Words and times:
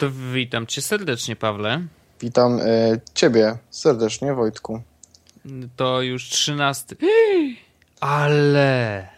To 0.00 0.10
witam 0.32 0.66
cię 0.66 0.82
serdecznie, 0.82 1.36
Pawle. 1.36 1.82
Witam 2.20 2.60
y, 2.60 3.00
ciebie 3.14 3.58
serdecznie, 3.70 4.34
Wojtku. 4.34 4.82
To 5.76 6.02
już 6.02 6.28
trzynasty. 6.28 6.96
Ale. 8.00 9.08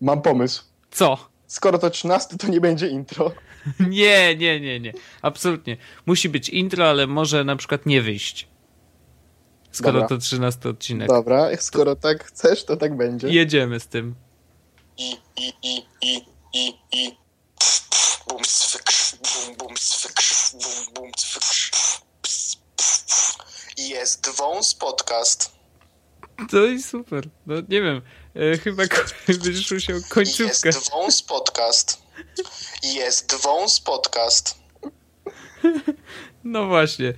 Mam 0.00 0.22
pomysł. 0.22 0.62
Co? 0.90 1.28
Skoro 1.46 1.78
to 1.78 1.90
trzynasty, 1.90 2.38
to 2.38 2.48
nie 2.48 2.60
będzie 2.60 2.88
intro. 2.88 3.32
Nie, 3.88 4.36
nie, 4.36 4.60
nie, 4.60 4.80
nie. 4.80 4.92
Absolutnie. 5.22 5.76
Musi 6.06 6.28
być 6.28 6.48
intro, 6.48 6.88
ale 6.90 7.06
może 7.06 7.44
na 7.44 7.56
przykład 7.56 7.86
nie 7.86 8.02
wyjść. 8.02 8.48
Skoro 9.72 9.92
Dobra. 9.92 10.08
to 10.08 10.18
trzynasty 10.18 10.68
odcinek. 10.68 11.08
Dobra, 11.08 11.48
skoro 11.56 11.96
tak 11.96 12.24
chcesz, 12.24 12.64
to 12.64 12.76
tak 12.76 12.96
będzie. 12.96 13.28
Jedziemy 13.28 13.80
z 13.80 13.86
tym. 13.86 14.14
i 14.98 15.10
i 15.36 15.52
i 15.62 15.82
i 16.02 16.24
i 16.54 16.72
i 16.92 17.16
bum 18.28 18.44
swyk 18.44 18.92
bum 19.24 19.56
bum 19.56 19.76
swyk 19.76 20.20
bum 20.52 20.94
bum 20.94 21.12
ps, 21.12 21.36
ps, 22.22 22.56
ps. 22.76 23.36
jest 23.76 24.28
wąs 24.28 24.74
podcast 24.74 25.50
To 26.50 26.66
i 26.66 26.82
super. 26.82 27.24
No 27.46 27.54
nie 27.68 27.82
wiem. 27.82 28.02
E, 28.36 28.58
chyba 28.58 28.86
ko- 28.86 29.02
będziesz 29.28 29.70
musiał 29.70 30.00
końcówkę. 30.08 30.68
jest 30.68 30.90
wąs 30.90 31.22
podcast 31.22 31.98
jest 32.82 33.34
wąs 33.34 33.80
podcast 33.80 34.63
No 36.44 36.66
właśnie. 36.66 37.14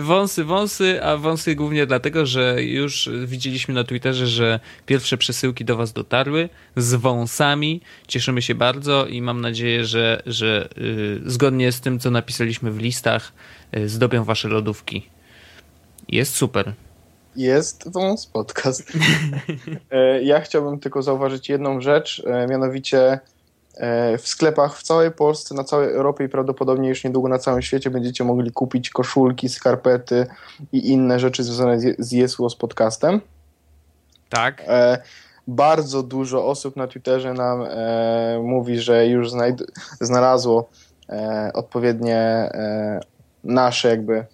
Wąsy, 0.00 0.44
wąsy, 0.44 1.02
a 1.02 1.16
wąsy 1.16 1.54
głównie 1.54 1.86
dlatego, 1.86 2.26
że 2.26 2.62
już 2.62 3.10
widzieliśmy 3.26 3.74
na 3.74 3.84
Twitterze, 3.84 4.26
że 4.26 4.60
pierwsze 4.86 5.18
przesyłki 5.18 5.64
do 5.64 5.76
Was 5.76 5.92
dotarły 5.92 6.48
z 6.76 6.94
wąsami. 6.94 7.80
Cieszymy 8.08 8.42
się 8.42 8.54
bardzo 8.54 9.06
i 9.06 9.22
mam 9.22 9.40
nadzieję, 9.40 9.84
że, 9.84 10.22
że 10.26 10.68
y, 10.78 11.20
zgodnie 11.26 11.72
z 11.72 11.80
tym, 11.80 11.98
co 11.98 12.10
napisaliśmy 12.10 12.70
w 12.70 12.78
listach, 12.78 13.32
y, 13.76 13.88
zdobią 13.88 14.24
Wasze 14.24 14.48
lodówki. 14.48 15.08
Jest 16.08 16.34
super. 16.34 16.72
Jest 17.36 17.92
wąs 17.92 18.26
podcast. 18.26 18.92
E, 19.90 20.22
ja 20.22 20.40
chciałbym 20.40 20.80
tylko 20.80 21.02
zauważyć 21.02 21.48
jedną 21.48 21.80
rzecz, 21.80 22.22
e, 22.26 22.46
mianowicie 22.46 23.20
w 24.18 24.22
sklepach 24.28 24.76
w 24.78 24.82
całej 24.82 25.10
Polsce, 25.10 25.54
na 25.54 25.64
całej 25.64 25.88
Europie 25.94 26.24
i 26.24 26.28
prawdopodobnie 26.28 26.88
już 26.88 27.04
niedługo 27.04 27.28
na 27.28 27.38
całym 27.38 27.62
świecie 27.62 27.90
będziecie 27.90 28.24
mogli 28.24 28.52
kupić 28.52 28.90
koszulki, 28.90 29.48
skarpety 29.48 30.26
i 30.72 30.90
inne 30.92 31.18
rzeczy 31.20 31.42
związane 31.44 31.80
z- 31.80 32.12
Jesło 32.12 32.50
z 32.50 32.56
podcastem. 32.56 33.20
Tak? 34.28 34.62
E, 34.66 34.98
bardzo 35.48 36.02
dużo 36.02 36.46
osób 36.46 36.76
na 36.76 36.86
Twitterze 36.86 37.32
nam 37.34 37.62
e, 37.62 38.40
mówi, 38.42 38.78
że 38.78 39.06
już 39.06 39.28
znalazło 40.00 40.68
e, 41.08 41.50
odpowiednie 41.54 42.16
e, 42.16 43.00
nasze 43.44 43.88
jakby 43.88 44.24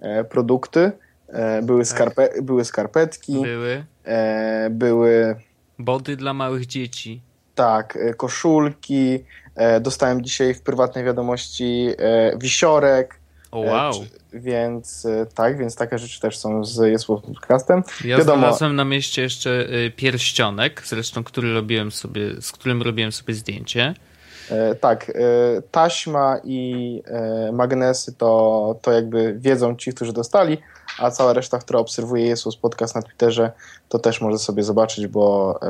e, 0.00 0.24
produkty. 0.24 0.92
E, 1.28 1.62
były, 1.62 1.82
skarpe- 1.82 2.42
były 2.42 2.64
skarpetki, 2.64 3.42
Były. 3.42 3.84
e, 4.04 4.68
były 4.70 5.36
Body 5.78 6.16
dla 6.16 6.34
małych 6.34 6.66
dzieci. 6.66 7.22
Tak, 7.54 7.96
e, 7.96 8.14
koszulki. 8.14 9.24
E, 9.54 9.80
dostałem 9.80 10.24
dzisiaj 10.24 10.54
w 10.54 10.62
prywatnej 10.62 11.04
wiadomości 11.04 11.88
e, 11.98 12.38
wisiorek. 12.38 13.20
O 13.50 13.64
e, 13.64 13.70
wow. 13.70 13.92
czy- 13.92 14.20
więc 14.32 15.06
tak, 15.34 15.58
więc 15.58 15.76
takie 15.76 15.98
rzeczy 15.98 16.20
też 16.20 16.38
są 16.38 16.64
z 16.64 16.90
Jesło 16.90 17.20
Podcastem. 17.20 17.82
Ja 18.04 18.18
wiadomo- 18.18 18.38
znalazłem 18.38 18.76
na 18.76 18.84
mieście 18.84 19.22
jeszcze 19.22 19.66
pierścionek, 19.96 20.82
zresztą 20.86 21.24
który 21.24 21.54
robiłem 21.54 21.90
sobie, 21.92 22.40
z 22.40 22.52
którym 22.52 22.82
robiłem 22.82 23.12
sobie 23.12 23.34
zdjęcie. 23.34 23.94
Tak, 24.80 25.12
taśma 25.70 26.40
i 26.44 27.02
magnesy 27.52 28.12
to, 28.12 28.76
to 28.82 28.92
jakby 28.92 29.34
wiedzą 29.38 29.76
ci, 29.76 29.92
którzy 29.92 30.12
dostali, 30.12 30.58
a 30.98 31.10
cała 31.10 31.32
reszta, 31.32 31.58
która 31.58 31.80
obserwuje 31.80 32.26
Jesus 32.26 32.56
podcast 32.56 32.94
na 32.94 33.02
Twitterze, 33.02 33.52
to 33.88 33.98
też 33.98 34.20
może 34.20 34.38
sobie 34.38 34.62
zobaczyć, 34.62 35.06
bo 35.06 35.60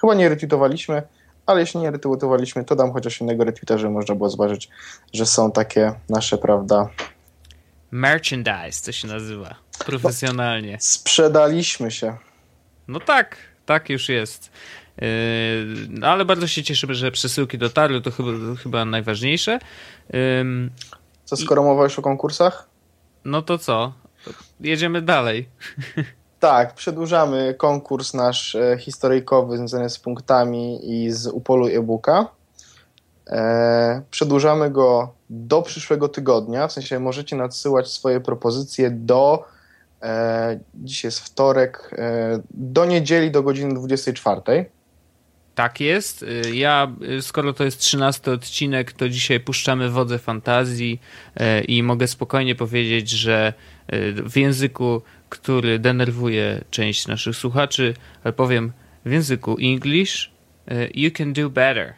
chyba 0.00 0.14
nie 0.14 0.28
retweetowaliśmy, 0.28 1.02
ale 1.46 1.60
jeśli 1.60 1.80
nie 1.80 1.90
retweetowaliśmy, 1.90 2.64
to 2.64 2.76
dam 2.76 2.92
chociaż 2.92 3.20
innego 3.20 3.44
retweeta, 3.44 3.78
żeby 3.78 3.92
można 3.92 4.14
było 4.14 4.30
zobaczyć, 4.30 4.68
że 5.12 5.26
są 5.26 5.52
takie 5.52 5.92
nasze, 6.08 6.38
prawda. 6.38 6.88
Merchandise 7.90 8.84
to 8.84 8.92
się 8.92 9.08
nazywa. 9.08 9.54
Profesjonalnie. 9.86 10.78
Sprzedaliśmy 10.80 11.90
się. 11.90 12.16
No 12.88 13.00
tak, 13.00 13.36
tak 13.66 13.90
już 13.90 14.08
jest. 14.08 14.50
Yy, 15.00 15.06
no 15.88 16.06
ale 16.06 16.24
bardzo 16.24 16.46
się 16.46 16.62
cieszymy, 16.62 16.94
że 16.94 17.10
przesyłki 17.10 17.58
dotarły, 17.58 18.00
to 18.00 18.10
chyba, 18.10 18.28
to 18.28 18.62
chyba 18.62 18.84
najważniejsze. 18.84 19.58
Ym, 20.40 20.70
Co 21.24 21.36
skoro 21.36 21.62
mowa 21.62 21.84
już 21.84 21.98
o 21.98 22.02
konkursach? 22.02 22.68
no 23.24 23.42
to 23.42 23.58
co? 23.58 23.92
Jedziemy 24.60 25.02
dalej. 25.02 25.48
Tak, 26.40 26.74
przedłużamy 26.74 27.54
konkurs 27.58 28.14
nasz 28.14 28.54
e, 28.54 28.76
historyjkowy 28.78 29.56
związany 29.56 29.90
z 29.90 29.98
punktami 29.98 30.94
i 30.94 31.10
z 31.12 31.26
upolu 31.26 31.66
e-booka. 31.66 32.26
E, 33.26 34.02
przedłużamy 34.10 34.70
go 34.70 35.14
do 35.30 35.62
przyszłego 35.62 36.08
tygodnia, 36.08 36.68
w 36.68 36.72
sensie 36.72 36.98
możecie 36.98 37.36
nadsyłać 37.36 37.88
swoje 37.88 38.20
propozycje 38.20 38.90
do, 38.90 39.44
e, 40.02 40.60
dziś 40.74 41.04
jest 41.04 41.20
wtorek, 41.20 41.96
do 42.50 42.84
niedzieli 42.84 43.30
do 43.30 43.42
godziny 43.42 43.74
24. 43.74 44.70
Tak 45.54 45.80
jest. 45.80 46.24
Ja, 46.52 46.92
skoro 47.20 47.52
to 47.52 47.64
jest 47.64 47.78
13 47.78 48.32
odcinek, 48.32 48.92
to 48.92 49.08
dzisiaj 49.08 49.40
puszczamy 49.40 49.90
wodze 49.90 50.18
fantazji 50.18 51.00
i 51.68 51.82
mogę 51.82 52.06
spokojnie 52.06 52.54
powiedzieć, 52.54 53.10
że 53.10 53.52
w 54.26 54.36
języku, 54.36 55.02
który 55.30 55.78
denerwuje 55.78 56.60
część 56.70 57.06
naszych 57.06 57.36
słuchaczy, 57.36 57.94
ale 58.24 58.32
powiem 58.32 58.72
w 59.04 59.12
języku 59.12 59.56
English, 59.62 60.30
yy, 60.66 60.90
you 60.94 61.10
can 61.10 61.32
do 61.32 61.50
better. 61.50 61.94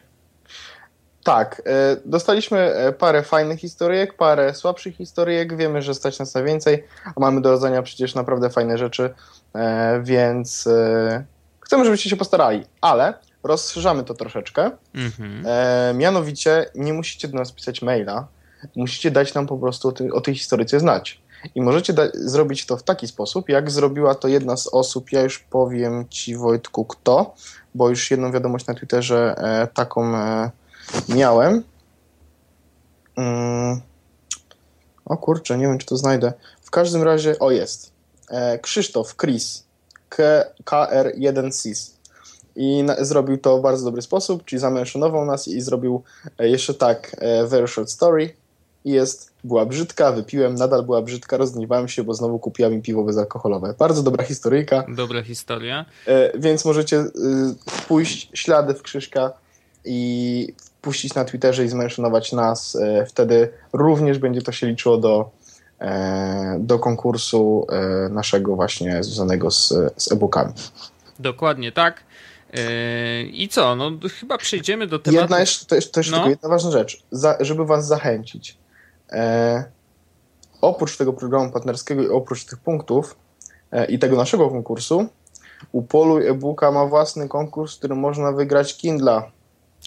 Tak, 1.23 1.61
e, 1.65 1.97
dostaliśmy 2.05 2.57
e, 2.59 2.91
parę 2.93 3.23
fajnych 3.23 3.59
historyjek, 3.59 4.13
parę 4.13 4.53
słabszych 4.53 4.95
historyjek, 4.95 5.57
wiemy, 5.57 5.81
że 5.81 5.93
stać 5.93 6.19
nas 6.19 6.33
na 6.33 6.43
więcej, 6.43 6.83
a 7.05 7.19
mamy 7.19 7.41
do 7.41 7.51
rodzenia 7.51 7.81
przecież 7.81 8.15
naprawdę 8.15 8.49
fajne 8.49 8.77
rzeczy, 8.77 9.13
e, 9.55 10.01
więc 10.03 10.67
e, 10.67 11.23
chcemy, 11.59 11.85
żebyście 11.85 12.09
się 12.09 12.15
postarali, 12.15 12.63
ale 12.81 13.13
rozszerzamy 13.43 14.03
to 14.03 14.13
troszeczkę, 14.13 14.71
Mhm. 14.95 15.43
e, 15.45 15.93
mianowicie 15.93 16.65
nie 16.75 16.93
musicie 16.93 17.27
do 17.27 17.37
nas 17.37 17.51
pisać 17.51 17.81
maila, 17.81 18.27
musicie 18.75 19.11
dać 19.11 19.33
nam 19.33 19.47
po 19.47 19.57
prostu 19.57 19.93
o 20.13 20.21
tej 20.21 20.35
historyce 20.35 20.79
znać. 20.79 21.22
I 21.55 21.61
możecie 21.61 21.93
da- 21.93 22.11
zrobić 22.13 22.65
to 22.65 22.77
w 22.77 22.83
taki 22.83 23.07
sposób, 23.07 23.49
jak 23.49 23.71
zrobiła 23.71 24.15
to 24.15 24.27
jedna 24.27 24.57
z 24.57 24.67
osób, 24.67 25.11
ja 25.11 25.21
już 25.21 25.39
powiem 25.39 26.05
Ci 26.09 26.35
Wojtku 26.35 26.85
kto, 26.85 27.35
bo 27.75 27.89
już 27.89 28.11
jedną 28.11 28.31
wiadomość 28.31 28.67
na 28.67 28.73
Twitterze 28.73 29.35
e, 29.37 29.67
taką 29.67 30.15
e, 30.15 30.51
miałem. 31.09 31.63
Mm. 33.17 33.81
O 35.05 35.17
kurczę, 35.17 35.57
nie 35.57 35.67
wiem 35.67 35.77
czy 35.77 35.85
to 35.85 35.97
znajdę. 35.97 36.33
W 36.61 36.71
każdym 36.71 37.03
razie, 37.03 37.39
o 37.39 37.51
jest. 37.51 37.91
E, 38.29 38.59
Krzysztof, 38.59 39.15
Chris, 39.15 39.63
K- 40.09 40.45
KR1SIS. 40.65 41.91
I 42.55 42.83
na, 42.83 43.05
zrobił 43.05 43.37
to 43.37 43.57
w 43.57 43.61
bardzo 43.61 43.85
dobry 43.85 44.01
sposób, 44.01 44.45
czyli 44.45 44.59
zamęszonował 44.59 45.25
nas 45.25 45.47
i 45.47 45.61
zrobił 45.61 46.03
e, 46.39 46.49
jeszcze 46.49 46.73
tak, 46.73 47.15
e, 47.19 47.47
very 47.47 47.67
short 47.67 47.89
story. 47.89 48.35
I 48.85 48.91
jest, 48.91 49.32
była 49.43 49.65
brzydka, 49.65 50.11
wypiłem, 50.11 50.55
nadal 50.55 50.83
była 50.83 51.01
brzydka, 51.01 51.37
rozgniewałem 51.37 51.87
się, 51.87 52.03
bo 52.03 52.13
znowu 52.13 52.39
kupiła 52.39 52.69
mi 52.69 52.81
piwo 52.81 53.03
bezalkoholowe. 53.03 53.73
Bardzo 53.79 54.03
dobra 54.03 54.23
historyjka. 54.23 54.83
Dobra 54.87 55.23
historia. 55.23 55.85
E, 56.07 56.39
więc 56.39 56.65
możecie 56.65 56.97
y, 56.97 57.09
pójść 57.87 58.29
ślady 58.33 58.73
w 58.73 58.81
Krzyżka 58.81 59.31
i 59.85 60.53
puścić 60.81 61.15
na 61.15 61.25
Twitterze 61.25 61.65
i 61.65 61.69
zmęszonować 61.69 62.31
nas. 62.31 62.75
E, 62.75 63.05
wtedy 63.05 63.49
również 63.73 64.17
będzie 64.19 64.41
to 64.41 64.51
się 64.51 64.67
liczyło 64.67 64.97
do, 64.97 65.29
e, 65.79 66.57
do 66.59 66.79
konkursu 66.79 67.67
e, 67.69 68.09
naszego 68.09 68.55
właśnie 68.55 69.03
związanego 69.03 69.51
z, 69.51 69.73
z 69.97 70.11
e-bookami. 70.11 70.53
Dokładnie 71.19 71.71
tak. 71.71 72.03
Yy, 72.53 73.23
I 73.23 73.49
co? 73.49 73.75
No 73.75 73.91
chyba 74.19 74.37
przejdziemy 74.37 74.87
do 74.87 74.99
tematu. 74.99 75.21
Jedna 75.21 75.39
jeszcze, 75.39 75.65
to 75.65 75.75
jeszcze 75.75 76.01
No. 76.01 76.17
tylko 76.17 76.29
jedna 76.29 76.49
ważna 76.49 76.71
rzecz, 76.71 77.03
za, 77.11 77.37
żeby 77.39 77.65
was 77.65 77.87
zachęcić. 77.87 78.57
E, 79.13 79.63
oprócz 80.61 80.97
tego 80.97 81.13
programu 81.13 81.51
partnerskiego 81.51 82.03
i 82.03 82.07
oprócz 82.07 82.45
tych 82.45 82.59
punktów 82.59 83.15
e, 83.71 83.85
i 83.85 83.99
tego 83.99 84.17
naszego 84.17 84.49
konkursu, 84.49 85.09
Upoluj 85.71 86.27
e-booka 86.27 86.71
ma 86.71 86.85
własny 86.85 87.29
konkurs, 87.29 87.75
w 87.75 87.77
którym 87.77 87.99
można 87.99 88.31
wygrać 88.31 88.77
Kindla. 88.77 89.31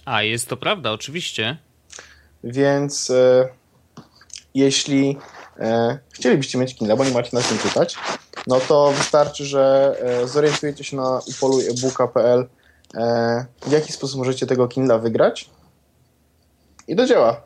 A, 0.04 0.22
jest 0.22 0.48
to 0.48 0.56
prawda, 0.56 0.92
oczywiście. 0.92 1.56
Więc 2.44 3.10
e, 3.10 3.48
jeśli 4.54 5.18
e, 5.58 5.98
chcielibyście 6.12 6.58
mieć 6.58 6.74
Kindle, 6.74 6.96
bo 6.96 7.04
nie 7.04 7.10
macie 7.10 7.30
na 7.32 7.42
czym 7.42 7.58
czytać, 7.58 7.96
no 8.46 8.60
to 8.60 8.92
wystarczy, 8.92 9.44
że 9.44 9.94
e, 10.00 10.28
zorientujecie 10.28 10.84
się 10.84 10.96
na 10.96 11.20
upoluj-ebooka.pl 11.26 12.48
e, 12.94 13.46
w 13.62 13.72
jaki 13.72 13.92
sposób 13.92 14.18
możecie 14.18 14.46
tego 14.46 14.68
Kindla 14.68 14.98
wygrać 14.98 15.50
i 16.88 16.96
do 16.96 17.06
dzieła. 17.06 17.40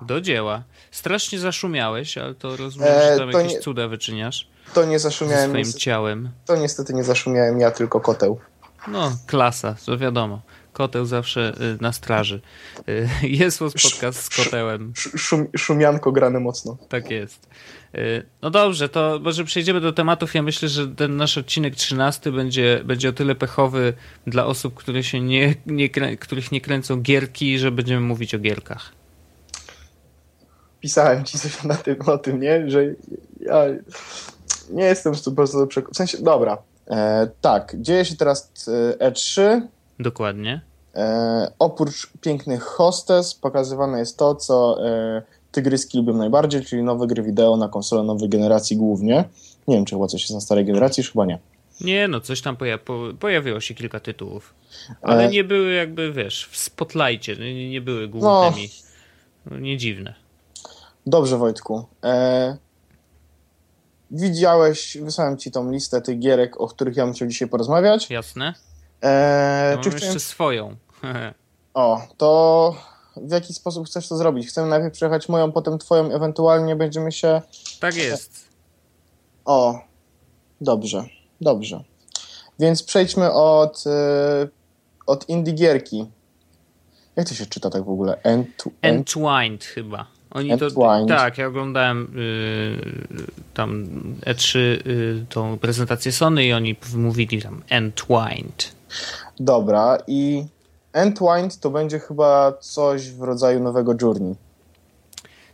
Do 0.00 0.20
dzieła. 0.20 0.62
Strasznie 0.92 1.38
zaszumiałeś, 1.38 2.18
ale 2.18 2.34
to 2.34 2.56
rozumiem, 2.56 2.88
E, 2.88 3.12
że 3.12 3.18
tam 3.18 3.30
to 3.32 3.38
jakieś 3.38 3.52
nie- 3.54 3.60
cuda 3.60 3.88
wyczyniasz 3.88 4.48
To 4.74 4.84
nie 4.84 4.98
ze 4.98 5.02
zaszumiałem, 5.10 5.50
swoim 5.50 5.56
niestety, 5.58 5.80
ciałem. 5.84 6.30
to 6.46 6.56
niestety 6.56 6.94
nie 6.94 7.04
zaszumiałem 7.04 7.60
ja, 7.60 7.70
tylko 7.70 8.00
koteł. 8.00 8.40
No, 8.88 9.12
klasa, 9.26 9.76
to 9.86 9.98
wiadomo. 9.98 10.42
Koteł 10.72 11.04
zawsze 11.06 11.52
y, 11.78 11.82
na 11.82 11.92
straży. 11.92 12.40
Y, 12.88 13.08
Jest 13.28 13.58
podcast 13.58 14.22
z 14.22 14.44
kotełem. 14.44 14.92
Sz- 14.96 15.20
Szum, 15.20 15.46
szumianko 15.56 16.12
grane 16.12 16.40
mocno. 16.40 16.76
Tak 16.88 17.10
jest. 17.10 17.48
Y, 17.94 18.26
No 18.42 18.50
dobrze, 18.50 18.88
to 18.88 19.18
może 19.22 19.44
przejdziemy 19.44 19.80
do 19.80 19.92
tematów. 19.92 20.34
Ja 20.34 20.42
myślę, 20.42 20.68
że 20.68 20.88
ten 20.88 21.16
nasz 21.16 21.38
odcinek 21.38 21.74
13 21.76 22.32
będzie, 22.32 22.80
będzie 22.84 23.08
o 23.08 23.12
tyle 23.12 23.34
pechowy 23.34 23.92
dla 24.26 24.46
osób, 24.46 24.74
które 24.74 25.02
się 25.04 25.20
nie, 25.20 25.54
nie, 25.66 25.88
których 26.16 26.52
nie 26.52 26.60
kręcą 26.60 26.96
gierki, 27.00 27.58
że 27.58 27.70
będziemy 27.70 28.00
mówić 28.00 28.34
o 28.34 28.38
gierkach. 28.38 28.92
Pisałem 30.82 31.24
ci 31.24 31.38
coś 31.38 31.64
na 31.64 31.74
tym, 31.74 31.96
o 32.06 32.18
tym, 32.18 32.40
nie? 32.40 32.70
Że 32.70 32.84
ja 33.40 33.64
nie 34.70 34.84
jestem 34.84 35.12
100% 35.12 35.66
przekonany. 35.66 35.94
W 35.94 35.96
sensie, 35.96 36.18
dobra. 36.18 36.58
E, 36.90 37.28
tak, 37.40 37.74
dzieje 37.80 38.04
się 38.04 38.16
teraz 38.16 38.52
e, 38.98 39.10
E3. 39.10 39.60
Dokładnie. 40.00 40.60
E, 40.94 41.52
oprócz 41.58 42.10
pięknych 42.20 42.62
hostes 42.62 43.34
pokazywane 43.34 43.98
jest 43.98 44.18
to, 44.18 44.34
co 44.34 44.86
e, 44.86 45.22
tygryski 45.52 45.98
lubią 45.98 46.14
najbardziej, 46.14 46.64
czyli 46.64 46.82
nowe 46.82 47.06
gry 47.06 47.22
wideo 47.22 47.56
na 47.56 47.68
konsolę 47.68 48.02
nowej 48.02 48.28
generacji 48.28 48.76
głównie. 48.76 49.24
Nie 49.68 49.76
wiem, 49.76 49.84
czy 49.84 49.94
chyba 49.94 50.06
coś 50.06 50.20
jest 50.22 50.34
na 50.34 50.40
starej 50.40 50.64
generacji, 50.64 51.00
już 51.00 51.12
chyba 51.12 51.26
nie. 51.26 51.38
Nie, 51.80 52.08
no 52.08 52.20
coś 52.20 52.40
tam 52.40 52.56
poja 52.56 52.78
po 52.78 53.00
pojawiło 53.20 53.60
się 53.60 53.74
kilka 53.74 54.00
tytułów. 54.00 54.54
Ale 55.02 55.24
E. 55.24 55.30
nie 55.30 55.44
były 55.44 55.72
jakby, 55.72 56.12
wiesz, 56.12 56.48
w 56.50 56.56
spotlightie, 56.56 57.36
nie, 57.36 57.70
nie 57.70 57.80
były 57.80 58.08
głównymi. 58.08 58.68
No. 59.50 59.58
Nie 59.58 59.76
dziwne. 59.76 60.21
Dobrze, 61.06 61.38
Wojtku. 61.38 61.84
E, 62.04 62.56
widziałeś, 64.10 64.98
wysłałem 65.02 65.38
ci 65.38 65.50
tą 65.50 65.70
listę 65.70 66.02
tych 66.02 66.18
gierek, 66.18 66.60
o 66.60 66.68
których 66.68 66.96
ja 66.96 67.04
bym 67.04 67.14
chciał 67.14 67.28
dzisiaj 67.28 67.48
porozmawiać. 67.48 68.10
Jasne? 68.10 68.54
E, 69.02 69.70
Ja 69.70 69.78
czy 69.78 69.88
mam 69.88 69.98
chciałem... 69.98 70.14
jeszcze 70.14 70.28
swoją. 70.30 70.76
O, 71.74 72.02
to 72.16 72.74
w 73.16 73.30
jaki 73.32 73.54
sposób 73.54 73.86
chcesz 73.86 74.08
to 74.08 74.16
zrobić? 74.16 74.48
Chcemy 74.48 74.68
najpierw 74.68 74.92
przejechać 74.92 75.28
moją, 75.28 75.52
potem 75.52 75.78
twoją, 75.78 76.12
ewentualnie 76.12 76.76
będziemy 76.76 77.12
się... 77.12 77.42
tak 77.80 77.96
jest. 77.96 78.48
O, 79.44 79.80
dobrze, 80.60 81.04
dobrze. 81.40 81.84
Więc 82.58 82.82
przejdźmy 82.82 83.32
od, 83.32 83.84
e, 83.86 84.48
od 85.06 85.28
indie 85.28 85.52
gierki. 85.52 86.06
Jak 87.16 87.28
to 87.28 87.34
się 87.34 87.46
czyta 87.46 87.70
tak 87.70 87.84
w 87.84 87.90
ogóle? 87.90 88.22
End? 88.22 88.64
Entwined 88.82 89.64
chyba. 89.64 90.06
Oni 90.34 90.58
to, 90.58 90.68
tak, 91.08 91.38
ja 91.38 91.46
oglądałem 91.46 92.08
y, 92.18 93.26
tam 93.54 93.86
E3 94.26 94.58
y, 94.58 95.24
tą 95.28 95.58
prezentację 95.58 96.12
Sony 96.12 96.44
i 96.44 96.52
oni 96.52 96.76
mówili 96.96 97.42
tam 97.42 97.62
Entwined. 97.68 98.72
Dobra, 99.40 99.98
i 100.06 100.44
Entwined 100.92 101.60
to 101.60 101.70
będzie 101.70 101.98
chyba 101.98 102.52
coś 102.60 103.10
w 103.10 103.22
rodzaju 103.22 103.60
nowego 103.60 103.94
Journey. 104.02 104.34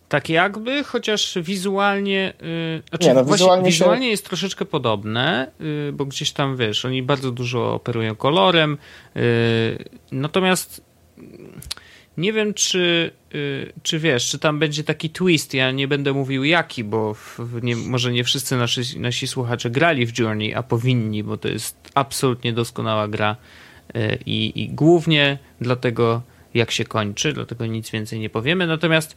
Tak 0.09 0.29
jakby, 0.29 0.85
chociaż 0.85 1.39
wizualnie. 1.43 2.33
Yy, 2.41 2.83
znaczy 2.89 3.09
Nie, 3.09 3.15
no, 3.15 3.25
wizualnie 3.25 3.65
się- 3.65 3.71
wizualnie 3.71 4.11
jest 4.11 4.27
troszeczkę 4.27 4.65
podobne, 4.65 5.51
yy, 5.61 5.93
bo 5.93 6.05
gdzieś 6.05 6.33
tam 6.33 6.57
wiesz, 6.57 6.85
oni 6.85 7.03
bardzo 7.03 7.31
dużo 7.31 7.75
operują 7.75 8.17
kolorem. 8.17 8.79
Yy, 9.15 9.23
natomiast 10.13 10.83
nie 12.19 12.33
wiem, 12.33 12.55
czy, 12.55 13.11
yy, 13.33 13.73
czy 13.83 13.99
wiesz, 13.99 14.29
czy 14.29 14.39
tam 14.39 14.59
będzie 14.59 14.85
taki 14.85 15.11
twist. 15.11 15.55
Ja 15.55 15.71
nie 15.71 15.89
będę 15.89 16.13
mówił 16.13 16.45
jaki, 16.45 16.85
bo 16.85 17.15
w, 17.15 17.39
nie, 17.63 17.77
może 17.77 18.13
nie 18.13 18.25
wszyscy 18.25 18.57
nasi, 18.57 19.01
nasi 19.01 19.27
słuchacze 19.27 19.71
grali 19.71 20.07
w 20.07 20.19
Journey, 20.19 20.55
a 20.55 20.63
powinni, 20.63 21.25
bo 21.25 21.37
to 21.37 21.49
jest 21.49 21.77
absolutnie 21.95 22.53
doskonała 22.53 23.09
gra. 23.09 23.37
Yy, 23.95 24.19
I, 24.27 24.63
I 24.63 24.69
głównie 24.69 25.39
dlatego, 25.61 26.23
jak 26.55 26.71
się 26.71 26.85
kończy, 26.85 27.33
dlatego 27.33 27.67
nic 27.67 27.91
więcej 27.91 28.21
nie 28.21 28.31
powiemy. 28.31 28.67
Natomiast 28.67 29.17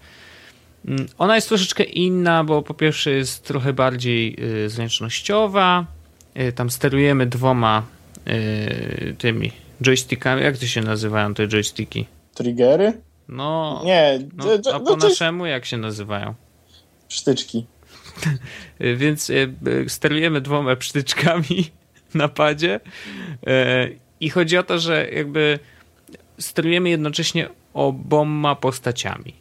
Mm, 0.86 1.08
Ona 1.18 1.36
jest 1.36 1.50
troszeczkę 1.50 1.84
inna, 1.84 2.44
bo 2.44 2.62
po 2.62 2.74
pierwsze 2.74 3.12
jest 3.12 3.44
trochę 3.44 3.74
bardziej 3.74 4.36
y, 4.66 4.70
zręcznościowa. 4.70 5.86
Y, 6.40 6.52
Tam 6.52 6.70
sterujemy 6.70 7.26
dwoma 7.26 7.84
y, 8.28 9.16
tymi 9.18 9.52
joystickami. 9.82 10.42
Jak 10.44 10.58
to 10.58 10.66
się 10.66 10.82
nazywają 10.82 11.34
te 11.34 11.48
joysticki? 11.48 12.06
Triggery? 12.42 13.02
No, 13.28 13.82
Nie, 13.86 14.20
no 14.38 14.74
a 14.74 14.80
po 14.80 14.96
naszemu 14.96 15.46
jak 15.46 15.66
się 15.66 15.78
nazywają? 15.78 16.36
sztyczki. 17.12 17.66
Więc 19.02 19.30
y, 19.30 19.54
sterujemy 19.88 20.42
dwoma 20.42 20.76
psztyczkami 20.76 21.72
na 22.14 22.28
padzie 22.28 22.80
y, 23.48 24.00
i 24.20 24.30
chodzi 24.30 24.58
o 24.58 24.64
to, 24.64 24.80
że 24.80 25.10
jakby 25.12 25.60
sterujemy 26.40 26.90
jednocześnie 26.90 27.50
oboma 27.74 28.56
postaciami. 28.56 29.34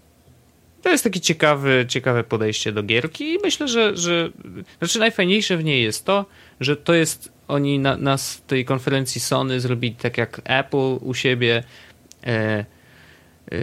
To 0.82 0.90
jest 0.90 1.04
takie 1.04 1.20
ciekawe, 1.20 1.86
ciekawe 1.86 2.24
podejście 2.24 2.72
do 2.72 2.82
gierki 2.82 3.34
i 3.34 3.38
myślę, 3.42 3.68
że, 3.68 3.96
że 3.96 4.30
znaczy 4.78 4.98
najfajniejsze 4.98 5.56
w 5.56 5.64
niej 5.64 5.82
jest 5.82 6.04
to, 6.04 6.26
że 6.60 6.76
to 6.76 6.94
jest 6.94 7.32
oni 7.48 7.78
na, 7.78 7.96
na 7.96 8.16
tej 8.46 8.64
konferencji 8.64 9.20
Sony 9.20 9.60
zrobili 9.60 9.94
tak 9.94 10.18
jak 10.18 10.40
Apple 10.44 10.98
u 11.00 11.14
siebie 11.14 11.62
e, 12.24 12.26
e, 12.26 12.64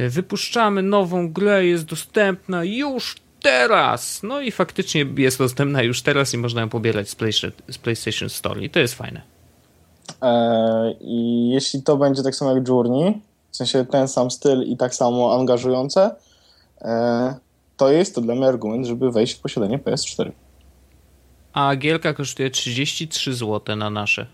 wypuszczamy 0.10 0.82
nową 0.82 1.32
grę, 1.32 1.66
jest 1.66 1.86
dostępna 1.86 2.64
już 2.64 3.16
teraz. 3.42 4.24
No 4.24 4.42
i 4.42 4.52
faktycznie 4.52 5.06
jest 5.18 5.38
dostępna 5.38 5.84
już 5.84 6.02
teraz 6.02 6.34
i 6.34 6.38
można 6.38 6.62
ją 6.62 6.70
pobierać 6.70 7.10
z 7.10 7.16
PlayStation, 7.16 7.52
z 7.72 7.78
PlayStation 7.78 8.30
Store 8.30 8.64
i 8.64 8.70
to 8.70 8.80
jest 8.80 8.94
fajne. 8.94 9.22
E, 10.22 10.94
I 11.02 11.50
jeśli 11.50 11.84
to 11.84 11.98
będzie 11.98 12.24
tak 12.24 12.36
samo 12.36 12.56
jak 12.56 12.68
Journey, 12.68 13.22
w 13.52 13.58
sensie 13.58 13.86
ten 13.86 14.08
sam 14.08 14.32
styl 14.32 14.64
i 14.64 14.78
tak 14.78 14.96
samo 14.96 15.36
angażujące, 15.40 16.16
e, 16.82 17.36
to 17.78 17.92
jest 17.92 18.16
to 18.16 18.22
dla 18.22 18.36
mnie 18.36 18.48
argument, 18.48 18.86
żeby 18.86 19.12
wejść 19.12 19.34
w 19.34 19.40
posiadanie 19.40 19.80
PS4. 19.80 20.32
A 21.54 21.76
gierka 21.76 22.14
kosztuje 22.14 22.50
33 22.50 23.34
zł 23.34 23.76
na 23.76 23.90
nasze. 23.90 24.26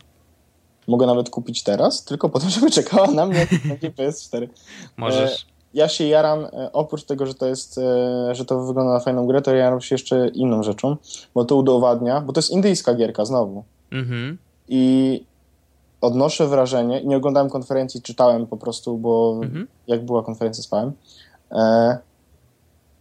Mogę 0.87 1.05
nawet 1.05 1.29
kupić 1.29 1.63
teraz, 1.63 2.03
tylko 2.03 2.29
po 2.29 2.39
to, 2.39 2.49
żeby 2.49 2.71
czekała 2.71 3.07
na 3.07 3.25
mnie 3.25 3.47
będzie 3.65 3.91
PS4. 3.97 4.47
Możesz. 4.97 5.45
Ja 5.73 5.87
się 5.87 6.07
jaram, 6.07 6.45
e, 6.45 6.71
oprócz 6.73 7.03
tego, 7.03 7.25
że 7.25 7.33
to 7.33 7.45
jest, 7.47 7.77
e, 7.77 8.35
że 8.35 8.45
to 8.45 8.63
wygląda 8.63 8.93
na 8.93 8.99
fajną 8.99 9.27
grę, 9.27 9.41
to 9.41 9.51
ja 9.51 9.63
jaram 9.63 9.81
się 9.81 9.95
jeszcze 9.95 10.27
inną 10.27 10.63
rzeczą, 10.63 10.97
bo 11.33 11.45
to 11.45 11.55
udowadnia, 11.55 12.21
bo 12.21 12.33
to 12.33 12.39
jest 12.39 12.51
indyjska 12.51 12.93
gierka 12.93 13.25
znowu. 13.25 13.63
Mhm. 13.91 14.37
I 14.67 15.23
odnoszę 16.01 16.47
wrażenie, 16.47 17.03
nie 17.03 17.17
oglądałem 17.17 17.49
konferencji, 17.49 18.01
czytałem 18.01 18.47
po 18.47 18.57
prostu, 18.57 18.97
bo 18.97 19.39
Mhm. 19.43 19.67
jak 19.87 20.05
była 20.05 20.23
konferencja 20.23 20.63
spałem, 20.63 20.91
e, 21.51 21.97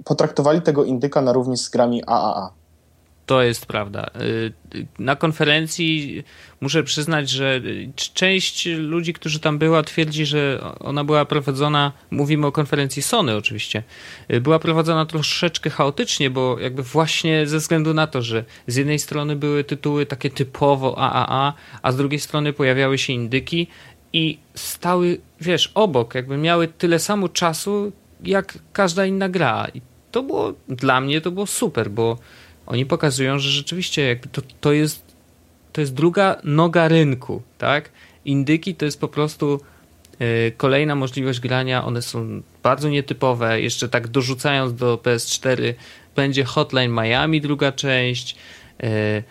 potraktowali 0.04 0.62
tego 0.62 0.84
indyka 0.84 1.20
na 1.20 1.32
równi 1.32 1.56
z 1.56 1.68
grami 1.68 2.02
AAA. 2.06 2.50
To 3.32 3.42
jest 3.42 3.66
prawda. 3.66 4.10
Y, 4.20 4.52
Na 4.98 5.16
konferencji 5.16 6.22
muszę 6.60 6.82
przyznać, 6.82 7.30
że 7.30 7.60
część 8.14 8.66
ludzi, 8.66 9.12
którzy 9.12 9.40
tam 9.40 9.58
była, 9.58 9.82
twierdzi, 9.82 10.26
że 10.26 10.60
ona 10.80 11.04
była 11.04 11.24
prowadzona, 11.24 11.92
mówimy 12.10 12.46
o 12.46 12.52
konferencji 12.52 13.02
Sony 13.02 13.36
oczywiście, 13.36 13.82
y, 14.32 14.40
była 14.40 14.58
prowadzona 14.58 15.06
troszeczkę 15.06 15.70
chaotycznie, 15.70 16.30
bo 16.30 16.58
jakby 16.58 16.82
właśnie 16.82 17.46
ze 17.46 17.58
względu 17.58 17.94
na 17.94 18.06
to, 18.06 18.22
że 18.22 18.44
z 18.66 18.76
jednej 18.76 18.98
strony 18.98 19.36
były 19.36 19.64
tytuły 19.64 20.06
takie 20.06 20.30
typowo 20.30 20.98
AAA, 20.98 21.54
a 21.82 21.92
z 21.92 21.96
drugiej 21.96 22.20
strony 22.20 22.52
pojawiały 22.52 22.98
się 22.98 23.12
indyki 23.12 23.66
i 24.12 24.38
stały, 24.54 25.20
wiesz, 25.40 25.72
obok, 25.74 26.14
jakby 26.14 26.36
miały 26.36 26.68
tyle 26.68 26.98
samo 26.98 27.28
czasu, 27.28 27.92
jak 28.24 28.58
każda 28.72 29.06
inna 29.06 29.28
gra. 29.28 29.66
I 29.74 29.80
to 30.10 30.22
było, 30.22 30.52
dla 30.68 31.00
mnie 31.00 31.20
to 31.20 31.30
było 31.30 31.46
super, 31.46 31.90
bo 31.90 32.18
oni 32.66 32.86
pokazują, 32.86 33.38
że 33.38 33.50
rzeczywiście 33.50 34.08
jakby 34.08 34.28
to, 34.28 34.42
to, 34.60 34.72
jest, 34.72 35.02
to 35.72 35.80
jest 35.80 35.94
druga 35.94 36.36
noga 36.44 36.88
rynku, 36.88 37.42
tak? 37.58 37.90
Indyki 38.24 38.74
to 38.74 38.84
jest 38.84 39.00
po 39.00 39.08
prostu 39.08 39.60
y, 40.20 40.52
kolejna 40.56 40.94
możliwość 40.94 41.40
grania, 41.40 41.84
one 41.84 42.02
są 42.02 42.42
bardzo 42.62 42.88
nietypowe, 42.88 43.60
jeszcze 43.60 43.88
tak 43.88 44.08
dorzucając 44.08 44.74
do 44.74 44.96
PS4 44.96 45.74
będzie 46.16 46.44
Hotline 46.44 46.92
Miami 46.92 47.40
druga 47.40 47.72
część, 47.72 48.36
y, 48.84 49.22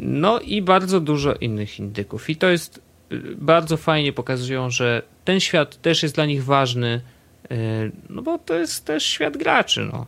no 0.00 0.40
i 0.40 0.62
bardzo 0.62 1.00
dużo 1.00 1.34
innych 1.34 1.78
indyków. 1.78 2.30
I 2.30 2.36
to 2.36 2.48
jest 2.48 2.80
y, 3.12 3.20
bardzo 3.36 3.76
fajnie 3.76 4.12
pokazują, 4.12 4.70
że 4.70 5.02
ten 5.24 5.40
świat 5.40 5.82
też 5.82 6.02
jest 6.02 6.14
dla 6.14 6.26
nich 6.26 6.44
ważny, 6.44 7.00
no 8.10 8.22
bo 8.22 8.38
to 8.38 8.54
jest 8.54 8.84
też 8.84 9.06
świat 9.06 9.36
graczy, 9.36 9.88
no. 9.92 10.06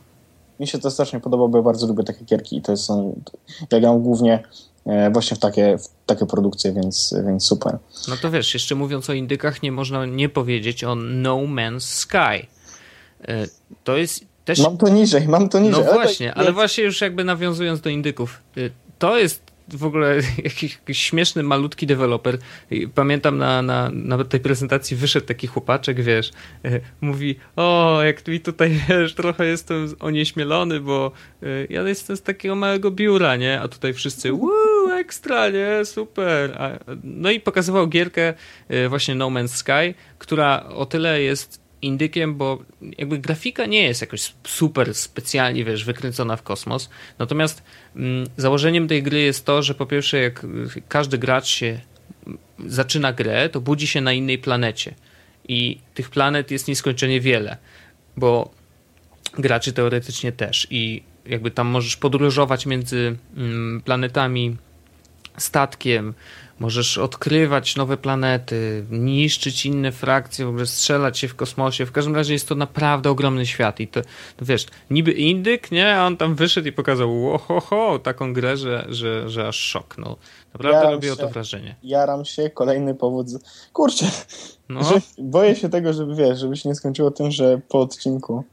Mi 0.59 0.67
się 0.67 0.79
to 0.79 0.91
strasznie 0.91 1.19
podoba, 1.19 1.47
bo 1.47 1.57
ja 1.57 1.63
bardzo 1.63 1.87
lubię 1.87 2.03
takie 2.03 2.25
gierki 2.25 2.57
i 2.57 2.61
to 2.61 2.77
są, 2.77 3.21
ja 3.71 3.79
gram 3.79 4.01
głównie 4.03 4.43
e, 4.85 5.11
właśnie 5.11 5.37
w 5.37 5.39
takie, 5.39 5.77
w 5.77 5.87
takie 6.05 6.25
produkcje, 6.25 6.73
więc, 6.73 7.15
więc 7.27 7.43
super. 7.43 7.77
No 8.07 8.15
to 8.21 8.31
wiesz, 8.31 8.53
jeszcze 8.53 8.75
mówiąc 8.75 9.09
o 9.09 9.13
indykach, 9.13 9.63
nie 9.63 9.71
można 9.71 10.05
nie 10.05 10.29
powiedzieć 10.29 10.83
o 10.83 10.95
No 10.95 11.37
Man's 11.37 11.79
Sky. 11.79 12.47
E, 13.27 13.47
To 13.83 13.97
jest 13.97 14.25
też... 14.45 14.59
Mam 14.59 14.77
to 14.77 14.89
niżej, 14.89 15.27
mam 15.27 15.49
to 15.49 15.59
niżej. 15.59 15.85
No 15.85 15.93
właśnie, 15.93 16.33
ale 16.33 16.53
właśnie 16.53 16.83
już 16.83 17.01
jakby 17.01 17.23
nawiązując 17.23 17.81
do 17.81 17.89
indyków, 17.89 18.41
y, 18.57 18.71
to 18.99 19.17
jest 19.17 19.44
w 19.73 19.85
ogóle 19.85 20.15
jakiś, 20.43 20.73
jakiś 20.73 20.99
śmieszny, 20.99 21.43
malutki 21.43 21.87
deweloper. 21.87 22.37
Pamiętam 22.95 23.37
na, 23.37 23.61
na, 23.61 23.89
na 23.93 24.23
tej 24.23 24.39
prezentacji 24.39 24.97
wyszedł 24.97 25.25
taki 25.25 25.47
chłopaczek, 25.47 26.01
wiesz, 26.01 26.31
y, 26.65 26.81
mówi, 27.01 27.35
o, 27.55 27.99
jak 28.03 28.27
mi 28.27 28.39
tutaj, 28.39 28.79
wiesz, 28.89 29.13
trochę 29.13 29.45
jestem 29.45 29.87
onieśmielony, 29.99 30.79
bo 30.79 31.11
y, 31.43 31.67
ja 31.69 31.81
jestem 31.81 32.17
z 32.17 32.21
takiego 32.21 32.55
małego 32.55 32.91
biura, 32.91 33.35
nie? 33.35 33.61
A 33.61 33.67
tutaj 33.67 33.93
wszyscy, 33.93 34.33
uuu, 34.33 34.89
ekstra, 34.99 35.49
nie? 35.49 35.85
Super. 35.85 36.57
No 37.03 37.31
i 37.31 37.39
pokazywał 37.39 37.87
gierkę 37.87 38.33
właśnie 38.89 39.15
No 39.15 39.27
Man's 39.27 39.47
Sky, 39.47 39.93
która 40.19 40.63
o 40.63 40.85
tyle 40.85 41.21
jest 41.21 41.64
indykiem, 41.81 42.35
bo 42.35 42.63
jakby 42.97 43.17
grafika 43.17 43.65
nie 43.65 43.83
jest 43.83 44.01
jakoś 44.01 44.33
super 44.43 44.95
specjalnie, 44.95 45.65
wiesz, 45.65 45.85
wykręcona 45.85 46.35
w 46.35 46.43
kosmos. 46.43 46.89
Natomiast 47.19 47.63
mm, 47.95 48.27
założeniem 48.37 48.87
tej 48.87 49.03
gry 49.03 49.21
jest 49.21 49.45
to, 49.45 49.63
że 49.63 49.75
po 49.75 49.85
pierwsze, 49.85 50.17
jak 50.17 50.45
każdy 50.87 51.17
gracz 51.17 51.47
się 51.47 51.79
zaczyna 52.67 53.13
grę, 53.13 53.49
to 53.49 53.61
budzi 53.61 53.87
się 53.87 54.01
na 54.01 54.13
innej 54.13 54.37
planecie. 54.37 54.93
I 55.47 55.79
tych 55.93 56.09
planet 56.09 56.51
jest 56.51 56.67
nieskończenie 56.67 57.21
wiele, 57.21 57.57
bo 58.17 58.51
graczy 59.33 59.73
teoretycznie 59.73 60.31
też. 60.31 60.67
I 60.69 61.03
jakby 61.25 61.51
tam 61.51 61.67
możesz 61.67 61.97
podróżować 61.97 62.65
między 62.65 63.15
mm, 63.37 63.81
planetami 63.81 64.57
statkiem, 65.37 66.13
Możesz 66.59 66.97
odkrywać 66.97 67.75
nowe 67.75 67.97
planety, 67.97 68.85
niszczyć 68.91 69.65
inne 69.65 69.91
frakcje, 69.91 70.45
w 70.45 70.49
ogóle 70.49 70.65
strzelać 70.65 71.19
się 71.19 71.27
w 71.27 71.35
kosmosie. 71.35 71.85
W 71.85 71.91
każdym 71.91 72.15
razie 72.15 72.33
jest 72.33 72.47
to 72.47 72.55
naprawdę 72.55 73.09
ogromny 73.09 73.45
świat. 73.45 73.79
I 73.79 73.87
to, 73.87 74.01
to 74.37 74.45
wiesz, 74.45 74.65
niby 74.89 75.11
indyk, 75.11 75.71
nie? 75.71 75.95
A 75.95 76.05
on 76.05 76.17
tam 76.17 76.35
wyszedł 76.35 76.67
i 76.67 76.71
pokazał 76.71 77.33
ohoho, 77.33 77.99
taką 77.99 78.33
grę, 78.33 78.57
że, 78.57 78.85
że, 78.89 79.29
że 79.29 79.47
aż 79.47 79.55
szok. 79.55 79.97
No, 79.97 80.17
naprawdę 80.55 80.77
jaram 80.77 80.93
robiło 80.93 81.15
się, 81.15 81.21
to 81.21 81.29
wrażenie. 81.29 81.75
Jaram 81.83 82.25
się, 82.25 82.49
kolejny 82.49 82.95
powód. 82.95 83.27
Kurczę, 83.73 84.05
no. 84.69 84.83
Że 84.83 85.01
boję 85.17 85.55
się 85.55 85.69
tego, 85.69 85.93
żeby 85.93 86.15
wiesz, 86.15 86.39
żeby 86.39 86.57
się 86.57 86.69
nie 86.69 86.75
skończyło 86.75 87.11
tym, 87.11 87.31
że 87.31 87.61
po 87.69 87.79
odcinku. 87.79 88.43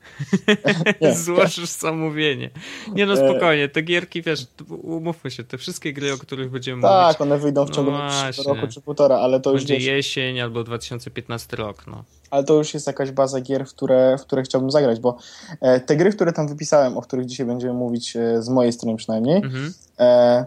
Złożysz 1.24 1.68
zamówienie. 1.68 2.50
Nie 2.94 3.06
no, 3.06 3.16
spokojnie, 3.16 3.68
te 3.68 3.82
gierki, 3.82 4.22
wiesz, 4.22 4.46
umówmy 4.82 5.30
się, 5.30 5.44
te 5.44 5.58
wszystkie 5.58 5.92
gry, 5.92 6.12
o 6.12 6.18
których 6.18 6.50
będziemy 6.50 6.82
tak, 6.82 6.90
mówić. 6.90 7.18
Tak, 7.18 7.20
one 7.20 7.38
wyjdą 7.38 7.66
w 7.66 7.70
ciągu 7.70 7.90
no 7.90 8.08
roku 8.46 8.66
czy 8.66 8.80
półtora, 8.80 9.16
ale 9.16 9.40
to 9.40 9.52
Będzie 9.52 9.74
już. 9.74 9.82
Będzie 9.82 9.96
jesień 9.96 10.40
albo 10.40 10.64
2015 10.64 11.56
rok, 11.56 11.86
no. 11.86 12.04
Ale 12.30 12.44
to 12.44 12.54
już 12.54 12.74
jest 12.74 12.86
jakaś 12.86 13.10
baza 13.10 13.40
gier, 13.40 13.66
w 13.66 13.70
które, 13.70 14.16
w 14.18 14.22
które 14.22 14.42
chciałbym 14.42 14.70
zagrać, 14.70 15.00
bo 15.00 15.16
e, 15.60 15.80
te 15.80 15.96
gry, 15.96 16.12
które 16.12 16.32
tam 16.32 16.48
wypisałem, 16.48 16.98
o 16.98 17.02
których 17.02 17.26
dzisiaj 17.26 17.46
będziemy 17.46 17.74
mówić, 17.74 18.16
e, 18.16 18.42
z 18.42 18.48
mojej 18.48 18.72
strony 18.72 18.96
przynajmniej, 18.96 19.36
mhm. 19.36 19.74
e, 19.98 20.46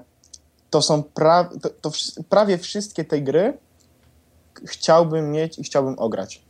to 0.70 0.82
są 0.82 1.04
pra 1.04 1.50
to, 1.62 1.70
to 1.70 1.92
prawie 2.30 2.58
wszystkie 2.58 3.04
te 3.04 3.22
gry 3.22 3.58
chciałbym 4.66 5.32
mieć 5.32 5.60
i 5.60 5.64
chciałbym 5.64 6.00
ograć. 6.00 6.42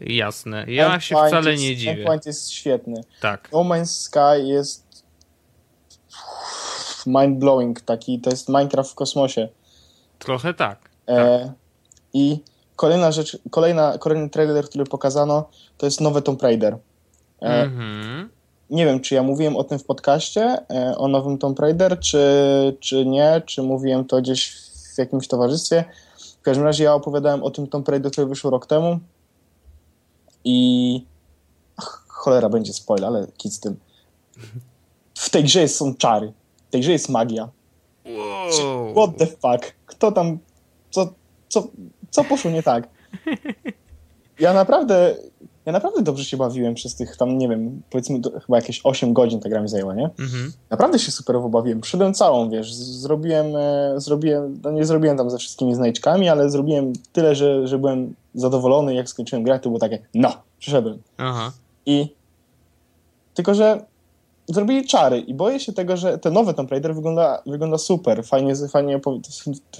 Jasne. 0.00 0.64
Ja 0.68 0.84
Endpoint 0.84 1.04
się 1.04 1.14
wcale 1.14 1.50
jest, 1.50 1.62
nie 1.62 1.76
dziwię. 1.76 1.92
Endpoint 1.92 2.26
jest 2.26 2.50
świetny. 2.50 3.04
Tak. 3.20 3.48
No 3.52 3.58
Man's 3.58 3.86
Sky 3.86 4.44
jest 4.44 5.04
mind-blowing 7.06 7.80
taki, 7.80 8.20
to 8.20 8.30
jest 8.30 8.48
Minecraft 8.48 8.90
w 8.90 8.94
kosmosie. 8.94 9.48
Trochę 10.18 10.54
tak. 10.54 10.90
E, 11.06 11.38
tak. 11.38 11.52
I 12.12 12.38
kolejna 12.76 13.12
rzecz, 13.12 13.38
kolejna, 13.50 13.98
kolejny 13.98 14.30
trailer, 14.30 14.64
który 14.64 14.84
pokazano, 14.84 15.50
to 15.78 15.86
jest 15.86 16.00
nowy 16.00 16.22
Tomb 16.22 16.42
Raider. 16.42 16.78
E, 17.40 17.66
mm-hmm. 17.66 18.28
Nie 18.74 18.86
wiem, 18.86 19.00
czy 19.00 19.14
ja 19.14 19.22
mówiłem 19.22 19.56
o 19.56 19.64
tym 19.64 19.78
w 19.78 19.84
podcaście, 19.84 20.58
e, 20.70 20.98
o 20.98 21.08
nowym 21.08 21.38
Tomb 21.38 21.58
Raider, 21.58 22.00
czy, 22.00 22.26
czy 22.80 23.06
nie, 23.06 23.42
czy 23.46 23.62
mówiłem 23.62 24.04
to 24.04 24.20
gdzieś 24.20 24.52
w 24.94 24.98
jakimś 24.98 25.28
towarzystwie. 25.28 25.84
W 26.38 26.42
każdym 26.42 26.64
razie 26.64 26.84
ja 26.84 26.94
opowiadałem 26.94 27.42
o 27.42 27.50
tym 27.50 27.66
Tomb 27.66 27.88
Raider, 27.88 28.12
który 28.12 28.26
wyszł 28.26 28.50
rok 28.50 28.66
temu 28.66 28.98
i 30.44 31.06
Ach, 31.76 32.04
cholera, 32.08 32.48
będzie 32.48 32.72
spoiler, 32.72 33.06
ale 33.06 33.26
kit 33.36 33.52
z 33.52 33.60
tym. 33.60 33.76
W 35.14 35.30
tej 35.30 35.44
grze 35.44 35.68
są 35.68 35.94
czary. 35.94 36.32
W 36.68 36.70
tej 36.70 36.80
grze 36.80 36.92
jest 36.92 37.08
magia. 37.08 37.48
Wow. 38.06 38.92
What 38.92 39.18
the 39.18 39.26
fuck? 39.26 39.74
Kto 39.86 40.12
tam... 40.12 40.38
Co, 40.90 41.12
co, 41.48 41.68
co 42.10 42.24
poszło 42.24 42.50
nie 42.50 42.62
tak? 42.62 42.88
Ja 44.40 44.52
naprawdę... 44.52 45.16
Ja 45.66 45.72
naprawdę 45.72 46.02
dobrze 46.02 46.24
się 46.24 46.36
bawiłem 46.36 46.74
przez 46.74 46.94
tych 46.94 47.16
tam, 47.16 47.38
nie 47.38 47.48
wiem, 47.48 47.82
powiedzmy 47.90 48.20
chyba 48.46 48.56
jakieś 48.56 48.80
8 48.84 49.12
godzin 49.12 49.40
ta 49.40 49.48
gra 49.48 49.60
mi 49.60 49.68
zajęła, 49.68 49.94
nie? 49.94 50.04
Mhm. 50.04 50.52
Naprawdę 50.70 50.98
się 50.98 51.12
superowo 51.12 51.48
bawiłem. 51.48 51.80
Przyszedłem 51.80 52.14
całą, 52.14 52.50
wiesz, 52.50 52.74
zrobiłem, 52.74 53.56
e, 53.56 53.94
zrobiłem, 53.96 54.60
no 54.64 54.70
nie 54.70 54.84
zrobiłem 54.84 55.16
tam 55.16 55.30
ze 55.30 55.38
wszystkimi 55.38 55.74
znajdźkami, 55.74 56.28
ale 56.28 56.50
zrobiłem 56.50 56.92
tyle, 57.12 57.34
że, 57.34 57.66
że 57.68 57.78
byłem 57.78 58.14
zadowolony, 58.34 58.94
jak 58.94 59.08
skończyłem 59.08 59.42
grę, 59.44 59.58
to 59.58 59.68
było 59.68 59.78
takie, 59.78 59.98
no, 60.14 60.32
przyszedłem. 60.58 60.98
Aha. 61.16 61.52
I 61.86 62.08
tylko, 63.34 63.54
że 63.54 63.84
zrobili 64.46 64.86
czary 64.86 65.18
i 65.18 65.34
boję 65.34 65.60
się 65.60 65.72
tego, 65.72 65.96
że 65.96 66.18
ten 66.18 66.32
nowy 66.32 66.54
Tomb 66.54 66.70
Raider 66.70 66.94
wygląda, 66.94 67.42
wygląda 67.46 67.78
super, 67.78 68.24
fajnie, 68.24 68.54
fajnie 68.56 69.00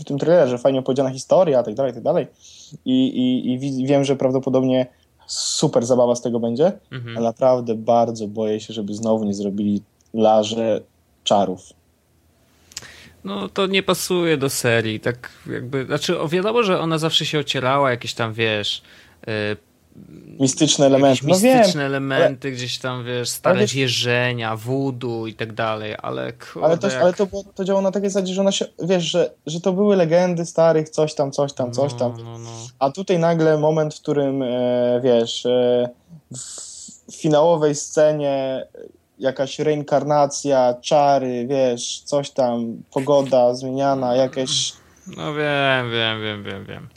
w 0.01 0.05
tym 0.05 0.19
trailerze, 0.19 0.59
fajnie 0.59 0.79
opowiedziana 0.79 1.11
historia, 1.11 1.63
tak 1.63 1.75
dalej, 1.75 1.93
tak 1.93 2.03
dalej. 2.03 2.27
I, 2.85 3.07
i, 3.07 3.53
i 3.53 3.87
wiem, 3.87 4.05
że 4.05 4.17
prawdopodobnie 4.17 4.87
super 5.27 5.87
zabawa 5.87 6.15
z 6.15 6.23
tego 6.23 6.41
będzie, 6.41 6.73
mhm. 6.93 7.17
ale 7.17 7.27
naprawdę 7.27 7.75
bardzo 7.75 8.29
boję 8.29 8.61
się, 8.61 8.75
żeby 8.75 8.95
znowu 8.95 9.25
nie 9.25 9.35
zrobili 9.35 9.83
larze 10.15 10.81
czarów. 11.25 11.73
No 13.25 13.49
to 13.49 13.67
nie 13.67 13.83
pasuje 13.83 14.37
do 14.37 14.51
serii, 14.51 15.01
tak 15.01 15.31
jakby, 15.53 15.87
znaczy 15.87 16.17
wiadomo, 16.29 16.63
że 16.63 16.81
ona 16.81 16.99
zawsze 16.99 17.27
się 17.27 17.39
ocierała, 17.39 17.91
jakieś 17.91 18.15
tam, 18.15 18.33
wiesz, 18.33 18.83
yy, 19.27 19.33
mistyczne 20.41 20.87
elementy. 20.87 21.21
No 21.23 21.29
mistyczne 21.29 21.73
wiem, 21.73 21.81
elementy, 21.81 22.49
ale... 22.49 22.57
gdzieś 22.57 22.79
tam, 22.79 23.05
wiesz, 23.05 23.29
stare 23.29 23.57
ale... 23.57 23.67
wierzenia, 23.67 24.57
voodoo 24.57 25.27
i 25.27 25.35
tak 25.35 25.53
dalej, 25.53 25.95
ale 26.03 26.33
kurde, 26.33 26.67
Ale, 26.67 26.79
to, 26.79 26.89
jak... 26.89 27.03
ale 27.03 27.13
to, 27.13 27.27
było, 27.27 27.45
to 27.55 27.65
działało 27.65 27.83
na 27.83 27.91
takiej 27.91 28.11
zasadzie, 28.11 28.35
że 28.35 28.41
ona 28.41 28.53
się, 28.53 28.65
wiesz, 28.83 29.05
że, 29.05 29.31
że 29.47 29.61
to 29.61 29.73
były 29.73 29.97
legendy 29.97 30.47
starych, 30.47 30.89
coś 30.89 31.15
tam, 31.15 31.33
coś 31.33 31.53
tam, 31.53 31.73
coś 31.73 31.95
tam. 31.95 32.17
No, 32.17 32.25
no, 32.25 32.39
no. 32.39 32.51
A 32.79 32.91
tutaj 32.91 33.19
nagle 33.19 33.59
moment, 33.59 33.95
w 33.95 34.01
którym, 34.01 34.43
e, 34.43 35.01
wiesz, 35.05 35.47
e, 35.47 35.89
w 37.11 37.15
finałowej 37.17 37.75
scenie 37.75 38.67
jakaś 39.19 39.59
reinkarnacja, 39.59 40.75
czary, 40.81 41.47
wiesz, 41.47 42.03
coś 42.05 42.31
tam, 42.31 42.83
pogoda 42.93 43.55
zmieniana, 43.55 44.17
jakieś... 44.17 44.73
No 45.17 45.35
wiem, 45.35 45.91
wiem, 45.91 46.23
wiem, 46.23 46.45
wiem, 46.45 46.65
wiem. 46.65 46.89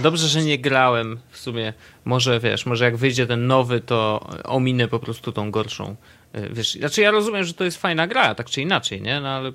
Dobrze, 0.00 0.28
że 0.28 0.42
nie 0.42 0.58
grałem 0.58 1.18
w 1.30 1.38
sumie. 1.38 1.72
Może 2.04 2.40
wiesz, 2.40 2.66
może 2.66 2.84
jak 2.84 2.96
wyjdzie 2.96 3.26
ten 3.26 3.46
nowy, 3.46 3.80
to 3.80 4.26
ominę 4.44 4.88
po 4.88 4.98
prostu 4.98 5.32
tą 5.32 5.50
gorszą. 5.50 5.96
Y, 6.36 6.48
wiesz, 6.52 6.74
znaczy 6.74 7.00
ja 7.00 7.10
rozumiem, 7.10 7.44
że 7.44 7.54
to 7.54 7.64
jest 7.64 7.76
fajna 7.76 8.06
gra, 8.06 8.34
tak 8.34 8.50
czy 8.50 8.62
inaczej, 8.62 9.02
nie? 9.02 9.20
No 9.20 9.28
ale 9.28 9.52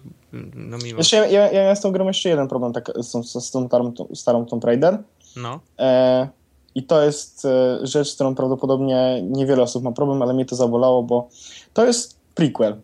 no 0.55 0.77
mimo... 0.83 0.97
Wiesz, 0.97 1.11
ja, 1.11 1.25
ja, 1.25 1.51
ja 1.51 1.75
z 1.75 1.81
tą 1.81 1.91
grą 1.91 2.07
jeszcze 2.07 2.29
jeden 2.29 2.47
problem 2.47 2.73
tak, 2.73 2.91
z, 2.95 3.11
tą, 3.11 3.23
z 3.23 3.51
tą 3.51 3.67
starą, 3.67 3.93
starą 4.13 4.45
Tomb 4.45 4.63
Raider. 4.63 4.97
No. 5.35 5.59
E, 5.79 6.27
I 6.75 6.83
to 6.83 7.01
jest 7.01 7.45
e, 7.45 7.79
rzecz, 7.81 8.07
z 8.07 8.15
którą 8.15 8.35
prawdopodobnie 8.35 9.21
niewiele 9.21 9.63
osób 9.63 9.83
ma 9.83 9.91
problem, 9.91 10.21
ale 10.21 10.33
mnie 10.33 10.45
to 10.45 10.55
zabolało, 10.55 11.03
bo 11.03 11.29
to 11.73 11.85
jest 11.85 12.19
prequel. 12.35 12.75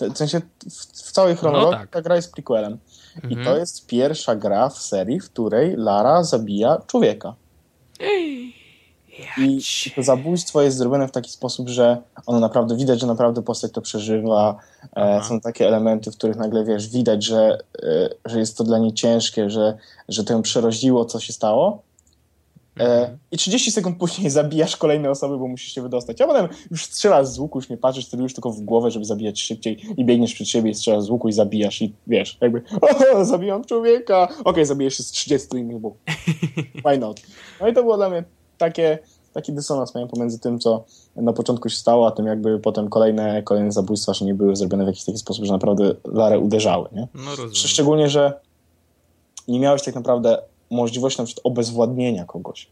W 0.00 0.18
sensie 0.18 0.40
w, 0.70 1.08
w 1.08 1.12
całej 1.12 1.36
chronologii 1.36 1.72
no 1.72 1.80
tak. 1.80 1.90
ta 1.90 2.02
gra 2.02 2.16
jest 2.16 2.32
prequelem. 2.32 2.78
Mhm. 3.16 3.32
I 3.32 3.44
to 3.44 3.56
jest 3.56 3.86
pierwsza 3.86 4.36
gra 4.36 4.68
w 4.68 4.78
serii, 4.78 5.20
w 5.20 5.30
której 5.30 5.76
Lara 5.76 6.24
zabija 6.24 6.78
człowieka. 6.86 7.34
I, 8.00 8.54
I 9.38 9.60
to 9.96 10.02
zabójstwo 10.02 10.62
jest 10.62 10.76
zrobione 10.76 11.08
w 11.08 11.12
taki 11.12 11.30
sposób, 11.30 11.68
że 11.68 12.02
ono 12.26 12.40
naprawdę 12.40 12.76
widać, 12.76 13.00
że 13.00 13.06
naprawdę 13.06 13.42
postać 13.42 13.72
to 13.72 13.80
przeżywa. 13.80 14.56
E, 14.96 15.24
są 15.24 15.40
takie 15.40 15.68
elementy, 15.68 16.10
w 16.10 16.16
których 16.16 16.36
nagle 16.36 16.64
wiesz, 16.64 16.88
widać, 16.88 17.24
że, 17.24 17.58
e, 17.82 18.08
że 18.24 18.38
jest 18.38 18.58
to 18.58 18.64
dla 18.64 18.78
niej 18.78 18.92
ciężkie, 18.92 19.50
że, 19.50 19.76
że 20.08 20.24
to 20.24 20.32
ją 20.32 20.42
przeroziło, 20.42 21.04
co 21.04 21.20
się 21.20 21.32
stało. 21.32 21.82
E, 22.78 23.18
I 23.30 23.36
30 23.36 23.72
sekund 23.72 23.98
później 23.98 24.30
zabijasz 24.40 24.76
kolejne 24.76 25.10
osoby, 25.10 25.38
bo 25.38 25.48
musisz 25.48 25.72
się 25.72 25.82
wydostać. 25.82 26.20
A 26.20 26.26
potem 26.26 26.48
już 26.70 26.84
strzelasz 26.84 27.26
z 27.26 27.38
łuku, 27.38 27.58
już 27.58 27.68
nie 27.68 27.76
patrzysz, 27.76 28.06
celujesz 28.06 28.34
tylko 28.34 28.50
w 28.50 28.60
głowę, 28.60 28.90
żeby 28.90 29.04
zabijać 29.04 29.40
szybciej 29.40 29.80
i 29.96 30.04
biegniesz 30.04 30.34
przed 30.34 30.48
siebie 30.48 30.70
i 30.70 30.74
strzelasz 30.74 31.04
z 31.04 31.10
łuku 31.10 31.28
i 31.28 31.32
zabijasz 31.32 31.82
i 31.82 31.94
wiesz, 32.06 32.38
jakby 32.40 32.62
o, 33.14 33.24
zabijam 33.24 33.64
człowieka. 33.64 34.22
Okej, 34.22 34.44
okay, 34.44 34.66
zabijesz 34.66 34.96
się 34.96 35.02
z 35.02 35.10
30 35.10 35.56
innych, 35.56 35.78
bo 35.78 35.94
why 36.84 36.98
not? 36.98 37.20
No 37.60 37.68
i 37.68 37.72
to 37.72 37.82
było 37.82 37.96
dla 37.96 38.10
mnie 38.10 38.24
takie, 38.58 38.98
taki 39.32 39.52
dysonans 39.52 39.94
miałem 39.94 40.08
pomiędzy 40.08 40.38
tym, 40.38 40.58
co 40.58 40.84
na 41.16 41.32
początku 41.32 41.68
się 41.68 41.76
stało, 41.76 42.06
a 42.06 42.10
tym 42.10 42.26
jakby 42.26 42.58
potem 42.58 42.88
kolejne, 42.88 43.42
kolejne 43.42 43.72
zabójstwa, 43.72 44.14
że 44.14 44.24
nie 44.24 44.34
były 44.34 44.56
zrobione 44.56 44.84
w 44.84 44.86
jakiś 44.86 45.04
taki 45.04 45.18
sposób, 45.18 45.44
że 45.44 45.52
naprawdę 45.52 45.94
Larę 46.04 46.38
uderzały, 46.38 46.88
nie? 46.92 47.08
No 47.14 47.30
rozumiem. 47.30 47.54
Szczególnie, 47.54 48.08
że 48.08 48.40
nie 49.48 49.60
miałeś 49.60 49.82
tak 49.82 49.94
naprawdę 49.94 50.38
możliwość 50.70 51.18
na 51.18 51.24
przykład 51.24 51.46
obezwładnienia 51.46 52.24
kogoś. 52.24 52.68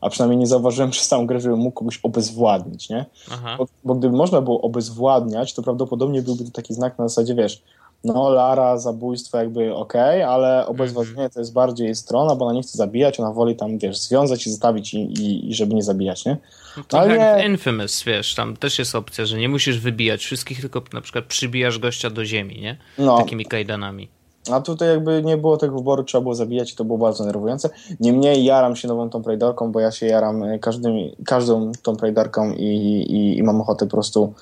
a 0.00 0.10
przynajmniej 0.10 0.38
nie 0.38 0.46
zauważyłem 0.46 0.90
przez 0.94 1.08
całą 1.08 1.26
grę, 1.26 1.40
żebym 1.40 1.58
mógł 1.58 1.78
kogoś 1.78 2.00
obezwładnić, 2.02 2.88
nie? 2.88 3.06
Aha. 3.30 3.54
Bo, 3.58 3.66
bo 3.84 3.94
gdyby 3.94 4.16
można 4.16 4.40
było 4.40 4.60
obezwładniać, 4.60 5.54
to 5.54 5.62
prawdopodobnie 5.62 6.22
byłby 6.22 6.44
to 6.44 6.50
taki 6.50 6.74
znak 6.74 6.98
na 6.98 7.08
zasadzie, 7.08 7.34
wiesz, 7.34 7.62
no 8.04 8.30
Lara, 8.30 8.78
zabójstwo 8.78 9.38
jakby 9.38 9.74
okej, 9.74 10.22
ale 10.22 10.66
obezwładnienie 10.66 11.30
to 11.30 11.40
jest 11.40 11.52
bardziej 11.52 11.94
strona, 11.94 12.36
bo 12.36 12.44
ona 12.44 12.54
nie 12.54 12.62
chce 12.62 12.78
zabijać, 12.78 13.20
ona 13.20 13.32
woli 13.32 13.56
tam, 13.56 13.78
wiesz, 13.78 13.98
związać 13.98 14.46
i 14.46 14.50
zostawić 14.50 14.94
i, 14.94 14.98
i, 14.98 15.50
i 15.50 15.54
żeby 15.54 15.74
nie 15.74 15.82
zabijać, 15.82 16.24
nie? 16.24 16.36
No 16.76 16.82
to 16.88 17.00
Ale 17.00 17.16
jak. 17.16 17.46
Infamous, 17.46 18.02
wiesz, 18.02 18.34
tam 18.34 18.56
też 18.56 18.78
jest 18.78 18.94
opcja, 18.94 19.26
że 19.26 19.38
nie 19.38 19.48
musisz 19.48 19.78
wybijać 19.78 20.20
wszystkich, 20.24 20.60
tylko 20.60 20.82
na 20.92 21.00
przykład 21.00 21.24
przybijasz 21.24 21.78
gościa 21.78 22.10
do 22.10 22.24
ziemi, 22.24 22.60
nie? 22.60 22.76
No, 22.98 23.18
Takimi 23.18 23.46
kajdanami. 23.46 24.08
A 24.52 24.60
tutaj 24.60 24.88
jakby 24.88 25.22
nie 25.22 25.36
było 25.36 25.56
tego 25.56 25.76
wyboru, 25.78 26.04
trzeba 26.04 26.22
było 26.22 26.34
zabijać 26.34 26.72
i 26.72 26.76
to 26.76 26.84
było 26.84 26.98
bardzo 26.98 27.24
nerwujące. 27.24 27.70
Niemniej 28.00 28.44
jaram 28.44 28.76
się 28.76 28.88
nową 28.88 29.10
Tomb 29.10 29.26
Raiderką, 29.26 29.72
bo 29.72 29.80
ja 29.80 29.90
się 29.90 30.06
jaram 30.06 30.42
e, 30.42 30.58
każdym, 30.58 30.94
każdą 31.26 31.72
Tomb 31.82 32.02
Raiderką 32.02 32.52
i, 32.52 32.64
i, 33.10 33.38
i 33.38 33.42
mam 33.42 33.60
ochotę 33.60 33.86
po 33.86 33.90
prostu 33.90 34.32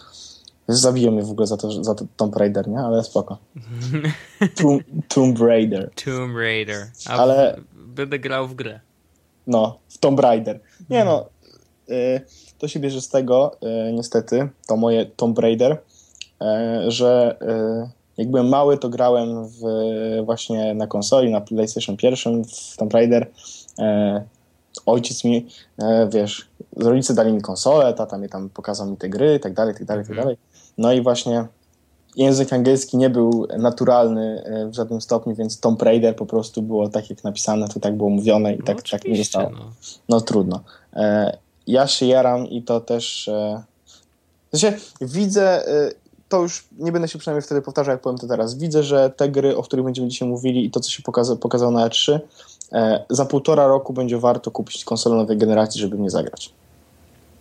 zabiją 0.68 1.11
mnie 1.11 1.23
w 1.23 1.30
ogóle 1.30 1.47
za 1.47 1.56
to, 1.56 1.85
za 1.85 1.94
to 1.94 2.04
Tomb 2.16 2.37
Raider, 2.37 2.68
nie? 2.68 2.78
Ale 2.78 3.04
spoko. 3.04 3.38
Tomb, 4.62 4.82
Tomb 5.09 5.40
Raider. 5.40 5.90
Tomb 6.04 6.37
Raider. 6.37 6.87
A 7.09 7.12
Ale- 7.12 7.61
będę 7.75 8.18
grał 8.18 8.49
w 8.49 8.54
grę. 8.54 8.80
No, 9.47 9.78
w 9.88 9.99
Tomb 9.99 10.21
Raider. 10.21 10.61
Nie 10.90 11.04
no, 11.04 11.26
y, 11.90 12.21
to 12.59 12.68
się 12.68 12.80
bierze 12.80 13.00
z 13.00 13.09
tego, 13.09 13.56
y, 13.88 13.92
niestety, 13.92 14.49
to 14.66 14.76
moje 14.76 15.06
Tomb 15.06 15.38
Raider, 15.38 15.73
y, 15.73 16.90
że 16.90 17.37
jak 18.16 18.31
byłem 18.31 18.49
mały, 18.49 18.78
to 18.78 18.88
grałem 18.88 19.49
w, 19.49 19.61
właśnie 20.25 20.75
na 20.75 20.87
konsoli, 20.87 21.31
na 21.31 21.40
PlayStation 21.40 21.97
1 22.02 22.45
w 22.45 22.76
Tomb 22.76 22.92
Raider. 22.92 23.23
Y, 23.78 23.83
ojciec 24.87 25.25
mi, 25.25 25.47
y, 25.83 25.85
wiesz, 26.12 26.49
rodzice 26.76 27.14
dali 27.14 27.33
mi 27.33 27.40
konsolę, 27.40 27.95
tata 27.95 28.19
mi 28.19 28.28
tam 28.28 28.49
pokazał 28.50 28.87
mi 28.90 28.97
te 28.97 29.09
gry, 29.09 29.38
tak 29.40 29.54
dalej, 29.54 29.75
tak 29.75 29.85
dalej, 29.85 30.04
tak 30.04 30.11
Mhm. 30.11 30.25
dalej. 30.25 30.37
No 30.78 30.92
i 30.92 31.02
właśnie 31.02 31.47
język 32.16 32.52
angielski 32.52 32.97
nie 32.97 33.11
był 33.11 33.47
naturalny 33.59 34.45
y, 34.64 34.69
w 34.71 34.75
żadnym 34.75 35.00
stopniu, 35.00 35.35
więc 35.35 35.61
Tomb 35.61 35.83
Raider 35.83 36.16
po 36.16 36.26
prostu 36.26 36.62
było 36.62 36.88
tak 36.88 37.11
jak 37.11 37.25
napisane, 37.25 37.69
to 37.69 37.81
tak 37.81 37.97
było 37.97 38.11
mówione 38.11 38.54
i 38.54 38.59
No, 38.59 38.64
tak, 38.64 38.83
tak 38.90 39.04
nie 39.04 39.16
zostało. 39.16 39.50
no. 39.50 39.73
No 40.09 40.21
trudno. 40.21 40.61
E, 40.92 41.37
ja 41.66 41.87
się 41.87 42.07
jaram 42.07 42.47
i 42.47 42.62
to 42.62 42.81
też. 42.81 43.28
E, 43.28 43.62
sensie 44.54 44.78
widzę, 45.00 45.66
e, 45.69 45.90
to 46.33 46.43
już 46.43 46.65
nie 46.79 46.93
będę 46.93 47.09
się 47.09 47.19
przynajmniej 47.19 47.43
wtedy 47.43 47.62
powtarzał, 47.62 47.93
jak 47.93 48.01
powiem 48.01 48.19
to 48.19 48.27
teraz. 48.27 48.59
Widzę, 48.59 48.83
że 48.83 49.11
te 49.17 49.29
gry, 49.29 49.57
o 49.57 49.62
których 49.62 49.85
będziemy 49.85 50.09
dzisiaj 50.09 50.29
mówili 50.29 50.65
i 50.65 50.71
to, 50.71 50.81
co 50.81 50.91
się 50.91 51.03
pokaza, 51.03 51.37
pokazało 51.37 51.73
na 51.73 51.89
E3, 51.89 52.19
e, 52.73 53.05
za 53.11 53.27
półtora 53.27 53.67
roku 53.67 53.93
będzie 53.93 54.19
warto 54.19 54.51
kupić 54.51 54.85
konsolę 54.85 55.17
nowej 55.17 55.39
generacji, 55.39 55.81
żeby 55.81 55.97
w 55.97 56.01
nie 56.01 56.11
zagrać. 56.11 56.53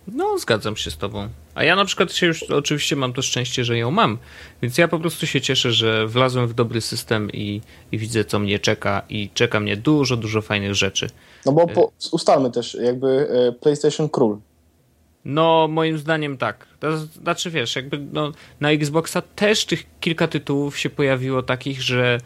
No, 0.08 0.38
zgadzam 0.38 0.76
się 0.76 0.90
z 0.90 0.96
tobą. 0.96 1.28
A 1.54 1.64
ja 1.64 1.76
na 1.76 1.84
przykład 1.84 2.12
się 2.12 2.26
już 2.26 2.42
oczywiście 2.42 2.96
mam 2.96 3.12
to 3.12 3.22
szczęście, 3.22 3.64
że 3.64 3.78
ją 3.78 3.90
mam. 3.90 4.18
Więc 4.62 4.78
ja 4.78 4.88
po 4.88 4.98
prostu 4.98 5.26
się 5.26 5.40
cieszę, 5.40 5.72
że 5.72 6.06
wlazłem 6.06 6.48
w 6.48 6.54
dobry 6.54 6.80
system 6.80 7.30
i, 7.32 7.60
i 7.92 7.98
widzę, 7.98 8.24
co 8.24 8.38
mnie 8.38 8.58
czeka. 8.58 9.02
I 9.08 9.30
czeka 9.34 9.60
mnie 9.60 9.76
dużo, 9.76 10.16
dużo 10.16 10.42
fajnych 10.42 10.74
rzeczy. 10.74 11.06
No 11.46 11.52
bo 11.52 11.66
po, 11.66 11.92
ustalmy 12.12 12.50
też, 12.50 12.74
jakby 12.74 13.28
e, 13.30 13.52
PlayStation 13.52 14.08
Król. 14.08 14.38
No, 15.24 15.68
moim 15.68 15.98
zdaniem 15.98 16.38
tak. 16.38 16.66
To 16.80 16.98
znaczy, 16.98 17.50
wiesz, 17.50 17.76
jakby 17.76 17.98
no, 18.12 18.32
na 18.60 18.70
Xboxa 18.70 19.22
też 19.36 19.64
tych 19.64 19.84
kilka 20.00 20.28
tytułów 20.28 20.78
się 20.78 20.90
pojawiło 20.90 21.42
takich, 21.42 21.82
że. 21.82 22.18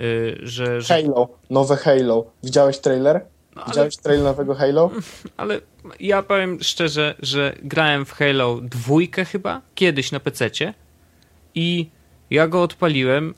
y, 0.00 0.38
że, 0.42 0.80
że 0.80 0.94
Halo, 0.94 1.28
nowe 1.50 1.76
Halo. 1.76 2.24
Widziałeś 2.42 2.78
trailer? 2.78 3.20
no, 3.56 3.62
ale, 3.62 3.70
Widziałeś 3.70 3.96
trailer 3.96 4.24
nowego 4.24 4.54
Halo? 4.54 4.90
ale 5.36 5.60
ja 6.00 6.22
powiem 6.22 6.58
szczerze, 6.62 7.14
że 7.22 7.54
grałem 7.62 8.04
w 8.04 8.12
Halo 8.12 8.60
dwójkę 8.62 9.24
chyba, 9.24 9.60
kiedyś 9.74 10.12
na 10.12 10.20
PC-cie 10.20 10.74
i 11.54 11.90
ja 12.30 12.48
go 12.48 12.62
odpaliłem, 12.62 13.34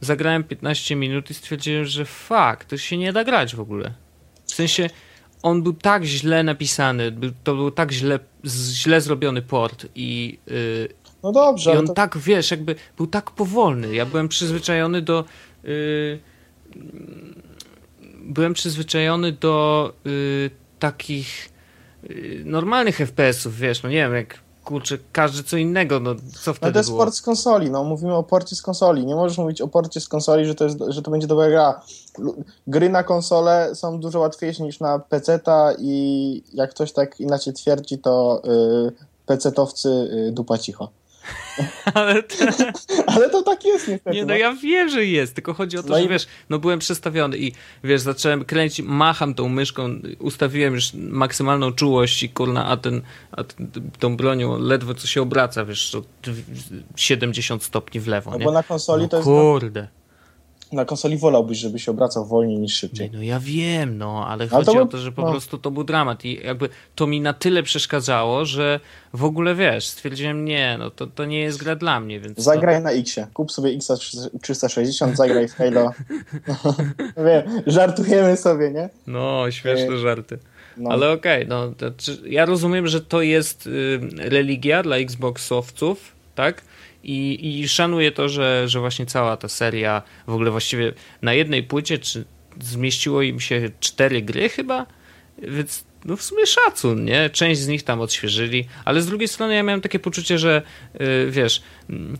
zagrałem 0.00 0.44
15 0.44 0.96
minut 0.96 1.30
i 1.30 1.34
stwierdziłem, 1.34 1.84
że 1.84 2.04
fuck, 2.04 2.64
to 2.68 2.76
się 2.76 2.96
nie 2.96 3.12
da 3.12 3.24
grać 3.24 3.56
w 3.56 3.60
ogóle. 3.60 3.94
W 4.46 4.54
sensie, 4.54 4.90
on 5.42 5.62
był 5.62 5.72
tak 5.72 6.04
źle 6.04 6.42
napisany, 6.42 7.12
to 7.44 7.54
był 7.54 7.70
tak 7.70 7.92
źle, 7.92 8.18
źle 8.46 9.00
zrobiony 9.00 9.42
port 9.42 9.86
i, 9.94 10.38
yy, 10.46 10.88
No 11.22 11.32
dobrze, 11.32 11.74
i 11.74 11.76
on 11.76 11.86
to, 11.86 11.92
tak, 11.92 12.18
wiesz, 12.18 12.50
jakby 12.50 12.74
był 12.96 13.06
tak 13.06 13.30
powolny. 13.30 13.94
Ja 13.94 14.06
byłem 14.06 14.28
przyzwyczajony 14.28 15.02
do. 15.02 15.24
Yy, 15.64 16.18
byłem 18.20 18.54
przyzwyczajony 18.54 19.32
do 19.32 19.92
yy, 20.04 20.50
takich 20.78 21.48
yy, 22.02 22.42
normalnych 22.44 22.96
FPS-ów, 22.96 23.58
wiesz, 23.58 23.82
no 23.82 23.88
nie 23.88 23.96
wiem, 23.96 24.14
jak 24.14 24.45
kurczę, 24.66 24.98
każdy 25.12 25.42
co 25.42 25.56
innego, 25.56 26.00
no 26.00 26.14
co 26.14 26.50
No 26.50 26.54
wtedy 26.54 26.72
to 26.72 26.78
jest 26.78 26.88
było? 26.90 27.02
port 27.04 27.14
z 27.14 27.22
konsoli, 27.22 27.70
no 27.70 27.84
mówimy 27.84 28.14
o 28.14 28.22
porcie 28.22 28.56
z 28.56 28.62
konsoli. 28.62 29.06
Nie 29.06 29.14
możesz 29.14 29.38
mówić 29.38 29.60
o 29.60 29.68
porcie 29.68 30.00
z 30.00 30.08
konsoli, 30.08 30.46
że 30.46 30.54
to, 30.54 30.64
jest, 30.64 30.78
że 30.88 31.02
to 31.02 31.10
będzie 31.10 31.26
dobra 31.26 31.48
gra. 31.48 31.80
Gry 32.66 32.88
na 32.90 33.02
konsole 33.02 33.74
są 33.74 34.00
dużo 34.00 34.20
łatwiejsze 34.20 34.62
niż 34.62 34.80
na 34.80 34.98
PC-ta 34.98 35.72
i 35.78 36.42
jak 36.54 36.70
ktoś 36.70 36.92
tak 36.92 37.20
inaczej 37.20 37.52
twierdzi, 37.52 37.98
to 37.98 38.42
yy, 38.44 38.92
PC-towcy 39.26 39.88
yy, 39.88 40.32
dupa 40.32 40.58
cicho. 40.58 40.88
Ale 41.94 42.22
to, 42.22 42.34
Ale 43.06 43.30
to 43.30 43.42
tak 43.42 43.64
jest 43.64 43.88
niestety. 43.88 44.16
nie, 44.16 44.24
no 44.24 44.36
ja 44.36 44.52
wiem, 44.54 44.88
że 44.88 45.04
jest, 45.04 45.34
tylko 45.34 45.54
chodzi 45.54 45.78
o 45.78 45.82
to, 45.82 45.88
No 45.88 45.96
że 45.96 46.04
i- 46.04 46.08
wiesz, 46.08 46.26
no 46.50 46.58
byłem 46.58 46.78
przestawiony 46.78 47.38
i 47.38 47.52
wiesz, 47.84 48.00
zacząłem 48.00 48.44
kręcić, 48.44 48.86
macham 48.88 49.34
tą 49.34 49.48
myszką, 49.48 49.88
ustawiłem 50.18 50.74
już 50.74 50.94
maksymalną 50.94 51.72
czułość 51.72 52.22
i 52.22 52.28
kurna, 52.28 52.66
a 52.66 52.76
ten, 52.76 53.02
a 53.32 53.44
ten, 53.44 53.70
tą 53.98 54.16
bronią 54.16 54.58
ledwo 54.58 54.94
co 54.94 55.06
się 55.06 55.22
obraca, 55.22 55.64
wiesz, 55.64 55.90
to 55.90 56.02
70 56.96 57.62
stopni 57.64 58.00
w 58.00 58.06
lewo, 58.08 58.30
no 58.30 58.38
nie? 58.38 58.44
bo 58.44 58.52
na 58.52 58.62
konsoli 58.62 59.02
no 59.02 59.08
to 59.08 59.16
jest... 59.16 59.24
kurde. 59.28 59.88
Na 60.72 60.84
konsoli 60.84 61.16
wolałbyś, 61.16 61.58
żeby 61.58 61.78
się 61.78 61.90
obracał 61.90 62.26
wolniej 62.26 62.58
niż 62.58 62.72
Nie, 62.72 62.76
szybciej. 62.78 63.10
no 63.14 63.22
ja 63.22 63.40
wiem, 63.40 63.98
no, 63.98 64.26
ale 64.26 64.44
Ale 64.44 64.48
chodzi 64.48 64.76
to 64.76 64.82
o 64.82 64.86
to, 64.86 64.98
że 64.98 65.12
po 65.12 65.22
no. 65.22 65.30
prostu 65.30 65.58
to 65.58 65.70
był 65.70 65.84
dramat 65.84 66.24
i 66.24 66.40
jakby 66.44 66.68
to 66.94 67.06
mi 67.06 67.20
na 67.20 67.32
tyle 67.32 67.62
przeszkadzało, 67.62 68.44
że 68.44 68.80
w 69.12 69.24
ogóle 69.24 69.54
wiesz, 69.54 69.86
stwierdziłem, 69.86 70.44
nie, 70.44 70.76
no 70.78 70.90
to, 70.90 71.06
to 71.06 71.24
nie 71.24 71.40
jest 71.40 71.58
gra 71.58 71.76
dla 71.76 72.00
mnie, 72.00 72.20
więc. 72.20 72.38
Zagraj 72.38 72.82
na 72.82 72.90
X-ie. 72.90 73.26
Kup 73.34 73.52
sobie 73.52 73.70
X 73.70 73.92
360, 74.42 75.16
zagraj 75.16 75.48
w 75.48 75.54
Halo. 75.54 75.92
Wiem, 77.26 77.62
żartujemy 77.66 78.36
sobie, 78.36 78.70
nie? 78.70 78.88
To, 78.88 79.10
no, 79.10 79.50
śmieszne 79.50 79.98
żarty. 79.98 80.38
No. 80.76 80.90
Ale 80.90 81.10
okej, 81.10 81.46
no 81.48 81.68
to, 81.78 81.86
ja 82.26 82.44
rozumiem, 82.44 82.86
że 82.86 83.00
to 83.00 83.22
jest 83.22 83.66
y, 83.66 84.00
religia 84.16 84.82
dla 84.82 84.96
Xboxowców, 84.96 86.12
tak? 86.34 86.62
I, 87.06 87.60
I 87.60 87.68
szanuję 87.68 88.12
to, 88.12 88.28
że, 88.28 88.68
że 88.68 88.80
właśnie 88.80 89.06
cała 89.06 89.36
ta 89.36 89.48
seria 89.48 90.02
w 90.26 90.32
ogóle 90.32 90.50
właściwie 90.50 90.92
na 91.22 91.34
jednej 91.34 91.62
płycie, 91.62 91.98
czy 91.98 92.24
zmieściło 92.60 93.22
im 93.22 93.40
się 93.40 93.70
cztery 93.80 94.22
gry 94.22 94.48
chyba? 94.48 94.86
Więc 95.38 95.84
no 96.04 96.16
w 96.16 96.22
sumie 96.22 96.46
szacun, 96.46 97.04
nie? 97.04 97.30
Część 97.30 97.60
z 97.60 97.68
nich 97.68 97.82
tam 97.82 98.00
odświeżyli, 98.00 98.64
ale 98.84 99.02
z 99.02 99.06
drugiej 99.06 99.28
strony 99.28 99.54
ja 99.54 99.62
miałem 99.62 99.80
takie 99.80 99.98
poczucie, 99.98 100.38
że 100.38 100.62
y, 101.00 101.30
wiesz, 101.30 101.62
mm, 101.90 102.18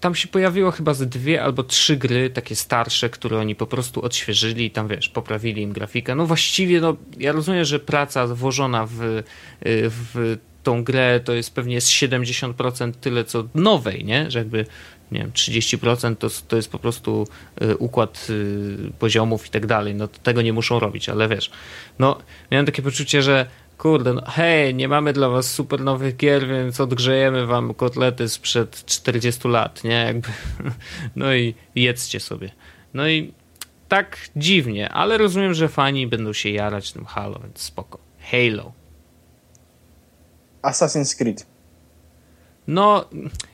tam 0.00 0.14
się 0.14 0.28
pojawiło 0.28 0.70
chyba 0.70 0.94
z 0.94 1.08
dwie 1.08 1.42
albo 1.42 1.62
trzy 1.62 1.96
gry 1.96 2.30
takie 2.30 2.56
starsze, 2.56 3.10
które 3.10 3.38
oni 3.38 3.54
po 3.54 3.66
prostu 3.66 4.02
odświeżyli 4.02 4.64
i 4.64 4.70
tam 4.70 4.88
wiesz, 4.88 5.08
poprawili 5.08 5.62
im 5.62 5.72
grafikę. 5.72 6.14
No 6.14 6.26
właściwie, 6.26 6.80
no 6.80 6.96
ja 7.18 7.32
rozumiem, 7.32 7.64
że 7.64 7.78
praca 7.78 8.26
włożona 8.26 8.86
w, 8.86 9.02
y, 9.02 9.22
w 9.64 10.38
tą 10.66 10.84
grę 10.84 11.20
to 11.24 11.32
jest 11.34 11.54
pewnie 11.54 11.80
z 11.80 11.90
70% 11.90 12.92
tyle 12.92 13.24
co 13.24 13.44
nowej, 13.54 14.04
nie? 14.04 14.30
Że 14.30 14.38
jakby 14.38 14.66
nie 15.12 15.20
wiem, 15.20 15.30
30% 15.30 16.16
to, 16.16 16.28
to 16.48 16.56
jest 16.56 16.70
po 16.70 16.78
prostu 16.78 17.26
y, 17.62 17.76
układ 17.76 18.26
y, 18.30 18.92
poziomów 18.98 19.46
i 19.46 19.50
tak 19.50 19.66
dalej. 19.66 19.94
No 19.94 20.08
tego 20.08 20.42
nie 20.42 20.52
muszą 20.52 20.78
robić, 20.78 21.08
ale 21.08 21.28
wiesz, 21.28 21.50
no 21.98 22.18
miałem 22.50 22.66
takie 22.66 22.82
poczucie, 22.82 23.22
że 23.22 23.46
kurde, 23.78 24.12
no 24.12 24.22
hej, 24.26 24.74
nie 24.74 24.88
mamy 24.88 25.12
dla 25.12 25.28
was 25.28 25.52
super 25.52 25.80
nowych 25.80 26.16
gier, 26.16 26.48
więc 26.48 26.80
odgrzejemy 26.80 27.46
wam 27.46 27.74
kotlety 27.74 28.28
sprzed 28.28 28.84
40 28.86 29.48
lat, 29.48 29.84
nie? 29.84 30.04
Jakby, 30.06 30.28
no 31.16 31.34
i 31.34 31.54
jedzcie 31.74 32.20
sobie. 32.20 32.50
No 32.94 33.08
i 33.08 33.32
tak 33.88 34.18
dziwnie, 34.36 34.88
ale 34.88 35.18
rozumiem, 35.18 35.54
że 35.54 35.68
fani 35.68 36.06
będą 36.06 36.32
się 36.32 36.50
jarać 36.50 36.92
tym 36.92 37.04
Halo, 37.04 37.38
więc 37.38 37.60
spoko. 37.60 37.98
Halo. 38.30 38.85
Assassin's 40.70 41.18
Creed. 41.18 41.46
No, 42.66 43.04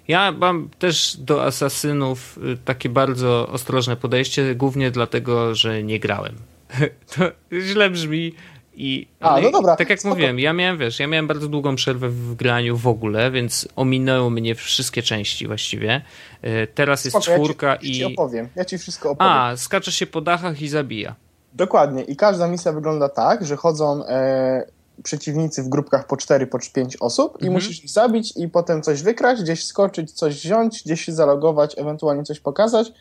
ja 0.09 0.33
mam 0.33 0.70
też 0.79 1.16
do 1.16 1.44
asasynów 1.44 2.38
y, 2.38 2.57
takie 2.64 2.88
bardzo 2.88 3.48
ostrożne 3.48 3.96
podejście, 3.96 4.55
głównie 4.55 4.90
dlatego, 4.90 5.55
że 5.55 5.83
nie 5.83 6.01
grałem. 6.01 6.35
To 7.16 7.25
źle 7.61 7.90
brzmi 7.90 8.35
i 8.75 9.07
A, 9.20 9.40
no 9.40 9.51
dobra, 9.51 9.77
tak 9.77 9.90
jak 9.90 10.01
spoko. 10.01 10.14
mówiłem, 10.14 10.38
ja 10.38 10.53
miałem, 10.53 10.79
wiesz, 10.79 11.01
ja 11.01 11.07
miałem 11.07 11.27
bardzo 11.27 11.48
długą 11.48 11.77
przerwę 11.77 12.09
w 12.09 12.35
graniu 12.35 12.77
w 12.77 12.87
ogóle, 12.87 13.31
więc 13.31 13.68
ominęły 13.77 14.31
mnie 14.31 14.55
wszystkie 14.55 15.03
części 15.03 15.46
właściwie. 15.46 16.03
Y, 16.44 16.68
Teraz 16.75 17.05
jest 17.05 17.16
Spoko, 17.16 17.35
czwórka 17.35 17.66
ja 17.66 17.79
ci, 17.79 17.98
ja 17.98 18.07
ci 18.07 18.12
i... 18.12 18.16
opowiem. 18.16 18.48
Ja 18.57 18.64
ci 18.64 18.79
wszystko 18.79 19.11
opowiem. 19.11 19.33
A, 19.33 19.57
skacze 19.57 19.92
się 19.92 20.07
po 20.07 20.20
dachach 20.20 20.62
i 20.62 20.68
zabija. 20.68 21.14
Dokładnie. 21.55 22.03
I 22.03 22.16
każda 22.16 22.48
misja 22.48 22.72
wygląda 22.72 23.09
tak, 23.09 23.46
że 23.46 23.57
chodzą 23.57 24.07
e, 24.07 24.66
przeciwnicy 25.05 25.62
w 25.62 25.68
grupkach 25.68 26.07
po 26.07 26.16
4, 26.16 26.46
po 26.46 26.59
5 26.74 26.96
osób 27.00 27.33
i 27.33 27.35
Mhm. 27.46 27.52
musisz 27.52 27.85
ich 27.85 27.90
zabić 27.90 28.33
i 28.37 28.48
potem 28.48 28.83
coś 28.83 29.02
wykraść, 29.02 29.42
gdzieś 29.42 29.64
skoczyć, 29.66 30.12
coś 30.12 30.35
wziąć, 30.35 30.83
gdzieś 30.85 31.05
się 31.05 31.12
zalogować, 31.12 31.78
ewentualnie 31.78 32.22
coś 32.24 32.40
pokazać 32.40 32.92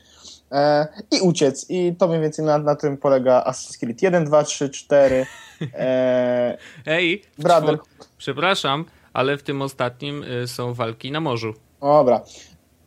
e, 0.51 0.88
i 1.12 1.21
uciec. 1.21 1.65
I 1.69 1.95
to 1.99 2.08
mniej 2.08 2.21
więcej 2.21 2.45
na, 2.45 2.58
na 2.58 2.75
tym 2.75 2.97
polega 2.97 3.43
Assassin's 3.47 3.80
Creed 3.80 4.01
1, 4.01 4.25
2, 4.25 4.43
3, 4.43 4.69
4. 4.69 5.25
E, 5.73 6.58
Ej, 6.86 7.21
Brother. 7.38 7.77
przepraszam, 8.17 8.86
ale 9.13 9.38
w 9.38 9.43
tym 9.43 9.62
ostatnim 9.62 10.23
y, 10.23 10.47
są 10.47 10.73
walki 10.73 11.12
na 11.12 11.19
morzu. 11.19 11.54
dobra. 11.82 12.21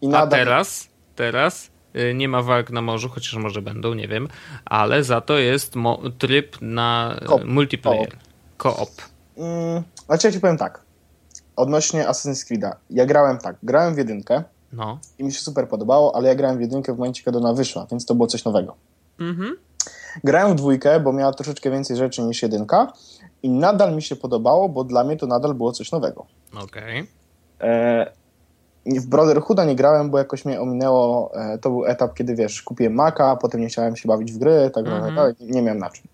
I 0.02 0.06
A 0.06 0.10
nadal, 0.10 0.28
teraz, 0.38 0.88
teraz 1.16 1.70
y, 1.96 2.14
nie 2.14 2.28
ma 2.28 2.42
walk 2.42 2.70
na 2.70 2.82
morzu, 2.82 3.08
chociaż 3.08 3.34
może 3.34 3.62
będą, 3.62 3.94
nie 3.94 4.08
wiem, 4.08 4.28
ale 4.64 5.04
za 5.04 5.20
to 5.20 5.38
jest 5.38 5.74
tryb 6.18 6.56
na 6.60 7.16
Koop. 7.26 7.44
multiplayer. 7.44 8.16
Koop. 8.56 8.90
Mm, 9.36 9.82
znaczy 10.06 10.26
ja 10.26 10.32
ci 10.32 10.40
powiem 10.40 10.58
tak. 10.58 10.82
Odnośnie 11.56 12.04
Assassin's 12.08 12.46
Creed'a. 12.52 12.70
Ja 12.90 13.06
grałem 13.06 13.38
tak. 13.38 13.56
Grałem 13.62 13.94
w 13.94 13.98
jedynkę 13.98 14.44
No. 14.72 14.98
i 15.18 15.24
mi 15.24 15.32
się 15.32 15.40
super 15.40 15.68
podobało, 15.68 16.16
ale 16.16 16.28
ja 16.28 16.34
grałem 16.34 16.58
w 16.58 16.60
jedynkę 16.60 16.94
w 16.94 16.98
momencie, 16.98 17.22
kiedy 17.24 17.38
ona 17.38 17.52
wyszła, 17.52 17.86
więc 17.90 18.06
to 18.06 18.14
było 18.14 18.26
coś 18.26 18.44
nowego. 18.44 18.76
Mhm. 19.20 19.56
Grałem 20.24 20.52
w 20.52 20.54
dwójkę, 20.54 21.00
bo 21.00 21.12
miała 21.12 21.32
troszeczkę 21.32 21.70
więcej 21.70 21.96
rzeczy 21.96 22.22
niż 22.22 22.42
jedynka 22.42 22.92
i 23.42 23.50
nadal 23.50 23.96
mi 23.96 24.02
się 24.02 24.16
podobało, 24.16 24.68
bo 24.68 24.84
dla 24.84 25.04
mnie 25.04 25.16
to 25.16 25.26
nadal 25.26 25.54
było 25.54 25.72
coś 25.72 25.92
nowego. 25.92 26.26
Okej. 26.62 27.06
E, 27.60 28.12
w 28.86 29.06
Brotherhooda 29.06 29.64
nie 29.64 29.76
grałem, 29.76 30.10
bo 30.10 30.18
jakoś 30.18 30.44
mnie 30.44 30.60
ominęło. 30.60 31.30
E, 31.34 31.58
to 31.58 31.70
był 31.70 31.86
etap, 31.86 32.14
kiedy 32.14 32.34
wiesz, 32.34 32.62
kupiłem 32.62 32.94
Maca, 32.94 33.36
potem 33.36 33.60
nie 33.60 33.66
chciałem 33.68 33.96
się 33.96 34.08
bawić 34.08 34.32
w 34.32 34.38
gry, 34.38 34.70
tak 34.74 34.84
dalej, 34.84 35.02
tak 35.02 35.14
dalej, 35.14 35.34
nie 35.40 35.62
miałem 35.62 35.78
na 35.78 35.90
czym. 35.90 36.04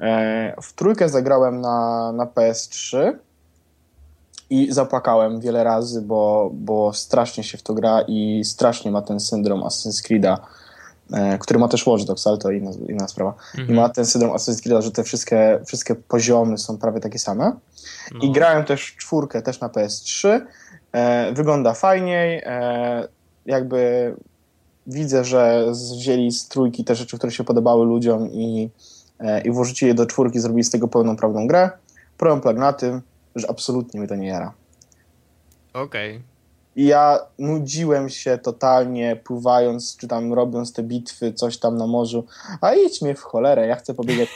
E, 0.00 0.54
w 0.62 0.72
trójkę 0.72 1.08
zagrałem 1.08 1.60
na, 1.60 2.12
na 2.12 2.26
PS3 2.26 3.12
i 4.50 4.72
zapłakałem 4.72 5.40
wiele 5.40 5.64
razy, 5.64 6.02
bo, 6.02 6.50
bo 6.52 6.92
strasznie 6.92 7.44
się 7.44 7.58
w 7.58 7.62
to 7.62 7.74
gra 7.74 8.00
i 8.08 8.42
strasznie 8.44 8.90
ma 8.90 9.02
ten 9.02 9.20
syndrom 9.20 9.60
Assassin's 9.60 10.08
Creed'a, 10.08 10.36
e, 11.12 11.38
który 11.38 11.58
ma 11.60 11.68
też 11.68 11.86
Watch 11.86 12.04
Dogs, 12.04 12.26
ale 12.26 12.38
to 12.38 12.50
inna, 12.50 12.70
inna 12.88 13.08
sprawa. 13.08 13.34
I 13.54 13.60
Mhm. 13.60 13.76
ma 13.76 13.88
ten 13.88 14.06
syndrom 14.06 14.32
Assassin's 14.32 14.66
Creed'a, 14.68 14.82
że 14.82 14.90
te 14.90 15.02
wszystkie, 15.04 15.60
wszystkie 15.66 15.94
poziomy 15.94 16.58
są 16.58 16.78
prawie 16.78 17.00
takie 17.00 17.18
same. 17.18 17.52
No. 18.12 18.18
I 18.22 18.32
grałem 18.32 18.64
też 18.64 18.86
w 18.86 18.96
czwórkę, 18.96 19.42
też 19.42 19.60
na 19.60 19.68
PS3. 19.68 20.40
E, 20.96 21.32
wygląda 21.32 21.74
fajniej. 21.74 22.42
E, 22.44 23.08
jakby 23.46 24.14
widzę, 24.86 25.24
że 25.24 25.66
wzięli 25.96 26.30
z 26.30 26.48
trójki 26.48 26.84
te 26.84 26.94
rzeczy, 26.94 27.16
które 27.18 27.32
się 27.32 27.44
podobały 27.44 27.86
ludziom 27.86 28.32
i, 28.32 28.70
e, 29.18 29.40
i 29.40 29.50
włożyli 29.50 29.88
je 29.88 29.94
do 29.94 30.06
czwórki, 30.06 30.40
zrobili 30.40 30.64
z 30.64 30.70
tego 30.70 30.88
pełną 30.88 31.16
prawdą 31.16 31.46
grę. 31.46 31.70
Problem 32.18 32.40
polega 32.40 32.60
na 32.60 32.72
tym, 32.72 33.02
że 33.34 33.50
absolutnie 33.50 34.00
mnie 34.00 34.08
to 34.08 34.16
nie 34.16 34.28
jara. 34.28 34.52
Okej. 35.74 36.35
I 36.76 36.86
ja 36.86 37.18
nudziłem 37.38 38.08
się 38.08 38.38
totalnie, 38.38 39.16
pływając, 39.24 39.96
czy 39.96 40.08
tam 40.08 40.32
robiąc 40.32 40.72
te 40.72 40.82
bitwy, 40.82 41.32
coś 41.32 41.58
tam 41.58 41.76
na 41.76 41.86
morzu. 41.86 42.24
A 42.60 42.74
idź 42.74 43.02
mnie 43.02 43.14
w 43.14 43.20
cholerę, 43.22 43.66
ja 43.66 43.76
chcę 43.76 43.94
pobiegać, 43.94 44.28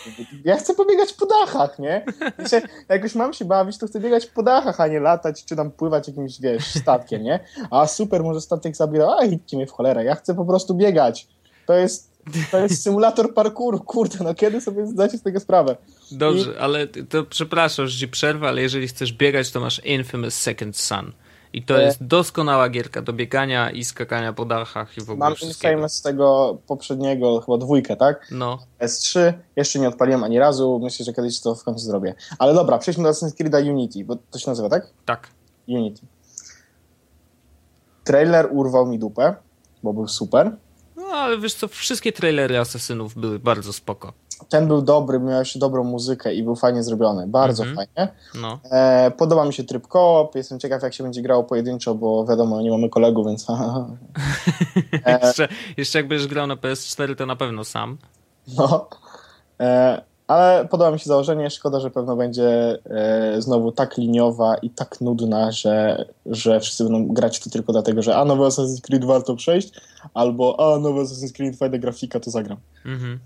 ja 0.44 0.57
chcę 0.57 0.74
pobiegać 0.74 1.12
po 1.12 1.26
dachach, 1.26 1.79
nie? 1.79 2.05
Sensie, 2.46 2.68
jak 2.88 3.03
już 3.03 3.14
mam 3.14 3.33
się 3.33 3.44
bawić, 3.44 3.79
to 3.79 3.87
chcę 3.87 4.00
biegać 4.00 4.26
po 4.26 4.42
dachach, 4.42 4.81
a 4.81 4.87
nie 4.87 5.00
latać, 5.00 5.44
czy 5.44 5.57
tam 5.57 5.70
pływać 5.70 6.09
jakimś, 6.09 6.40
wiesz, 6.40 6.74
statkiem, 6.74 7.22
nie? 7.22 7.40
A 7.70 7.87
super, 7.87 8.22
może 8.22 8.40
statek 8.40 8.76
zabiera, 8.76 9.16
a 9.20 9.24
idźcie 9.24 9.57
mnie 9.57 9.66
w 9.66 9.70
cholerę, 9.72 10.05
ja 10.05 10.14
chcę 10.14 10.35
po 10.35 10.44
prostu 10.44 10.74
biegać. 10.74 11.26
To 11.66 11.74
jest, 11.74 12.11
to 12.50 12.59
jest 12.59 12.83
symulator 12.83 13.35
parkouru, 13.35 13.81
kurde, 13.81 14.24
no 14.24 14.35
kiedy 14.35 14.61
sobie 14.61 14.87
zdacie 14.87 15.18
z 15.18 15.22
tego 15.22 15.40
sprawę? 15.40 15.76
Dobrze, 16.11 16.55
ale 16.61 16.87
ty- 16.87 17.05
to 17.05 17.24
przepraszam, 17.24 17.87
że 17.87 17.98
ci 17.98 18.09
przerwę, 18.09 18.48
ale 18.48 18.62
jeżeli 18.62 18.88
chcesz 18.88 19.12
biegać, 19.12 19.50
to 19.50 19.61
masz 19.61 19.85
Infamous 19.85 20.35
Second 20.35 20.76
Son. 20.76 21.12
I 21.52 21.62
to 21.62 21.78
E. 21.78 21.82
jest 21.84 22.04
doskonała 22.04 22.68
gierka 22.68 23.02
do 23.02 23.12
biegania 23.12 23.70
i 23.70 23.84
skakania 23.84 24.32
po 24.32 24.44
dachach 24.44 24.98
i 24.98 25.00
w 25.00 25.10
ogóle 25.10 25.18
Mam. 25.30 25.34
Infamous 25.48 25.92
z 25.92 26.02
tego 26.02 26.58
poprzedniego, 26.66 27.40
chyba 27.40 27.58
dwójkę, 27.58 27.96
tak? 27.96 28.28
No, 28.30 28.58
S3. 28.80 29.32
Jeszcze 29.56 29.78
nie 29.78 29.88
odpaliłem 29.88 30.24
ani 30.24 30.38
razu. 30.38 30.80
Myślę, 30.82 31.04
że 31.04 31.12
kiedyś 31.12 31.40
to 31.40 31.54
w 31.54 31.64
końcu 31.64 31.80
zrobię. 31.80 32.14
Ale 32.38 32.54
dobra, 32.54 32.78
przejdźmy 32.78 33.04
do 33.04 33.10
Assassin's 33.10 33.34
Creed'a 33.44 33.70
Unity, 33.70 34.04
bo 34.04 34.16
to 34.30 34.38
się 34.38 34.50
nazywa, 34.50 34.68
tak? 34.68 34.86
tak. 35.04 35.28
Unity. 35.68 36.02
Trailer 38.04 38.48
urwał 38.52 38.86
mi 38.86 38.98
dupę, 38.98 39.34
bo 39.82 39.92
był 39.92 40.08
super. 40.08 40.56
No, 40.96 41.04
ale 41.06 41.38
wiesz 41.38 41.54
co, 41.54 41.68
wszystkie 41.68 42.12
trailery 42.12 42.58
Asesynów 42.58 43.14
były 43.14 43.38
bardzo 43.38 43.72
spoko. 43.72 44.12
Ten 44.48 44.68
był 44.68 44.83
dobry, 44.83 45.20
miał 45.20 45.38
jeszcze 45.38 45.59
dobrą 45.59 45.85
muzykę 45.85 46.35
i 46.35 46.42
był 46.42 46.57
fajnie 46.57 46.83
zrobiony. 46.83 47.26
Bardzo 47.26 47.64
Mhm. 47.64 47.76
fajnie. 47.76 48.12
No, 48.35 48.59
E, 48.70 49.11
podoba 49.11 49.44
mi 49.44 49.53
się 49.53 49.64
tryb 49.64 49.87
koop. 49.87 50.35
Jestem 50.35 50.59
ciekaw, 50.59 50.83
jak 50.83 50.94
się 50.94 51.05
będzie 51.05 51.22
grało 51.22 51.44
pojedynczo, 51.44 51.94
bo 51.94 52.26
wiadomo, 52.26 52.62
nie 52.62 52.70
mamy 52.70 52.88
kolegów, 52.88 53.26
więc... 53.26 53.46
e, 55.07 55.26
jeszcze, 55.26 55.48
jeszcze 55.76 55.98
jak 55.98 56.09
będziesz 56.09 56.29
grał 56.29 56.46
na 56.46 56.57
PS4, 56.57 57.16
to 57.16 57.26
na 57.26 57.37
pewno 57.37 57.64
sam. 57.64 57.98
No. 58.57 58.88
E, 59.61 60.03
ale 60.26 60.68
podoba 60.70 60.90
mi 60.90 60.98
się 60.98 61.05
założenie. 61.05 61.50
Szkoda, 61.50 61.81
że 61.81 61.90
pewno 61.90 62.16
będzie 62.16 62.79
e, 62.90 63.42
znowu 63.42 63.72
tak 63.72 63.98
liniowa 63.98 64.55
i 64.57 64.70
tak 64.70 65.00
nudna, 65.00 65.53
że, 65.53 66.05
że 66.26 66.61
wszyscy 66.61 66.85
będą 66.85 67.09
grać 67.14 67.40
to 67.40 67.50
tylko 67.50 67.72
dlatego, 67.72 68.03
że 68.03 68.16
a 68.16 68.24
nowy 68.24 68.42
Assassin's 68.42 68.81
Creed 68.81 69.05
warto 69.05 69.37
przejść, 69.37 69.72
albo 70.14 70.74
a 70.74 70.79
nowy 70.79 71.00
Assassin's 71.00 71.33
Creed 71.33 71.57
fajna 71.57 71.79
grafika, 71.79 72.20
to 72.20 72.31
zagram. 72.31 72.59
Mhm. 72.87 73.18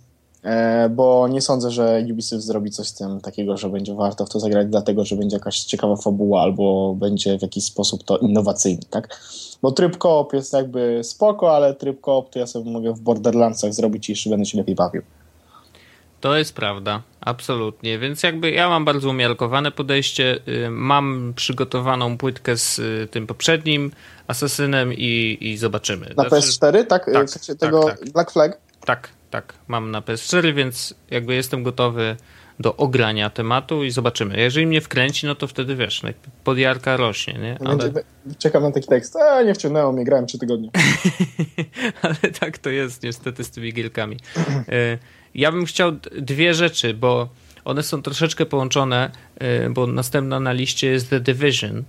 Bo 0.90 1.28
nie 1.28 1.40
sądzę, 1.40 1.70
że 1.70 2.04
Ubisoft 2.10 2.44
zrobi 2.44 2.70
coś 2.70 2.88
z 2.88 2.94
tym 2.94 3.20
takiego, 3.20 3.56
że 3.56 3.68
będzie 3.70 3.94
warto 3.94 4.26
w 4.26 4.30
to 4.30 4.40
zagrać, 4.40 4.66
dlatego 4.68 5.04
że 5.04 5.16
będzie 5.16 5.36
jakaś 5.36 5.60
ciekawa 5.60 5.96
fabuła, 5.96 6.42
albo 6.42 6.94
będzie 6.94 7.38
w 7.38 7.42
jakiś 7.42 7.64
sposób 7.64 8.04
to 8.04 8.18
innowacyjny, 8.18 8.82
tak? 8.90 9.20
Bo 9.62 9.72
tryb 9.72 9.98
koop 9.98 10.32
jest 10.32 10.52
jakby 10.52 11.00
spoko, 11.02 11.56
ale 11.56 11.74
tryb 11.74 12.00
koop 12.00 12.30
to 12.30 12.38
ja 12.38 12.46
sobie 12.46 12.70
mogę 12.70 12.92
w 12.92 13.00
Borderlandsach 13.00 13.74
zrobić 13.74 14.08
i 14.08 14.12
jeszcze 14.12 14.30
będę 14.30 14.46
się 14.46 14.58
lepiej 14.58 14.74
bawił. 14.74 15.02
To 16.24 16.36
jest 16.36 16.54
prawda, 16.54 17.02
absolutnie. 17.20 17.98
Więc 17.98 18.22
jakby 18.22 18.50
ja 18.50 18.68
mam 18.68 18.84
bardzo 18.84 19.10
umiarkowane 19.10 19.70
podejście. 19.72 20.38
Y, 20.48 20.70
Mam 20.70 21.32
przygotowaną 21.36 22.18
płytkę 22.18 22.56
z 22.56 22.78
y, 22.78 23.08
tym 23.10 23.26
poprzednim 23.26 23.90
Asasynem 24.26 24.92
i, 24.92 25.38
i 25.40 25.56
zobaczymy. 25.56 26.06
Na 26.16 26.28
Znaczy, 26.28 26.46
PS4, 26.46 26.86
tak? 26.86 27.10
tak, 27.12 27.26
w 27.26 27.30
sensie 27.30 27.54
tego 27.54 27.84
tak, 27.84 28.00
tak. 28.00 28.10
Black 28.10 28.30
Flag? 28.30 28.58
Tak, 28.84 29.08
tak. 29.34 29.54
Mam 29.68 29.90
na 29.90 30.00
PS4, 30.00 30.54
więc 30.54 30.94
jakby 31.10 31.34
jestem 31.34 31.62
gotowy 31.62 32.16
do 32.60 32.76
ogrania 32.76 33.30
tematu 33.30 33.84
i 33.84 33.90
zobaczymy. 33.90 34.40
Jeżeli 34.40 34.66
mnie 34.66 34.80
wkręci, 34.80 35.26
no 35.26 35.34
to 35.34 35.46
wtedy 35.46 35.76
wiesz, 35.76 36.02
no, 36.02 36.08
podjarka 36.44 36.96
rośnie, 36.96 37.34
nie? 37.34 37.58
Ale, 37.64 37.92
czekam 38.38 38.62
na 38.62 38.72
taki 38.72 38.88
tekst. 38.88 39.16
A, 39.16 39.42
nie 39.42 39.54
wciągnęło 39.54 39.92
mnie, 39.92 40.04
grałem 40.04 40.26
trzy 40.26 40.38
tygodnie. 40.38 40.70
ale 42.02 42.14
tak 42.40 42.58
to 42.58 42.70
jest 42.70 43.02
niestety 43.02 43.44
z 43.44 43.50
tymi 43.50 43.72
gierkami. 43.72 44.16
Y, 44.68 44.98
Ja 45.34 45.52
bym 45.52 45.64
chciał 45.64 45.92
dwie 46.18 46.54
rzeczy, 46.54 46.94
bo 46.94 47.28
one 47.64 47.82
są 47.82 48.02
troszeczkę 48.02 48.46
połączone, 48.46 49.10
y, 49.66 49.70
bo 49.70 49.86
następna 49.86 50.40
na 50.40 50.52
liście 50.52 50.86
jest 50.86 51.10
The 51.10 51.20
Division. 51.20 51.78
Y, 51.78 51.84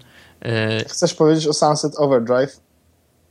Chcesz 0.89 1.13
powiedzieć 1.13 1.47
o 1.47 1.53
Sunset 1.53 1.93
Overdrive? 1.97 2.64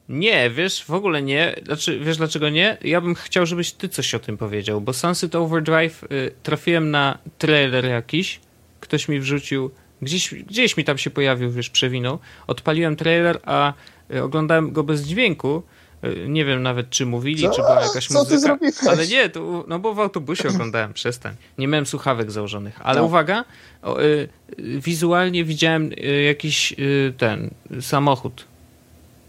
Nie, 0.08 0.50
wiesz, 0.50 0.84
w 0.84 0.90
ogóle 0.90 1.22
nie. 1.22 1.56
Znaczy, 1.66 1.98
wiesz 2.00 2.16
dlaczego 2.16 2.48
nie? 2.50 2.76
Ja 2.82 3.00
bym 3.00 3.14
chciał, 3.14 3.46
żebyś 3.46 3.72
ty 3.72 3.88
coś 3.88 4.14
o 4.14 4.18
tym 4.18 4.36
powiedział, 4.38 4.80
bo 4.80 4.92
Sunset 4.92 5.34
Overdrive 5.34 6.04
y, 6.04 6.32
trafiłem 6.42 6.90
na 6.90 7.18
trailer 7.38 7.84
jakiś, 7.84 8.40
ktoś 8.80 9.08
mi 9.08 9.20
wrzucił, 9.20 9.70
gdzieś, 10.02 10.34
gdzieś 10.34 10.76
mi 10.76 10.84
tam 10.84 10.98
się 10.98 11.10
pojawił, 11.10 11.50
wiesz, 11.50 11.70
przewinął. 11.70 12.18
Odpaliłem 12.46 12.96
trailer, 12.96 13.40
a 13.44 13.72
y, 14.14 14.22
oglądałem 14.22 14.72
go 14.72 14.82
bez 14.84 15.02
dźwięku. 15.02 15.62
Y, 16.04 16.28
Nie 16.28 16.44
wiem 16.44 16.62
nawet, 16.62 16.90
czy 16.90 17.06
mówili, 17.06 17.42
Co? 17.42 17.50
czy 17.50 17.62
była 17.62 17.80
jakaś 17.82 18.06
Co 18.06 18.24
ty 18.24 18.34
muzyka. 18.34 18.38
zrobiłeś? 18.40 18.74
Ale 18.88 19.06
nie, 19.06 19.28
to, 19.28 19.64
no 19.68 19.78
bo 19.78 19.94
w 19.94 20.00
autobusie 20.00 20.48
oglądałem, 20.48 20.92
przestań. 20.92 21.34
Nie 21.58 21.68
miałem 21.68 21.86
słuchawek 21.86 22.30
założonych. 22.30 22.80
Ale 22.82 23.00
No. 23.00 23.06
uwaga, 23.06 23.44
o, 23.82 24.02
y, 24.02 24.28
wizualnie 24.58 25.44
widziałem 25.44 25.92
y, 25.92 26.22
jakiś 26.22 26.72
y, 26.72 27.12
ten 27.18 27.50
samochód 27.80 28.44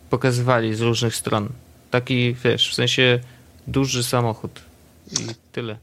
pokazywali 0.09 0.75
z 0.75 0.81
różnych 0.81 1.15
stron. 1.15 1.49
Taki, 1.91 2.33
wiesz, 2.33 2.71
w 2.71 2.73
sensie 2.73 3.19
duży 3.67 4.03
samochód. 4.03 4.51
I 5.11 5.27
tyle. 5.51 5.77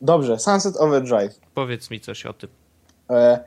Dobrze, 0.00 0.38
Sunset 0.38 0.76
Overdrive. 0.76 1.34
Powiedz 1.54 1.90
mi 1.90 2.00
coś 2.00 2.26
o 2.26 2.32
tym. 2.32 2.50
E, 3.10 3.38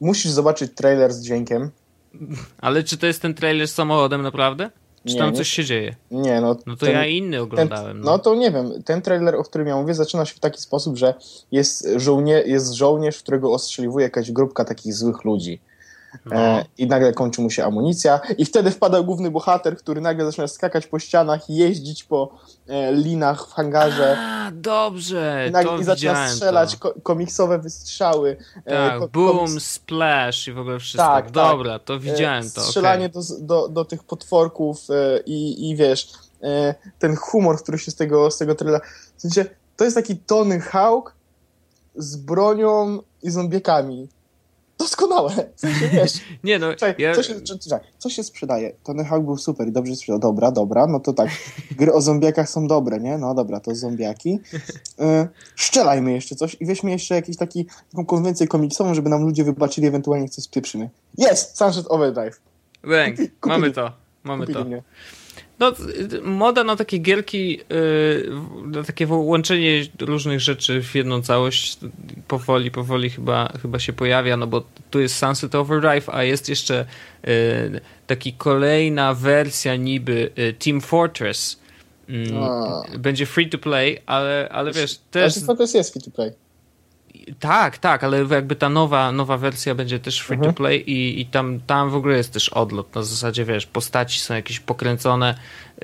musisz 0.00 0.30
zobaczyć 0.32 0.72
trailer 0.74 1.12
z 1.12 1.22
dźwiękiem. 1.22 1.70
Ale 2.58 2.82
czy 2.84 2.96
to 2.98 3.06
jest 3.06 3.22
ten 3.22 3.34
trailer 3.34 3.68
z 3.68 3.74
samochodem 3.74 4.22
naprawdę? 4.22 4.70
Czy 5.06 5.12
Nie, 5.14 5.18
tam 5.20 5.30
nie. 5.30 5.36
coś 5.36 5.48
się 5.48 5.64
dzieje? 5.64 5.94
Nie, 6.10 6.40
no. 6.40 6.56
No 6.66 6.76
to 6.76 6.86
ten- 6.86 6.94
ja 6.94 7.06
inny 7.06 7.36
ten, 7.36 7.40
oglądałem. 7.40 8.00
no 8.00 8.18
to 8.18 8.34
nie 8.34 8.50
wiem, 8.50 8.82
ten 8.82 9.02
trailer, 9.02 9.34
o 9.36 9.44
którym 9.44 9.66
ja 9.66 9.76
mówię, 9.76 9.94
zaczyna 9.94 10.24
się 10.24 10.34
w 10.34 10.40
taki 10.40 10.60
sposób, 10.60 10.96
że 10.96 11.14
jest, 11.52 11.88
żołnie, 11.96 12.32
jest 12.46 12.72
żołnierz, 12.72 13.18
którego 13.18 13.52
ostrzeliwuje 13.52 14.04
jakaś 14.04 14.32
grupka 14.32 14.64
takich 14.64 14.94
złych 14.94 15.24
ludzi. 15.24 15.60
No. 16.24 16.36
E, 16.36 16.64
I 16.78 16.86
nagle 16.86 17.12
kończy 17.12 17.40
mu 17.40 17.50
się 17.50 17.64
amunicja, 17.64 18.20
i 18.38 18.44
wtedy 18.44 18.70
wpada 18.70 19.02
główny 19.02 19.30
bohater, 19.30 19.76
który 19.76 20.00
nagle 20.00 20.24
zaczyna 20.24 20.48
skakać 20.48 20.86
po 20.86 20.98
ścianach 20.98 21.50
jeździć 21.50 22.04
po 22.04 22.38
e, 22.68 22.92
linach 22.92 23.48
w 23.48 23.52
hangarze. 23.52 24.16
A, 24.18 24.50
dobrze, 24.54 25.44
I, 25.48 25.50
nagle, 25.50 25.70
to 25.72 25.78
i 25.78 25.84
zaczyna 25.84 26.28
strzelać 26.28 26.72
to. 26.72 26.78
ko- 26.78 26.94
komiksowe 27.02 27.58
wystrzały. 27.58 28.36
e, 28.64 28.88
Tak, 28.88 28.98
ko- 28.98 29.08
boom, 29.08 29.38
komiks- 29.38 29.60
splash 29.60 30.48
i 30.48 30.52
w 30.52 30.58
ogóle 30.58 30.78
wszystko. 30.78 31.02
Tak, 31.08 31.24
tak. 31.24 31.32
Dobra, 31.34 31.78
to 31.78 31.94
e, 31.94 31.98
widziałem 31.98 32.50
to. 32.50 32.60
Strzelanie 32.60 33.06
okej. 33.06 33.22
do, 33.40 33.46
do, 33.62 33.68
do 33.68 33.84
tych 33.84 34.04
potworków 34.04 34.86
i, 35.26 35.70
i 35.70 35.76
wiesz, 35.76 36.08
ten 36.98 37.16
humor, 37.16 37.62
który 37.62 37.78
się 37.78 37.90
z 37.90 37.94
tego, 37.94 38.30
z 38.30 38.38
tego 38.38 38.54
trailera... 38.54 38.84
W 39.16 39.22
sensie, 39.22 39.44
to 39.76 39.84
jest 39.84 39.96
taki 39.96 40.16
Tony 40.16 40.60
Hawk 40.60 41.14
z 41.96 42.16
bronią 42.16 42.98
i 43.22 43.30
zombiekami. 43.30 44.08
Doskonałe. 44.82 45.30
W 45.56 45.60
sensie, 45.60 45.88
wiesz, 45.92 46.12
Nie 46.44 46.58
no, 46.58 46.74
Czekaj, 46.74 46.94
ja, 46.98 47.14
co, 47.14 47.22
się, 47.22 47.40
czekaj, 47.40 48.24
sprzedaje? 48.24 48.72
Tony 48.84 49.04
Hawk 49.04 49.24
był 49.24 49.36
super 49.36 49.68
i 49.68 49.72
dobrze 49.72 49.96
sprzedał. 49.96 50.18
Dobra, 50.18 50.50
dobra, 50.50 50.86
no 50.86 51.00
to 51.00 51.12
tak. 51.12 51.28
Gry 51.70 51.92
o 51.92 52.00
zombiakach 52.00 52.48
są 52.48 52.66
dobre, 52.66 53.00
nie? 53.00 53.18
No 53.18 53.34
dobra, 53.34 53.60
to 53.60 53.74
zombiaki. 53.74 54.38
Y, 54.54 55.28
szczelajmy 55.56 56.12
jeszcze 56.12 56.36
coś 56.36 56.56
i 56.60 56.66
weźmy 56.66 56.90
jeszcze 56.90 57.14
jakiś 57.14 57.36
taki, 57.36 57.66
taką 57.90 58.06
konwencję 58.06 58.46
komiksową, 58.46 58.94
żeby 58.94 59.10
nam 59.10 59.22
ludzie 59.22 59.44
wybaczyli 59.44 59.86
ewentualnie 59.86 60.28
coś 60.28 60.44
spieprzymy. 60.44 60.90
Jest! 61.18 61.58
Sunset 61.58 61.86
Overdrive. 61.88 62.40
Kupi- 63.16 63.30
mamy 63.46 63.70
to. 63.70 63.92
Mamy 64.24 64.46
Kupili 64.46 64.58
to. 64.58 64.64
mnie. 64.64 64.82
No, 65.62 65.72
y, 66.12 66.20
moda 66.22 66.64
na 66.64 66.76
takie 66.76 66.98
gierki, 66.98 67.50
yy, 67.50 68.30
na 68.64 68.84
takie 68.84 69.06
łączenie 69.06 69.82
różnych 70.00 70.40
rzeczy 70.40 70.82
w 70.82 70.94
jedną 70.94 71.22
całość 71.22 71.78
powoli, 72.28 72.70
powoli 72.70 73.10
chyba, 73.10 73.52
chyba 73.62 73.78
się 73.78 73.92
pojawia, 73.92 74.36
no 74.36 74.46
bo 74.46 74.62
tu 74.90 75.00
jest 75.00 75.16
Sunset 75.16 75.54
Overdrive, 75.54 76.08
a 76.08 76.24
jest 76.24 76.48
jeszcze 76.48 76.86
yy, 77.24 77.30
taki 78.06 78.32
kolejna 78.32 79.14
wersja 79.14 79.76
niby 79.76 80.30
yy, 80.36 80.52
Team 80.52 80.80
Fortress. 80.80 81.60
Mm, 82.08 82.42
A. 82.42 82.82
Będzie 82.98 83.26
free 83.26 83.48
to 83.48 83.58
play, 83.58 83.98
ale, 84.06 84.48
ale 84.52 84.72
wiesz, 84.72 84.98
Ale 85.14 85.24
też 85.24 85.34
to 85.44 85.78
jest 85.78 85.92
free 85.92 86.02
to 86.02 86.10
play. 86.10 86.32
Tak, 87.40 87.78
tak, 87.78 88.04
ale 88.04 88.18
jakby 88.30 88.56
ta 88.56 88.68
nowa, 88.68 89.12
nowa 89.12 89.36
wersja 89.36 89.74
będzie 89.74 89.98
też 89.98 90.20
free 90.20 90.34
Mhm. 90.36 90.52
to 90.54 90.56
play 90.56 90.90
i, 90.90 91.20
i 91.20 91.26
tam, 91.26 91.60
tam 91.66 91.90
w 91.90 91.94
ogóle 91.94 92.16
jest 92.16 92.32
też 92.32 92.48
odlot. 92.48 92.94
Na 92.94 93.02
zasadzie, 93.02 93.44
wiesz, 93.44 93.66
postaci 93.66 94.20
są 94.20 94.34
jakieś 94.34 94.60
pokręcone, 94.60 95.34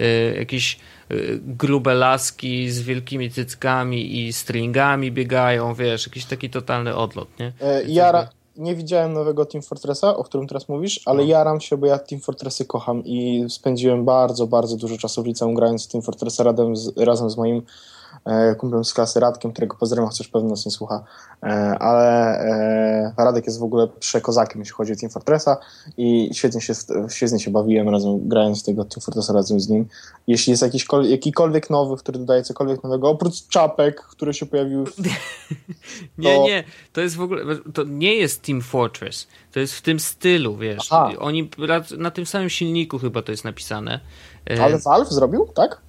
y, 0.00 0.34
jakieś 0.38 0.78
y, 1.10 1.40
grube 1.42 1.94
laski 1.94 2.70
z 2.70 2.82
wielkimi 2.82 3.30
cyckami 3.30 4.18
i 4.26 4.32
stringami 4.32 5.12
biegają, 5.12 5.74
wiesz, 5.74 6.06
jakiś 6.06 6.24
taki 6.24 6.50
totalny 6.50 6.96
odlot, 6.96 7.28
nie? 7.40 7.52
E, 7.60 7.82
Jara, 7.84 8.28
nie 8.56 8.74
widziałem 8.76 9.12
nowego 9.12 9.44
Team 9.44 9.62
Fortressa, 9.62 10.16
o 10.16 10.24
którym 10.24 10.46
teraz 10.46 10.68
mówisz, 10.68 11.00
ale 11.06 11.22
No. 11.22 11.28
jaram 11.28 11.60
się, 11.60 11.76
bo 11.76 11.86
ja 11.86 11.98
Team 11.98 12.20
Fortressy 12.20 12.64
kocham 12.64 13.04
i 13.04 13.44
spędziłem 13.48 14.04
bardzo, 14.04 14.46
bardzo 14.46 14.76
dużo 14.76 14.98
czasu 14.98 15.22
w 15.22 15.26
liceum 15.26 15.54
grając 15.54 15.88
w 15.88 15.92
Team 15.92 16.02
Fortressa 16.02 16.44
razem 16.44 16.76
z, 16.76 16.96
razem 16.98 17.30
z 17.30 17.36
moim 17.36 17.62
kumplem 18.58 18.84
z 18.84 18.94
klasy 18.94 19.20
Radkiem, 19.20 19.52
którego 19.52 19.76
pozdrawiam, 19.76 20.10
chociaż 20.10 20.28
pewno 20.28 20.50
nas 20.50 20.66
nie 20.66 20.72
słucha, 20.72 21.04
e, 21.42 21.46
ale 21.78 22.38
e, 22.40 23.14
Radek 23.16 23.46
jest 23.46 23.58
w 23.58 23.62
ogóle 23.62 23.88
przekozakiem, 23.88 24.60
jeśli 24.60 24.74
chodzi 24.74 24.92
o 24.92 24.96
Team 24.96 25.10
Fortressa 25.10 25.56
i 25.96 26.30
świetnie 26.34 26.60
się, 26.60 26.72
świetnie 27.08 27.40
się 27.40 27.50
bawiłem 27.50 27.88
razem, 27.88 28.28
grając 28.28 28.62
w 28.62 28.66
tego 28.66 28.84
Team 28.84 29.00
Fortressa 29.00 29.32
razem 29.32 29.60
z 29.60 29.68
nim. 29.68 29.86
Jeśli 30.26 30.50
jest 30.50 30.62
jakiś, 30.62 30.86
jakikolwiek 31.02 31.70
nowy, 31.70 31.96
który 31.96 32.18
dodaje 32.18 32.42
cokolwiek 32.42 32.82
nowego, 32.82 33.08
oprócz 33.08 33.48
czapek, 33.48 34.02
które 34.02 34.34
się 34.34 34.46
pojawiły 34.46 34.86
w 34.86 34.96
Nie, 36.18 36.36
to- 36.36 36.42
nie, 36.42 36.64
to 36.92 37.00
jest 37.00 37.16
w 37.16 37.20
ogóle, 37.20 37.42
to 37.74 37.84
nie 37.84 38.14
jest 38.14 38.42
Team 38.42 38.60
Fortress, 38.60 39.26
to 39.52 39.60
jest 39.60 39.74
w 39.74 39.82
tym 39.82 40.00
stylu, 40.00 40.56
wiesz. 40.56 40.88
Aha. 40.90 41.12
Oni 41.18 41.50
na 41.98 42.10
tym 42.10 42.26
samym 42.26 42.50
silniku 42.50 42.98
chyba 42.98 43.22
to 43.22 43.32
jest 43.32 43.44
napisane. 43.44 44.00
E, 44.50 44.62
Ale 44.62 44.78
Valve 44.78 45.12
zrobił, 45.12 45.48
tak? 45.54 45.87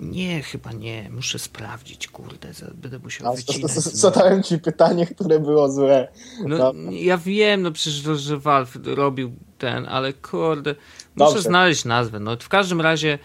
Nie, 0.00 0.42
chyba 0.42 0.72
nie, 0.72 1.10
muszę 1.10 1.38
sprawdzić, 1.38 2.08
kurde, 2.08 2.48
będę 2.74 2.98
musiał 2.98 3.32
A, 3.32 3.36
wycinać. 3.36 3.70
Zadałem 3.72 4.42
ci 4.42 4.58
pytanie, 4.58 5.06
które 5.06 5.40
było 5.40 5.72
złe. 5.72 6.08
No, 6.44 6.58
Dobra. 6.58 6.92
ja 6.92 7.18
wiem, 7.18 7.62
no 7.62 7.70
przecież, 7.72 8.02
to, 8.02 8.14
że 8.16 8.38
Valve 8.38 8.78
robił 8.84 9.32
ten, 9.58 9.86
ale 9.86 10.12
kurde, 10.12 10.74
muszę 11.16 11.34
Dobrze. 11.34 11.42
znaleźć 11.42 11.84
nazwę. 11.84 12.20
No, 12.20 12.36
w 12.40 12.48
każdym 12.48 12.80
razie 12.80 13.18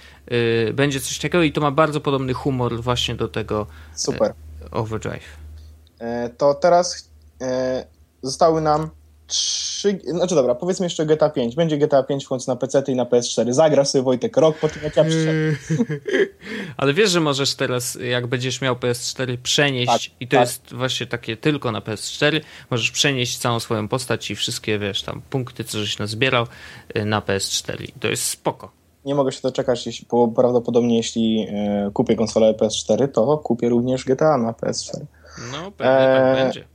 y, 0.70 0.74
będzie 0.74 1.02
coś 1.02 1.18
takiego 1.18 1.44
i 1.44 1.52
to 1.52 1.62
ma 1.62 1.72
bardzo 1.72 2.02
podobny 2.02 2.34
humor 2.34 2.82
właśnie 2.82 3.16
do 3.16 3.28
tego 3.28 3.68
Super. 3.96 4.34
Overdrive. 4.72 5.38
E, 6.00 6.30
to 6.30 6.54
teraz 6.54 7.10
e, 7.42 7.86
zostały 8.22 8.62
nam 8.62 8.90
trzy. 9.32 10.00
Znaczy 10.06 10.36
dobra, 10.36 10.56
powiedzmy 10.56 10.86
jeszcze 10.86 11.06
GTA 11.06 11.30
5. 11.30 11.56
Będzie 11.56 11.78
GTA 11.78 12.04
5 12.04 12.26
w 12.26 12.28
końcu 12.28 12.52
na 12.52 12.56
PC 12.56 12.84
i 12.88 12.96
na 12.96 13.06
PS4. 13.06 13.54
Zagra 13.54 13.86
sobie 13.86 14.02
Wojtek 14.04 14.38
rok 14.38 14.58
po 14.58 14.70
tym, 14.70 14.84
jak 14.84 14.96
ja 14.96 15.04
przyszedłem. 15.04 15.58
Ale 16.78 16.94
wiesz, 16.94 17.12
że 17.12 17.20
możesz 17.20 17.56
teraz, 17.56 17.98
jak 18.10 18.28
będziesz 18.28 18.62
miał 18.62 18.76
PS4, 18.76 19.38
przenieść, 19.44 19.91
Tak, 19.91 20.22
i 20.22 20.28
to 20.28 20.32
tak. 20.32 20.39
jest 20.39 20.74
właśnie 20.74 21.08
takie 21.08 21.38
tylko 21.38 21.72
na 21.72 21.80
PS4, 21.80 22.41
możesz 22.70 22.91
przenieść 22.91 23.38
całą 23.38 23.60
swoją 23.60 23.88
postać 23.88 24.32
i 24.32 24.36
wszystkie, 24.36 24.80
wiesz, 24.80 25.04
tam 25.04 25.22
punkty, 25.30 25.63
co 25.63 25.80
żeś 25.80 26.00
nazbierał 26.00 26.46
y, 26.98 27.06
na 27.06 27.22
PS4. 27.22 27.84
I 27.84 28.00
to 28.00 28.08
jest 28.08 28.24
spoko. 28.24 28.72
Nie 29.06 29.15
mogę 29.15 29.32
się 29.32 29.39
doczekać, 29.44 29.86
jeśli, 29.86 30.08
bo 30.12 30.28
prawdopodobnie 30.28 30.98
jeśli 30.98 31.48
e, 31.50 31.91
kupię 31.94 32.15
konsolę 32.15 32.54
PS4, 32.54 33.08
to 33.08 33.38
kupię 33.38 33.70
również 33.70 34.06
GTA 34.06 34.38
na 34.38 34.52
PS4. 34.52 35.00
No, 35.52 35.72
pewnie 35.72 35.94
tak 35.94 36.38
Eee, 36.38 36.44
będzie. 36.44 36.65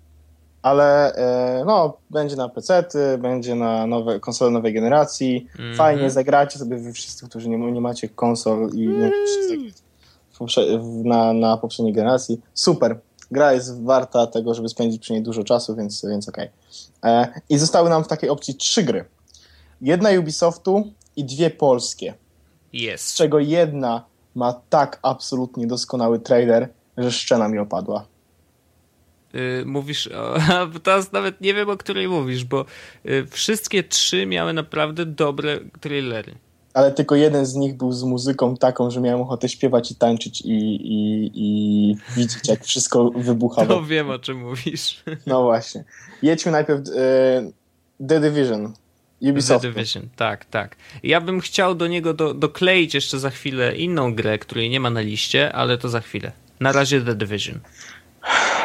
Ale 0.67 1.15
e, 1.15 1.65
no, 1.65 1.97
będzie 2.11 2.37
na 2.37 2.49
PC, 2.49 2.85
będzie 3.19 3.55
na 3.55 3.87
nowe, 3.87 4.21
konsole 4.21 4.51
nowej 4.51 4.73
generacji. 4.75 5.47
Mhm. 5.53 5.77
Fajnie 5.77 6.11
zagracie 6.11 6.59
sobie 6.59 6.77
wy 6.77 6.93
wszyscy, 6.93 7.29
którzy 7.29 7.49
nie, 7.49 7.59
nie 7.73 7.81
macie 7.81 8.09
konsol 8.09 8.71
i 8.75 8.89
nie 8.89 9.11
w- 10.79 11.05
na, 11.05 11.33
na 11.33 11.57
poprzedniej 11.57 11.95
generacji. 11.95 12.41
Super. 12.55 12.99
Gra 13.31 13.53
jest 13.53 13.83
warta 13.85 14.27
tego, 14.27 14.55
żeby 14.55 14.69
spędzić 14.69 15.03
przy 15.03 15.13
niej 15.13 15.23
dużo 15.23 15.45
czasu, 15.45 15.77
więc, 15.77 16.05
więc 16.11 16.29
okej. 16.29 16.51
E, 17.05 17.29
I 17.49 17.59
zostały 17.59 17.91
nam 17.91 18.05
w 18.05 18.09
takiej 18.09 18.31
opcji 18.31 18.55
trzy 18.55 18.83
gry. 18.83 19.05
Jedna 19.81 20.11
Ubisoftu 20.21 20.85
i 21.17 21.25
dwie 21.25 21.51
polskie. 21.51 22.15
Z 22.71 22.77
Jest. 22.77 23.15
czego 23.15 23.39
jedna 23.39 24.05
ma 24.35 24.61
tak 24.71 24.99
absolutnie 25.03 25.67
doskonały 25.67 26.19
trailer, 26.21 26.69
że 26.97 27.13
szczena 27.13 27.49
mi 27.49 27.59
opadła. 27.59 28.05
Y, 29.37 29.65
mówisz, 29.67 30.09
a 30.53 30.67
teraz 30.83 31.13
nawet 31.13 31.41
nie 31.41 31.55
wiem, 31.55 31.69
o 31.69 31.77
której 31.77 32.09
mówisz, 32.09 32.45
bo 32.45 32.65
y, 33.07 33.27
wszystkie 33.31 33.83
trzy 33.83 34.27
miały 34.27 34.53
naprawdę 34.53 35.07
dobre 35.07 35.59
trailery. 35.81 36.35
Ale 36.75 36.93
tylko 36.93 37.15
jeden 37.15 37.47
z 37.47 37.55
nich 37.55 37.75
był 37.75 37.93
z 37.93 38.03
muzyką 38.03 38.57
taką, 38.57 38.91
że 38.91 39.01
miałem 39.01 39.21
ochotę 39.21 39.49
śpiewać 39.49 39.91
i 39.91 39.95
tańczyć 39.95 40.41
i, 40.41 40.51
i, 40.93 41.31
i 41.35 41.97
widzieć, 42.17 42.49
jak 42.49 42.65
wszystko 42.65 43.11
wybucha. 43.11 43.67
To 43.67 43.85
wiem, 43.85 44.11
o 44.11 44.19
czym 44.19 44.39
mówisz. 44.39 45.03
No 45.27 45.43
właśnie. 45.43 45.85
Jedźmy 46.23 46.53
najpierw 46.53 46.81
e, 46.81 47.51
The 48.09 48.21
Division. 48.21 48.73
Ubisoft. 49.23 49.63
The 49.63 49.73
Division, 49.73 50.09
tak, 50.17 50.45
tak. 50.45 50.77
Ja 51.03 51.21
bym 51.21 51.41
chciał 51.41 51.75
do 51.75 51.87
niego 51.87 52.15
do, 52.15 52.35
dokleić 52.35 52.95
jeszcze 52.95 53.19
za 53.19 53.31
chwilę 53.31 53.77
inną 53.77 54.15
grę, 54.15 54.39
której 54.39 54.71
nie 54.71 54.81
ma 54.81 54.91
na 54.91 55.01
liście, 55.01 55.53
ale 55.53 55.79
to 55.79 55.89
za 55.89 56.01
chwilę. 56.01 56.33
Na 56.61 56.73
razie 56.73 57.01
The 57.01 57.15
Division. 57.15 57.61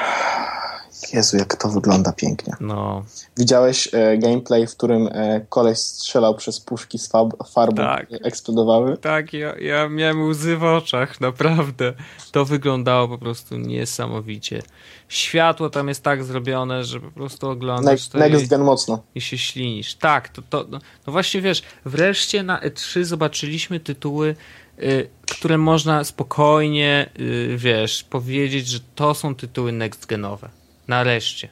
Jezu, 1.14 1.38
jak 1.38 1.56
to 1.56 1.70
wygląda 1.70 2.12
pięknie. 2.14 2.54
No, 2.60 3.04
Widziałeś 3.38 3.90
e, 3.94 4.18
gameplay, 4.18 4.68
w 4.68 4.72
którym 4.78 5.10
e, 5.12 5.46
koleś 5.50 5.78
strzelał 5.78 6.36
przez 6.36 6.60
puszki 6.60 7.00
z 7.00 7.10
fab- 7.12 7.52
farbą, 7.54 7.76
Tak. 7.84 8.06
które 8.06 8.20
eksplodowały? 8.26 8.98
tak, 8.98 9.34
ja, 9.34 9.56
ja 9.60 9.90
miałem 9.90 10.24
łzy 10.30 10.58
w 10.58 10.64
oczach, 10.64 11.22
naprawdę. 11.22 11.94
To 12.32 12.46
wyglądało 12.46 13.08
po 13.08 13.18
prostu 13.18 13.58
niesamowicie. 13.58 14.62
Światło 15.08 15.70
tam 15.70 15.88
jest 15.88 16.04
tak 16.04 16.24
zrobione, 16.24 16.84
że 16.84 17.00
po 17.00 17.12
prostu 17.12 17.50
oglądasz 17.50 18.14
Ne- 18.14 18.22
to. 18.24 18.30
Next 18.30 18.48
Gen 18.50 18.62
mocno. 18.62 19.04
i 19.16 19.22
się 19.22 19.38
ślinisz. 19.38 19.96
Tak, 19.96 20.30
to, 20.30 20.42
to 20.50 20.66
no, 20.70 20.80
no 21.08 21.14
właśnie 21.14 21.42
wiesz, 21.42 21.64
wreszcie 21.86 22.44
na 22.44 22.60
E3 22.62 23.04
zobaczyliśmy 23.04 23.80
tytuły, 23.80 24.36
y, 24.80 25.10
które 25.32 25.58
można 25.58 26.04
spokojnie, 26.04 27.10
y, 27.20 27.56
wiesz, 27.58 28.04
powiedzieć, 28.04 28.68
że 28.68 28.80
to 28.96 29.14
są 29.14 29.36
tytuły 29.36 29.72
next 29.72 30.06
genowe. 30.06 30.50
Nareszcie. 30.92 31.50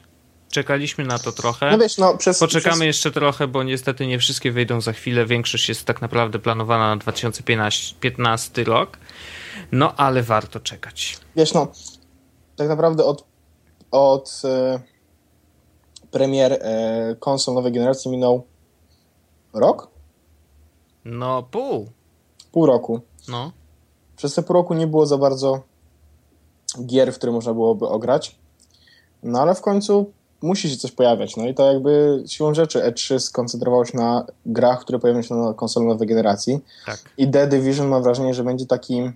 Czekaliśmy 0.50 1.04
na 1.04 1.18
to 1.18 1.32
trochę. 1.32 1.70
No 1.70 1.78
wiesz, 1.78 1.98
no 1.98 2.16
przez... 2.16 2.38
Poczekamy 2.38 2.76
przez, 2.76 2.86
jeszcze 2.86 3.10
trochę, 3.10 3.46
bo 3.46 3.62
niestety 3.62 4.06
nie 4.06 4.18
wszystkie 4.18 4.52
wyjdą 4.52 4.80
za 4.80 4.92
chwilę. 4.92 5.26
Większość 5.26 5.68
jest 5.68 5.84
tak 5.84 6.02
naprawdę 6.02 6.38
planowana 6.38 6.88
na 6.88 6.96
2015 6.96 8.64
rok. 8.64 8.98
No 9.72 9.94
ale 9.96 10.22
warto 10.22 10.60
czekać. 10.60 11.18
Wiesz, 11.36 11.54
no, 11.54 11.68
tak 12.56 12.68
naprawdę 12.68 13.04
od, 13.04 13.24
od 13.90 14.42
e, 14.44 14.80
premier 16.10 16.52
e, 16.52 17.16
konsol 17.20 17.54
nowej 17.54 17.72
generacji 17.72 18.10
minął 18.10 18.46
rok? 19.52 19.88
No 21.04 21.42
pół. 21.42 21.90
Pół 22.52 22.66
roku. 22.66 23.00
No. 23.28 23.52
Przez 24.16 24.34
te 24.34 24.42
pół 24.42 24.54
roku 24.54 24.74
nie 24.74 24.86
było 24.86 25.06
za 25.06 25.18
bardzo 25.18 25.62
gier, 26.86 27.12
w 27.12 27.16
które 27.18 27.32
można 27.32 27.52
byłoby 27.54 27.88
ograć. 27.88 28.39
No 29.22 29.40
ale 29.40 29.54
w 29.54 29.60
końcu 29.60 30.10
musi 30.42 30.70
się 30.70 30.76
coś 30.76 30.92
pojawiać. 30.92 31.36
No 31.36 31.48
i 31.48 31.54
to 31.54 31.72
jakby 31.72 32.22
siłą 32.26 32.54
rzeczy 32.54 32.78
E3 32.78 33.18
skoncentrowało 33.18 33.84
się 33.84 33.98
na 33.98 34.26
grach, 34.46 34.80
które 34.80 34.98
pojawią 34.98 35.22
się 35.22 35.34
na 35.34 35.54
konsolę 35.54 35.86
nowej 35.86 36.08
generacji. 36.08 36.60
Tak. 36.86 37.00
I 37.18 37.30
The 37.30 37.46
Division 37.46 37.88
mam 37.88 38.02
wrażenie, 38.02 38.34
że 38.34 38.44
będzie 38.44 38.66
takim, 38.66 39.12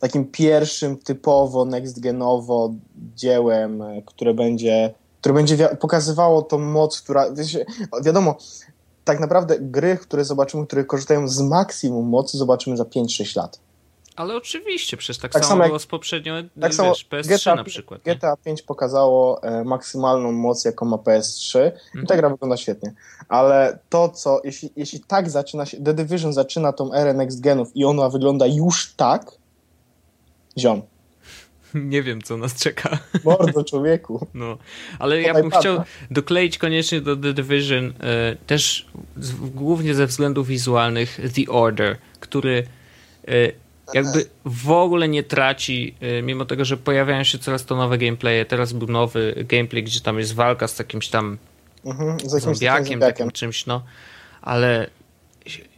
takim 0.00 0.24
pierwszym 0.24 0.96
typowo 0.96 1.64
next-genowo 1.64 2.74
dziełem, 3.16 3.82
e, 3.82 4.02
które 4.02 4.34
będzie, 4.34 4.94
które 5.20 5.34
będzie 5.34 5.68
pokazywało 5.80 6.42
tą 6.42 6.58
moc, 6.58 7.00
która... 7.00 7.26
Wiadomo, 8.04 8.36
tak 9.04 9.20
naprawdę 9.20 9.56
gry, 9.60 9.96
które 9.96 10.24
zobaczymy, 10.24 10.66
które 10.66 10.84
korzystają 10.84 11.28
z 11.28 11.40
maksimum 11.40 12.08
mocy, 12.08 12.38
zobaczymy 12.38 12.76
za 12.76 12.84
5-6 12.84 13.36
lat. 13.36 13.58
Ale 14.18 14.36
oczywiście, 14.36 14.96
przecież 14.96 15.18
tak, 15.18 15.32
Tak 15.32 15.42
samo, 15.42 15.48
samo 15.50 15.62
jak- 15.62 15.70
było 15.70 15.78
z 15.78 15.86
poprzednio, 15.86 16.34
tak 16.42 16.50
wiesz, 16.56 16.74
samo 16.76 16.92
PS3 16.92 17.28
GTA 17.28 17.54
na 17.54 17.64
przykład. 17.64 18.06
nie? 18.06 18.14
GTA 18.14 18.36
5 18.36 18.62
pokazało 18.62 19.42
e, 19.42 19.64
maksymalną 19.64 20.32
moc, 20.32 20.64
jaką 20.64 20.86
ma 20.86 20.96
PS3 20.96 21.58
i 21.58 21.62
Mhm. 21.86 22.06
ta 22.06 22.16
gra 22.16 22.28
wygląda 22.30 22.56
świetnie. 22.56 22.92
Ale 23.28 23.78
to, 23.88 24.08
co, 24.08 24.40
jeśli, 24.44 24.70
jeśli 24.76 25.00
tak 25.00 25.30
zaczyna 25.30 25.66
się, 25.66 25.76
The 25.84 25.94
Division 25.94 26.32
zaczyna 26.32 26.72
tą 26.72 26.92
erę 26.92 27.14
next 27.14 27.40
genów 27.40 27.76
i 27.76 27.84
ona 27.84 28.08
wygląda 28.08 28.46
już 28.46 28.92
tak, 28.96 29.30
ziom, 30.58 30.82
Nie 31.74 32.02
wiem, 32.02 32.22
co 32.22 32.36
nas 32.36 32.54
czeka. 32.54 32.98
mordo 33.24 33.64
człowieku. 33.64 34.26
No, 34.34 34.58
ale 34.98 35.20
ja 35.20 35.28
Podaj 35.28 35.42
bym 35.42 35.50
pada. 35.50 35.60
chciał 35.60 35.82
dokleić 36.10 36.58
koniecznie 36.58 37.00
do 37.00 37.16
The 37.16 37.32
Division 37.32 37.92
e, 38.00 38.36
też 38.46 38.86
z, 39.16 39.32
głównie 39.34 39.94
ze 39.94 40.06
względów 40.06 40.46
wizualnych 40.46 41.20
The 41.34 41.52
Order, 41.52 41.96
który 42.20 42.66
e, 43.28 43.32
jakby 43.94 44.26
w 44.44 44.70
ogóle 44.70 45.08
nie 45.08 45.22
traci, 45.22 45.94
e, 46.00 46.22
mimo 46.22 46.44
tego, 46.44 46.64
że 46.64 46.76
pojawiają 46.76 47.24
się 47.24 47.38
coraz 47.38 47.64
to 47.64 47.76
nowe 47.76 47.98
gameplaye. 47.98 48.44
Teraz 48.44 48.72
był 48.72 48.88
nowy 48.88 49.44
gameplay, 49.48 49.82
gdzie 49.82 50.00
tam 50.00 50.18
jest 50.18 50.34
walka 50.34 50.68
z 50.68 50.78
jakimś 50.78 51.08
tam 51.08 51.38
Mhm, 51.84 52.20
z 52.20 52.22
jakimś 52.22 52.42
zombiakiem. 52.42 53.00
takim 53.00 53.30
czymś, 53.30 53.66
no. 53.66 53.82
Ale 54.42 54.90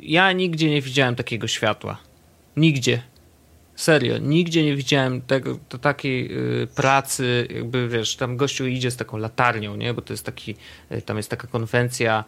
ja 0.01 0.33
nigdzie 0.33 0.71
nie 0.71 0.83
widziałem 0.83 1.17
takiego 1.17 1.49
światła. 1.49 1.99
Nigdzie. 2.57 3.03
Serio, 3.77 4.19
nigdzie 4.19 4.65
nie 4.65 4.77
widziałem 4.77 5.23
tego, 5.23 5.59
to 5.69 5.79
takiej 5.79 6.39
y, 6.63 6.67
pracy, 6.67 7.49
jakby 7.55 7.89
wiesz, 7.89 8.17
tam 8.17 8.37
gościu 8.37 8.67
idzie 8.67 8.91
z 8.91 8.97
taką 8.97 9.19
latarnią, 9.19 9.77
nie? 9.77 9.95
Bo 9.95 10.03
to 10.03 10.13
jest 10.13 10.27
taki, 10.27 10.57
y, 10.93 11.03
tam 11.03 11.17
jest 11.17 11.31
taka 11.31 11.47
konwencja 11.49 12.25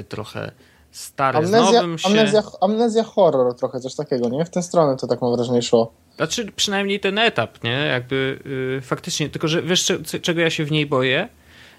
y, 0.00 0.04
trochę 0.04 0.52
stary 0.90 1.46
z 1.46 1.54
Amnezja, 1.54 1.82
nowym 1.82 1.98
się. 1.98 2.08
amnezja, 2.08 2.42
amnezja 2.60 3.02
horror 3.02 3.54
trochę, 3.54 3.80
coś 3.80 3.94
takiego, 3.94 4.28
nie? 4.28 4.44
W 4.44 4.50
tę 4.50 4.62
stronę 4.62 4.96
to 4.96 5.06
tak 5.06 5.22
mam 5.22 5.36
wrażenie 5.36 5.62
szło. 5.62 5.92
Znaczy 6.16 6.52
przynajmniej 6.56 7.00
ten 7.00 7.18
etap, 7.18 7.64
nie? 7.64 7.70
Jakby 7.70 8.38
y, 8.78 8.80
faktycznie, 8.80 9.28
tylko 9.28 9.48
że 9.48 9.62
wiesz 9.62 9.92
czego 10.22 10.40
ja 10.40 10.50
się 10.50 10.64
w 10.64 10.70
niej 10.70 10.86
boję? 10.86 11.28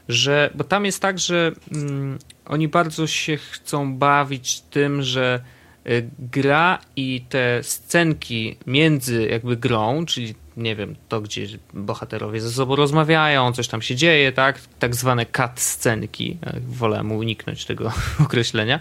Że, 0.08 0.50
bo 0.56 0.64
tam 0.64 0.86
jest 0.86 1.02
tak, 1.02 1.20
że 1.20 1.52
mm, 1.72 2.20
oni 2.46 2.68
bardzo 2.68 3.08
się 3.08 3.38
chcą 3.38 3.98
bawić 3.98 4.62
tym, 4.62 5.02
że 5.02 5.42
y, 5.88 6.10
gra 6.20 6.80
i 6.96 7.26
te 7.30 7.64
scenki 7.64 8.58
między 8.68 9.28
jakby 9.28 9.58
grą, 9.58 10.06
czyli 10.06 10.36
nie 10.60 10.76
wiem, 10.76 10.96
to 11.10 11.22
gdzie 11.22 11.48
bohaterowie 11.74 12.42
ze 12.42 12.52
sobą 12.52 12.76
rozmawiają, 12.76 13.54
coś 13.54 13.68
tam 13.68 13.82
się 13.82 13.96
dzieje, 13.96 14.32
tak? 14.32 14.60
Tak 14.80 14.96
zwane 14.96 15.26
cut 15.26 15.60
scenki, 15.60 16.38
e, 16.46 16.60
wolę 16.68 17.04
mu 17.04 17.18
uniknąć 17.18 17.66
tego 17.66 17.92
określenia, 18.26 18.80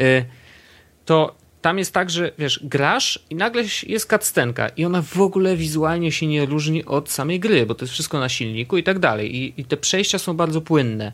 y, 0.00 0.24
to 1.04 1.34
tam 1.64 1.78
jest 1.78 1.94
tak, 1.94 2.10
że 2.10 2.32
wiesz, 2.38 2.60
grasz 2.62 3.24
i 3.30 3.34
nagle 3.34 3.62
jest 3.86 4.10
cutscenka 4.10 4.68
i 4.68 4.84
ona 4.84 5.02
w 5.02 5.20
ogóle 5.20 5.56
wizualnie 5.56 6.12
się 6.12 6.26
nie 6.26 6.46
różni 6.46 6.84
od 6.84 7.10
samej 7.10 7.40
gry, 7.40 7.66
bo 7.66 7.74
to 7.74 7.84
jest 7.84 7.92
wszystko 7.92 8.18
na 8.18 8.28
silniku 8.28 8.76
i 8.76 8.82
tak 8.82 8.98
dalej. 8.98 9.36
I, 9.36 9.60
i 9.60 9.64
te 9.64 9.76
przejścia 9.76 10.18
są 10.18 10.34
bardzo 10.34 10.60
płynne. 10.60 11.12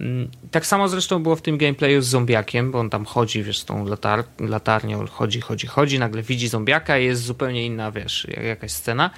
Mm, 0.00 0.30
Tak 0.50 0.66
samo 0.66 0.88
zresztą 0.88 1.22
było 1.22 1.36
w 1.36 1.42
tym 1.42 1.58
gameplayu 1.58 2.02
z 2.02 2.06
zombiakiem, 2.06 2.70
bo 2.70 2.78
on 2.78 2.90
tam 2.90 3.04
chodzi, 3.04 3.42
wiesz, 3.42 3.58
z 3.58 3.64
tą 3.64 3.86
latar 3.86 4.24
latarnią, 4.40 5.06
chodzi, 5.06 5.40
chodzi, 5.40 5.66
chodzi, 5.66 5.98
nagle 5.98 6.22
widzi 6.22 6.48
zombiaka 6.48 6.98
i 6.98 7.04
jest 7.04 7.22
zupełnie 7.22 7.66
inna, 7.66 7.92
wiesz, 7.92 8.26
jak- 8.30 8.44
jakaś 8.44 8.70
scena. 8.72 9.10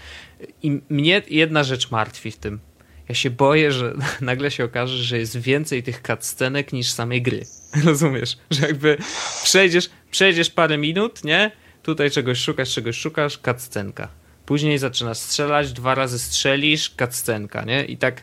I 0.62 0.80
mnie 0.88 1.22
jedna 1.30 1.64
rzecz 1.64 1.90
martwi 1.90 2.30
w 2.30 2.37
tym. 2.37 2.61
Ja 3.08 3.14
się 3.14 3.30
boję, 3.30 3.72
że 3.72 3.94
nagle 4.20 4.50
się 4.50 4.64
okaże, 4.64 4.96
że 5.04 5.18
jest 5.18 5.37
więcej 5.38 5.82
tych 5.82 6.02
cutscenek 6.06 6.72
niż 6.72 6.90
samej 6.90 7.22
gry. 7.22 7.42
Rozumiesz? 7.85 8.38
Że 8.50 8.66
jakby 8.66 8.98
przejdziesz, 9.42 9.90
przejdziesz 10.11 10.50
parę 10.50 10.78
minut, 10.78 11.24
nie? 11.24 11.50
Tutaj 11.82 12.11
czegoś 12.11 12.38
szukasz, 12.38 12.74
czegoś 12.74 12.96
szukasz, 12.96 13.38
cutscenka. 13.38 14.08
Później 14.46 14.78
zaczynasz 14.78 15.18
strzelać, 15.18 15.72
dwa 15.72 15.94
razy 15.94 16.18
strzelisz, 16.18 16.94
cutscenka, 16.98 17.64
nie? 17.64 17.85
I 17.85 17.96
tak 17.96 18.22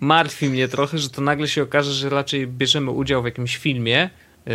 martwi 0.00 0.48
mnie 0.48 0.68
trochę, 0.68 0.98
że 0.98 1.10
to 1.10 1.22
nagle 1.22 1.48
się 1.48 1.62
okaże, 1.62 1.92
że 1.92 2.08
raczej 2.08 2.46
bierzemy 2.46 2.90
udział 2.90 3.22
w 3.22 3.24
jakimś 3.24 3.56
filmie, 3.56 4.10
yy, 4.46 4.52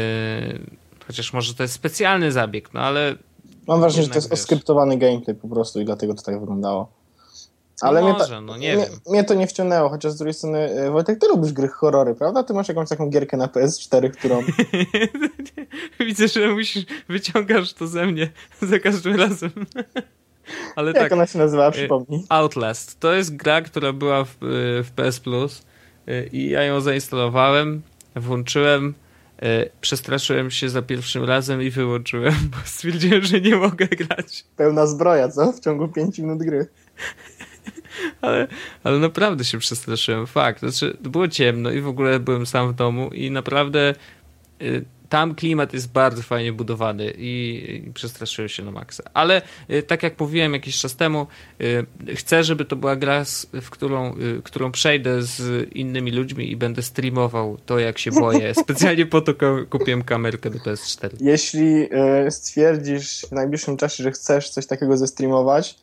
chociaż 1.08 1.34
może 1.34 1.54
to 1.54 1.64
jest 1.64 1.74
specjalny 1.74 2.32
zabieg, 2.32 2.74
no 2.74 2.80
ale 2.80 3.16
Mam 3.68 3.80
wrażenie, 3.80 4.04
że 4.04 4.10
to 4.10 4.16
jest 4.16 4.30
wiesz. 4.30 4.40
oskryptowany 4.40 4.98
gameplay 4.98 5.36
po 5.36 5.48
prostu 5.48 5.82
i 5.82 5.86
dlatego 5.86 6.14
to 6.14 6.22
tak 6.22 6.40
wyglądało. 6.40 7.04
Ale 7.82 8.02
no 8.02 8.08
mnie, 8.08 8.18
może, 8.18 8.36
to, 8.36 8.42
no 8.42 8.58
nie 8.58 8.76
mnie, 8.76 8.86
wiem. 8.86 9.00
mnie 9.10 9.24
to 9.24 9.34
nie 9.34 9.48
wciągnęło, 9.48 9.90
chociaż 9.90 10.12
z 10.12 10.18
drugiej 10.18 10.34
strony, 10.34 10.60
e, 10.60 10.92
Wojtek, 10.92 11.20
ty 11.20 11.28
lubisz 11.28 11.54
gry 11.54 11.68
horrory, 11.68 12.16
prawda? 12.16 12.44
Ty 12.44 12.54
masz 12.54 12.68
jakąś 12.68 12.90
taką 12.90 13.10
gierkę 13.10 13.38
na 13.38 13.48
PS4, 13.48 14.12
którą... 14.12 14.44
Widzę, 16.00 16.28
że 16.28 16.48
musisz, 16.48 16.86
wyciągasz 17.10 17.74
to 17.74 17.88
ze 17.88 18.06
mnie 18.06 18.32
za 18.62 18.80
każdym 18.80 19.16
razem. 19.16 19.52
Ale 20.76 20.92
Jak 20.92 20.98
tak, 20.98 21.12
ona 21.12 21.28
się 21.28 21.40
nazywa, 21.40 21.72
przypomnij. 21.72 22.24
Outlast. 22.30 23.00
To 23.00 23.14
jest 23.14 23.36
gra, 23.36 23.62
która 23.62 23.94
była 23.94 24.24
w, 24.24 24.30
y, 24.30 24.84
w 24.84 24.92
PS 24.96 25.20
Plus 25.20 25.66
y, 26.10 26.30
i 26.34 26.50
ja 26.50 26.64
ją 26.64 26.82
zainstalowałem, 26.82 27.82
włączyłem, 28.16 28.94
y, 29.44 29.70
przestraszyłem 29.82 30.52
się 30.52 30.70
za 30.70 30.82
pierwszym 30.82 31.24
razem 31.24 31.62
i 31.62 31.70
wyłączyłem, 31.70 32.34
bo 32.52 32.58
stwierdziłem, 32.66 33.22
że 33.22 33.42
nie 33.42 33.56
mogę 33.56 33.88
grać. 33.88 34.46
Pełna 34.58 34.88
zbroja, 34.88 35.30
co? 35.30 35.52
W 35.52 35.60
ciągu 35.60 35.88
5 35.88 36.20
minut 36.20 36.40
gry. 36.40 36.68
Ale, 38.22 38.48
ale 38.84 39.00
naprawdę 39.00 39.44
się 39.44 39.58
przestraszyłem, 39.58 40.28
fakt. 40.28 40.60
Znaczy, 40.60 40.98
było 41.02 41.28
ciemno 41.28 41.72
i 41.72 41.82
w 41.82 41.88
ogóle 41.88 42.20
byłem 42.20 42.46
sam 42.46 42.72
w 42.72 42.76
domu 42.76 43.10
i 43.10 43.32
naprawdę 43.32 43.96
y, 44.62 44.86
tam 45.14 45.36
klimat 45.36 45.74
jest 45.74 45.92
bardzo 45.92 46.22
fajnie 46.22 46.54
budowany 46.54 47.14
i, 47.18 47.82
i 47.88 47.92
przestraszyłem 47.92 48.50
się 48.50 48.64
na 48.64 48.72
maksa. 48.72 49.04
Ale 49.14 49.42
y, 49.70 49.84
tak 49.84 50.04
jak 50.04 50.20
mówiłem 50.20 50.54
jakiś 50.54 50.78
czas 50.78 50.96
temu, 50.96 51.28
y, 51.62 52.16
chcę, 52.16 52.44
żeby 52.44 52.66
to 52.66 52.76
była 52.76 52.96
gra, 52.96 53.26
z- 53.26 53.48
w 53.62 53.70
którą, 53.70 54.18
y, 54.18 54.42
którą 54.44 54.72
przejdę 54.72 55.22
z 55.22 55.70
innymi 55.76 56.12
ludźmi 56.12 56.52
i 56.52 56.56
będę 56.56 56.82
streamował 56.82 57.58
to, 57.66 57.80
jak 57.80 58.00
się 58.00 58.12
boję. 58.12 58.54
Specjalnie 58.64 59.06
po 59.06 59.22
to 59.22 59.34
kupiłem 59.70 60.04
kamerkę 60.04 60.50
do 60.50 60.60
PS4. 60.60 61.10
Jeśli 61.20 61.90
stwierdzisz 62.30 63.26
w 63.30 63.32
najbliższym 63.32 63.78
czasie, 63.78 64.04
że 64.04 64.12
chcesz 64.12 64.50
coś 64.50 64.68
takiego 64.68 64.98
zestreamować, 64.98 65.76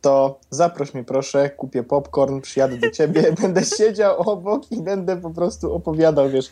to 0.00 0.40
zaproś 0.50 0.94
mnie 0.94 1.04
proszę, 1.04 1.50
kupię 1.50 1.82
popcorn, 1.82 2.40
przyjadę 2.40 2.76
do 2.76 2.90
ciebie, 2.90 3.32
będę 3.42 3.64
siedział 3.64 4.20
obok 4.30 4.72
i 4.72 4.82
będę 4.82 5.20
po 5.20 5.30
prostu 5.30 5.74
opowiadał, 5.74 6.30
wiesz. 6.30 6.46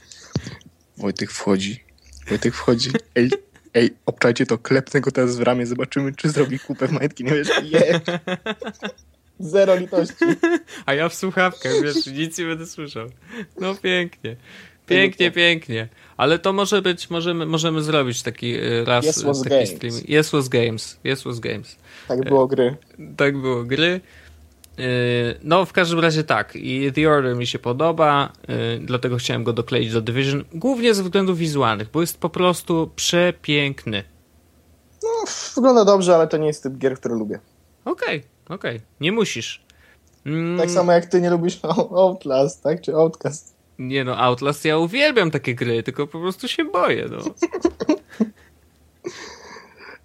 Wojtek 0.96 1.30
wchodzi, 1.30 1.84
Wojtek 2.28 2.54
wchodzi, 2.54 2.90
ej, 3.14 3.30
ej, 3.74 3.90
obczajcie 4.06 4.46
to, 4.46 4.58
klepnę 4.58 5.00
go 5.00 5.10
teraz 5.10 5.36
w 5.36 5.40
ramię, 5.42 5.66
zobaczymy, 5.66 6.12
czy 6.12 6.30
zrobi 6.30 6.58
kupę 6.58 6.88
w 6.88 6.92
majtki, 6.92 7.24
nie 7.24 7.30
wiesz, 7.32 7.48
je. 7.62 8.00
Zero 9.40 9.76
litości. 9.76 10.24
A 10.86 10.94
ja 10.94 11.08
w 11.08 11.14
słuchawkach, 11.14 11.72
wiesz, 11.82 12.06
nic 12.06 12.38
nie 12.38 12.44
będę 12.44 12.66
słyszał. 12.66 13.08
No 13.60 13.74
pięknie. 13.74 14.36
Pięknie, 14.86 15.30
pięknie. 15.30 15.88
Ale 16.16 16.38
to 16.38 16.52
może 16.52 16.82
być, 16.82 17.10
możemy, 17.10 17.46
możemy 17.46 17.82
zrobić 17.82 18.22
taki 18.22 18.54
y, 18.56 18.84
raz 18.84 19.04
Yes 19.06 19.22
was 19.22 19.42
taki 19.42 19.50
games. 19.50 19.70
stream. 19.70 19.94
Yes 20.08 20.30
was 20.30 20.48
games. 20.48 21.00
Yes 21.04 21.22
was 21.22 21.40
games. 21.40 21.76
Tak 22.08 22.24
było 22.24 22.46
gry. 22.46 22.76
Tak 23.16 23.36
było 23.38 23.64
gry. 23.64 24.00
Y, 24.78 25.38
No, 25.42 25.64
w 25.64 25.72
każdym 25.72 26.00
razie 26.00 26.24
tak. 26.24 26.56
I 26.56 26.92
The 26.92 27.10
Order 27.10 27.36
mi 27.36 27.46
się 27.46 27.58
podoba, 27.58 28.32
y, 28.76 28.80
dlatego 28.82 29.16
chciałem 29.16 29.44
go 29.44 29.52
dokleić 29.52 29.92
do 29.92 30.00
Division, 30.00 30.44
głównie 30.54 30.94
ze 30.94 31.02
względów 31.02 31.38
wizualnych, 31.38 31.90
bo 31.90 32.00
jest 32.00 32.20
po 32.20 32.28
prostu 32.30 32.90
przepiękny. 32.96 34.04
Wygląda 35.54 35.84
dobrze, 35.84 36.14
ale 36.14 36.28
to 36.28 36.36
nie 36.36 36.46
jest 36.46 36.62
typ 36.62 36.78
gier, 36.78 36.96
który 36.98 37.14
lubię. 37.14 37.38
Okej, 37.84 38.22
okej. 38.48 38.80
Nie 39.00 39.12
musisz. 39.12 39.64
Mm, 40.26 40.58
Tak 40.58 40.70
samo 40.70 40.92
jak 40.92 41.06
ty 41.06 41.20
nie 41.20 41.30
lubisz 41.30 41.58
Outlast, 41.96 42.62
tak? 42.62 42.80
Czy 42.80 42.94
Outcast. 42.94 43.54
Nie 43.78 44.04
no, 44.04 44.18
Outlast 44.18 44.64
ja 44.64 44.78
uwielbiam 44.78 45.30
takie 45.30 45.54
gry, 45.54 45.82
tylko 45.82 46.06
po 46.06 46.20
prostu 46.20 46.48
się 46.48 46.64
boję, 46.64 47.06
no. 47.10 47.18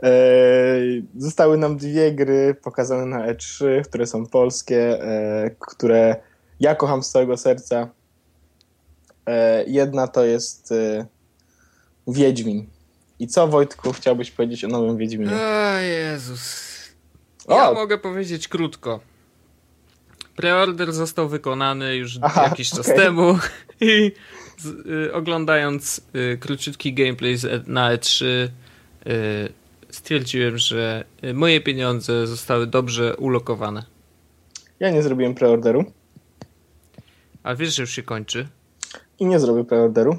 Eee, 0.02 1.04
zostały 1.18 1.58
nam 1.58 1.78
dwie 1.78 2.12
gry 2.12 2.56
pokazane 2.64 3.06
na 3.06 3.34
E3, 3.34 3.82
które 3.82 4.08
są 4.08 4.26
polskie, 4.26 5.04
e, 5.04 5.50
które 5.60 6.16
ja 6.60 6.76
kocham 6.76 7.04
z 7.04 7.12
całego 7.12 7.38
serca. 7.38 7.89
E, 9.26 9.64
jedna 9.68 10.08
to 10.08 10.26
jest 10.26 10.72
e, 10.72 11.06
Wiedźmin. 12.08 12.68
I 13.20 13.28
co, 13.28 13.47
Wojtku, 13.47 13.93
chciałbyś 13.93 14.32
powiedzieć 14.32 14.64
o 14.66 14.68
nowym 14.68 14.97
Wiedźminie? 14.97 15.32
O 15.36 15.78
Jezus. 15.80 16.70
Ja 17.50 17.70
O! 17.70 17.74
mogę 17.74 17.97
powiedzieć 17.97 18.47
krótko. 18.47 19.00
Preorder 20.36 20.93
został 20.93 21.30
wykonany 21.30 21.95
już 21.95 22.20
Aha, 22.22 22.43
jakiś 22.43 22.70
czas 22.70 22.80
okej. 22.80 22.95
temu 22.95 23.38
i 23.82 24.12
z, 24.58 24.66
y, 25.08 25.14
oglądając 25.14 26.02
y, 26.16 26.38
króciutki 26.38 26.93
gameplay 26.93 27.38
z, 27.38 27.45
E- 27.45 27.64
na 27.68 27.95
E3 27.95 28.26
y, 28.26 28.50
stwierdziłem, 29.92 30.58
że 30.58 31.06
y, 31.24 31.34
moje 31.34 31.62
pieniądze 31.62 32.28
zostały 32.28 32.68
dobrze 32.68 33.16
ulokowane. 33.18 33.84
Ja 34.80 34.92
nie 34.92 35.04
zrobiłem 35.04 35.36
preorderu 35.36 35.86
A 37.44 37.56
wiesz, 37.56 37.76
że 37.76 37.84
już 37.84 37.92
się 37.92 38.04
kończy? 38.04 38.48
i 39.20 39.26
nie 39.26 39.40
zrobię 39.40 39.64
preorderu. 39.64 40.18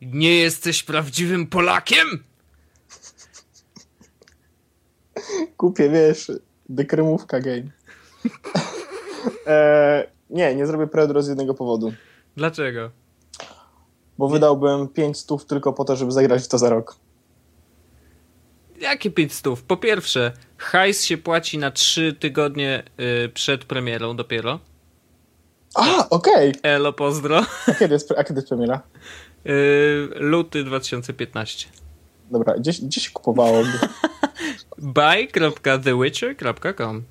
Nie 0.00 0.36
jesteś 0.38 0.82
prawdziwym 0.82 1.46
Polakiem? 1.46 2.06
Kupię, 5.56 5.90
wiesz, 5.90 6.32
dekremówka 6.68 7.40
game. 7.40 7.62
e, 9.46 10.06
nie, 10.30 10.54
nie 10.54 10.66
zrobię 10.66 10.86
preorderu 10.86 11.22
z 11.22 11.28
jednego 11.28 11.54
powodu. 11.54 11.92
Dlaczego? 12.36 12.90
Bo 14.18 14.28
wydałbym 14.28 14.88
5 14.88 15.18
stów 15.18 15.44
tylko 15.46 15.72
po 15.72 15.84
to, 15.84 15.96
żeby 15.96 16.12
zagrać 16.12 16.44
w 16.44 16.48
to 16.48 16.58
za 16.58 16.70
rok. 16.70 16.96
Jakie 18.82 19.10
500? 19.10 19.62
Po 19.62 19.76
pierwsze, 19.76 20.32
hajs 20.58 21.04
się 21.04 21.18
płaci 21.18 21.58
na 21.58 21.70
3 21.70 22.12
tygodnie 22.12 22.82
y, 23.24 23.28
przed 23.28 23.64
premierą 23.64 24.16
dopiero. 24.16 24.60
A, 25.74 26.08
okej. 26.08 26.54
Elo, 26.62 26.92
pozdro. 26.92 27.46
A 27.68 27.74
kiedy 27.74 27.94
jest, 27.94 28.12
a 28.16 28.24
kiedy 28.24 28.38
jest 28.38 28.48
premiera? 28.48 28.82
Y, 29.46 30.08
luty 30.14 30.64
2015. 30.64 31.68
Dobra, 32.30 32.54
gdzie, 32.54 32.72
gdzie 32.72 33.00
się 33.00 33.10
kupowało? 33.10 33.62
buy.thewitcher.com 34.78 37.02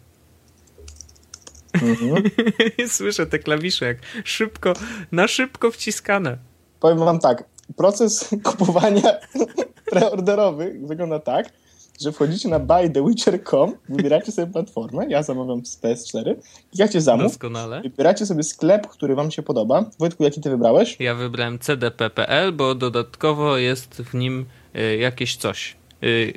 Mhm. 1.73 2.23
Słyszę 2.97 3.25
te 3.25 3.39
klawisze 3.39 3.85
jak 3.85 3.97
szybko, 4.23 4.73
na 5.11 5.27
szybko 5.27 5.71
wciskane. 5.71 6.37
Powiem 6.79 6.99
wam 6.99 7.19
tak, 7.19 7.43
proces 7.77 8.29
kupowania 8.43 9.17
preorderowych 9.85 10.87
wygląda 10.87 11.19
tak, 11.19 11.49
że 12.01 12.11
wchodzicie 12.11 12.49
na 12.49 12.59
buythewitcher.com, 12.59 13.73
wybieracie 13.89 14.31
sobie 14.31 14.53
platformę, 14.53 15.05
ja 15.09 15.23
zamawiam 15.23 15.65
z 15.65 15.81
PS4, 15.81 16.35
klikacie 16.71 17.01
zamów, 17.01 17.23
Doskonale. 17.31 17.81
wybieracie 17.81 18.25
sobie 18.25 18.43
sklep, 18.43 18.87
który 18.87 19.15
wam 19.15 19.31
się 19.31 19.43
podoba. 19.43 19.85
Wojtku, 19.99 20.23
jaki 20.23 20.41
ty 20.41 20.49
wybrałeś? 20.49 20.97
Ja 20.99 21.15
wybrałem 21.15 21.59
cdp.pl, 21.59 22.51
bo 22.53 22.75
dodatkowo 22.75 23.57
jest 23.57 23.95
w 23.95 24.13
nim 24.13 24.45
y, 24.75 24.97
jakieś 24.97 25.35
coś. 25.35 25.75
Y, 26.03 26.33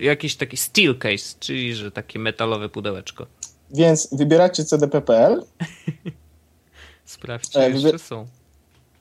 jakiś 0.00 0.36
taki 0.36 0.56
steel 0.56 0.98
case, 0.98 1.36
czyli 1.40 1.74
że 1.74 1.90
takie 1.90 2.18
metalowe 2.18 2.68
pudełeczko. 2.68 3.26
Więc 3.70 4.08
wybieracie 4.12 4.64
cdp.pl, 4.64 5.42
Sprawdźcie, 7.04 7.60
E, 7.60 7.70
jeszcze 7.70 7.98
są. 7.98 8.26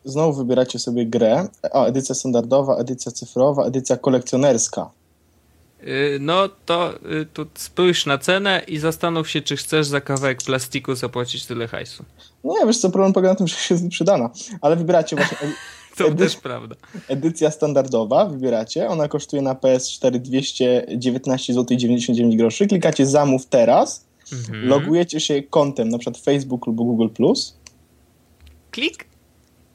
znowu 0.06 0.38
wybieracie 0.38 0.80
sobie 0.80 1.06
grę, 1.06 1.48
o, 1.72 1.86
edycja 1.88 2.16
standardowa, 2.16 2.78
edycja 2.78 3.12
cyfrowa, 3.12 3.66
edycja 3.66 3.98
kolekcjonerska. 3.98 4.90
Y, 5.88 6.18
No 6.22 6.50
to 6.66 6.94
y, 7.22 7.26
tu 7.26 7.46
spójrz 7.56 8.06
na 8.06 8.18
cenę 8.18 8.62
i 8.68 8.78
zastanów 8.80 9.30
się, 9.30 9.42
czy 9.42 9.58
chcesz 9.58 9.88
za 9.88 10.02
kawałek 10.02 10.38
plastiku 10.44 10.96
zapłacić 10.96 11.46
tyle 11.46 11.68
hajsu. 11.68 12.04
Nie, 12.44 12.66
wiesz 12.68 12.78
co, 12.78 12.90
problem 12.90 13.14
polega 13.14 13.30
na 13.30 13.36
tym, 13.36 13.48
że 13.48 13.56
się 13.56 13.76
jest 13.76 13.88
przydana, 13.88 14.30
ale 14.62 14.76
wybieracie 14.76 15.16
właśnie 15.16 15.38
To 15.98 16.08
Edy- 16.08 16.18
też 16.26 16.36
prawda. 16.36 16.76
edycja 17.08 17.52
standardowa, 17.52 18.26
wybieracie, 18.26 18.88
ona 18.90 19.08
kosztuje 19.08 19.42
na 19.42 19.54
PS4 19.56 20.20
219 20.20 21.54
zł 21.54 21.78
99 21.78 22.36
groszy, 22.38 22.68
klikacie 22.68 23.06
zamów 23.06 23.46
teraz, 23.46 24.06
Mhm. 24.34 24.68
logujecie 24.68 25.20
się 25.20 25.44
kontem, 25.44 25.90
na 25.90 25.98
przykład 25.98 26.24
Facebook 26.24 26.68
lub 26.68 26.76
Google+, 26.76 27.08
Klik. 28.72 29.06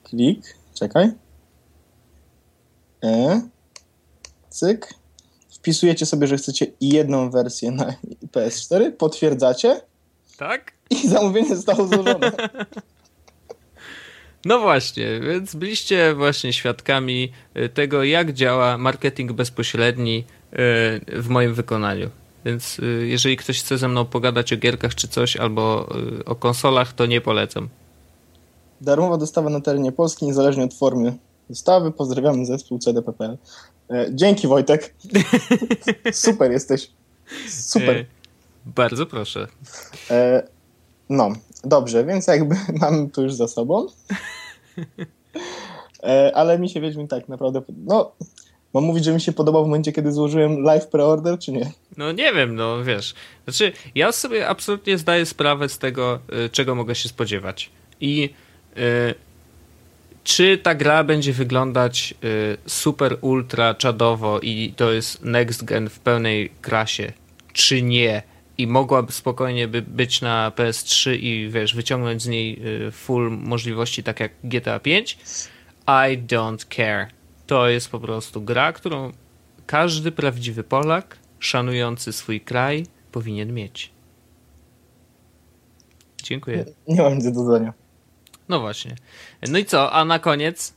klik, 0.04 0.56
czekaj, 0.74 1.10
e, 3.04 3.40
cyk, 4.50 4.94
wpisujecie 5.62 6.06
sobie, 6.06 6.26
że 6.26 6.36
chcecie 6.36 6.66
jedną 6.80 7.30
wersję 7.30 7.70
na 7.70 7.94
PS4, 8.32 8.92
potwierdzacie 8.92 9.80
Tak? 10.38 10.72
i 10.90 11.08
zamówienie 11.08 11.56
zostało 11.56 11.86
złożone. 11.86 12.32
No 14.44 14.60
właśnie, 14.60 15.20
więc 15.20 15.54
byliście 15.54 16.14
właśnie 16.14 16.52
świadkami 16.52 17.32
y, 17.56 17.68
tego, 17.68 18.04
jak 18.04 18.32
działa 18.32 18.78
marketing 18.78 19.32
bezpośredni 19.32 20.18
y, 20.18 21.20
w 21.20 21.28
moim 21.28 21.54
wykonaniu. 21.54 22.10
Więc 22.44 22.78
y, 22.78 23.06
jeżeli 23.06 23.36
ktoś 23.36 23.60
chce 23.60 23.78
ze 23.78 23.88
mną 23.88 24.04
pogadać 24.04 24.52
o 24.52 24.56
gierkach 24.56 24.94
czy 24.94 25.08
coś, 25.08 25.36
albo 25.36 25.88
o 26.26 26.34
konsolach, 26.34 26.92
to 26.92 27.06
nie 27.06 27.20
polecam. 27.20 27.68
Darmowa 28.80 29.16
dostawa 29.16 29.50
na 29.50 29.60
terenie 29.60 29.92
Polski, 29.92 30.26
niezależnie 30.26 30.64
od 30.64 30.74
formy 30.74 31.18
dostawy. 31.48 31.92
Pozdrawiamy 31.92 32.46
zespół 32.46 32.78
CDPPL. 32.78 33.36
E, 33.90 34.06
dzięki 34.10 34.46
Wojtek. 34.48 34.94
Super 36.12 36.52
jesteś. 36.52 36.90
Super. 37.48 37.96
Y, 37.96 38.06
Bardzo 38.66 39.06
proszę. 39.06 39.46
E, 40.10 40.42
no, 41.08 41.32
dobrze, 41.64 42.04
więc 42.04 42.26
jakby 42.26 42.54
mamy 42.80 43.10
to 43.10 43.22
już 43.22 43.34
za 43.34 43.48
sobą. 43.48 43.86
E, 46.02 46.32
ale 46.34 46.58
mi 46.58 46.68
się 46.68 46.80
Wiedźmin 46.80 47.08
tak 47.08 47.28
naprawdę... 47.28 47.62
No, 47.76 48.12
mam 48.74 48.84
mówić, 48.84 49.04
że 49.04 49.12
mi 49.12 49.20
się 49.20 49.32
podobał 49.32 49.64
w 49.64 49.66
momencie, 49.66 49.92
kiedy 49.92 50.12
złożyłem 50.12 50.62
live 50.62 50.86
preorder, 50.86 51.38
czy 51.38 51.52
nie? 51.52 51.72
No 51.96 52.12
nie 52.12 52.32
wiem, 52.32 52.54
no 52.54 52.84
wiesz. 52.84 53.14
Znaczy, 53.44 53.72
ja 53.94 54.12
sobie 54.12 54.48
absolutnie 54.48 54.98
zdaję 54.98 55.26
sprawę 55.26 55.68
z 55.68 55.78
tego, 55.78 56.18
czego 56.52 56.74
mogę 56.74 56.94
się 56.94 57.08
spodziewać. 57.08 57.70
I 58.00 58.30
y, 58.76 59.14
czy 60.24 60.58
ta 60.58 60.74
gra 60.74 61.04
będzie 61.04 61.32
wyglądać 61.32 62.14
y, 62.24 62.56
super, 62.66 63.18
ultra, 63.20 63.74
czadowo 63.74 64.40
i 64.40 64.74
to 64.76 64.92
jest 64.92 65.24
next 65.24 65.64
gen 65.64 65.88
w 65.88 65.98
pełnej 65.98 66.50
krasie, 66.60 67.12
czy 67.52 67.82
nie? 67.82 68.22
I 68.58 68.66
mogłaby 68.66 69.12
spokojnie 69.12 69.68
by 69.68 69.82
być 69.82 70.20
na 70.20 70.52
PS3 70.56 71.18
i 71.20 71.48
wiesz, 71.50 71.74
wyciągnąć 71.74 72.22
z 72.22 72.28
niej 72.28 72.66
y, 72.86 72.90
full 72.90 73.30
możliwości, 73.30 74.02
tak 74.02 74.20
jak 74.20 74.32
GTA 74.44 74.80
5. 74.80 75.18
I 75.86 76.18
don't 76.18 76.76
care. 76.76 77.06
To 77.46 77.68
jest 77.68 77.90
po 77.90 78.00
prostu 78.00 78.42
gra, 78.42 78.72
którą 78.72 79.12
każdy 79.66 80.12
prawdziwy 80.12 80.64
Polak 80.64 81.18
szanujący 81.38 82.12
swój 82.12 82.40
kraj 82.40 82.86
powinien 83.12 83.54
mieć. 83.54 83.90
Dziękuję. 86.22 86.64
Nie 86.88 87.02
mam 87.02 87.14
nic 87.14 87.24
do 87.24 87.30
dodania. 87.30 87.81
No 88.52 88.60
właśnie. 88.60 88.94
No 89.48 89.58
i 89.58 89.64
co? 89.64 89.92
A 89.92 90.04
na 90.04 90.18
koniec? 90.18 90.74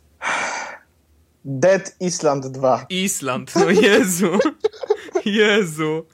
Dead 1.45 1.95
Island 1.99 2.47
2. 2.47 2.85
Island. 2.89 3.55
No 3.55 3.69
Jezu. 3.69 4.39
Jezu. 5.25 6.05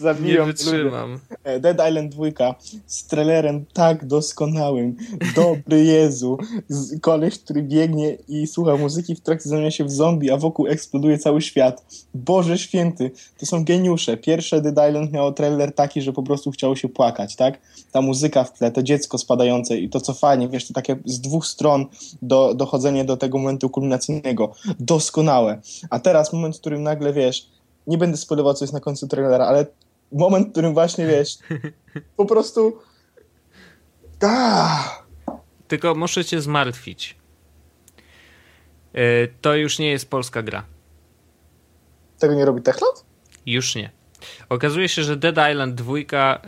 Nie 0.00 0.04
Zabiją 0.04 0.46
wytrzymam. 0.46 1.18
E, 1.44 1.60
Dead 1.60 1.88
Island 1.88 2.14
2 2.14 2.54
z 2.86 3.06
trailerem 3.06 3.64
tak 3.72 4.06
doskonałym. 4.06 4.96
Dobry 5.36 5.84
Jezu. 5.94 6.38
Koleś, 7.00 7.38
który 7.38 7.62
biegnie 7.62 8.16
i 8.28 8.46
słucha 8.46 8.76
muzyki 8.76 9.14
w 9.14 9.20
trakcie 9.20 9.48
zamienia 9.48 9.70
się 9.70 9.84
w 9.84 9.90
zombie, 9.90 10.30
a 10.30 10.36
wokół 10.36 10.66
eksploduje 10.66 11.18
cały 11.18 11.42
świat. 11.42 11.84
Boże 12.14 12.58
święty, 12.58 13.10
to 13.38 13.46
są 13.46 13.64
geniusze. 13.64 14.16
Pierwsze 14.16 14.60
Dead 14.60 14.88
Island 14.88 15.12
miało 15.12 15.32
trailer 15.32 15.74
taki, 15.74 16.02
że 16.02 16.12
po 16.12 16.22
prostu 16.22 16.50
chciało 16.50 16.76
się 16.76 16.88
płakać, 16.88 17.36
tak? 17.36 17.58
Ta 17.92 18.00
muzyka 18.00 18.44
w 18.44 18.52
tle, 18.52 18.70
to 18.70 18.82
dziecko 18.82 19.18
spadające 19.18 19.78
i 19.78 19.88
to 19.88 20.00
co 20.00 20.14
fajnie, 20.14 20.48
wiesz, 20.48 20.68
to 20.68 20.74
takie 20.74 20.96
z 21.04 21.20
dwóch 21.20 21.46
stron 21.46 21.86
do, 22.22 22.54
dochodzenie 22.54 23.04
do 23.04 23.16
tego 23.16 23.38
momentu 23.38 23.70
kulminacyjnego. 23.70 24.52
Doskonałe. 24.80 25.60
A 25.90 25.98
teraz 25.98 26.32
moment, 26.32 26.56
w 26.56 26.60
którym 26.60 26.82
nagle, 26.82 27.12
wiesz, 27.12 27.46
nie 27.86 27.98
będę 27.98 28.16
spoilował, 28.16 28.54
co 28.54 28.64
jest 28.64 28.74
na 28.74 28.80
końcu 28.80 29.08
trailera, 29.08 29.46
ale 29.46 29.66
moment, 30.12 30.48
w 30.48 30.50
którym 30.50 30.74
właśnie, 30.74 31.06
wiesz, 31.06 31.38
po 32.16 32.24
prostu... 32.26 32.78
Ah! 34.22 35.04
Tylko 35.68 35.94
muszę 35.94 36.24
cię 36.24 36.40
zmartwić. 36.40 37.16
E, 38.94 39.28
To 39.40 39.54
już 39.54 39.78
nie 39.78 39.90
jest 39.90 40.10
polska 40.10 40.42
gra. 40.42 40.64
Tego 42.18 42.34
nie 42.34 42.44
robi 42.44 42.62
Techland? 42.62 43.04
Już 43.46 43.74
nie. 43.74 43.90
Okazuje 44.48 44.88
się, 44.88 45.02
że 45.02 45.16
Dead 45.16 45.50
Island 45.52 45.74
2 45.74 45.94
e, 45.96 46.38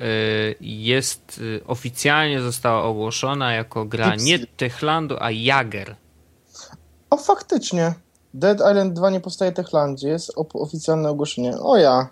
jest 0.60 1.40
e, 1.62 1.66
oficjalnie 1.66 2.40
została 2.40 2.82
ogłoszona 2.82 3.52
jako 3.52 3.84
gra 3.84 4.14
nie 4.16 4.46
Techlandu, 4.46 5.16
a 5.20 5.30
Jager. 5.30 5.96
O, 7.10 7.16
faktycznie. 7.16 7.94
Dead 8.34 8.58
Island 8.58 8.92
2 8.92 9.10
nie 9.10 9.20
powstaje 9.20 9.52
w 9.52 9.54
Techlandzie, 9.54 10.08
jest 10.08 10.32
oficjalne 10.54 11.10
ogłoszenie. 11.10 11.58
O 11.58 11.76
ja. 11.76 12.08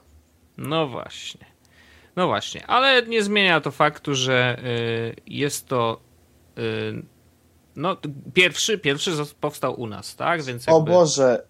No 0.56 0.88
właśnie. 0.88 1.54
No 2.16 2.26
właśnie, 2.26 2.66
ale 2.66 3.02
nie 3.02 3.22
zmienia 3.22 3.60
to 3.60 3.70
faktu, 3.70 4.14
że 4.14 4.58
y, 4.64 5.16
jest 5.26 5.68
to 5.68 6.00
y, 6.58 7.02
no 7.76 7.96
pierwszy, 8.34 8.78
pierwszy 8.78 9.12
powstał 9.40 9.80
u 9.80 9.86
nas, 9.86 10.16
tak? 10.16 10.42
Więc 10.42 10.68
O 10.68 10.76
jakby, 10.76 10.90
Boże. 10.90 11.46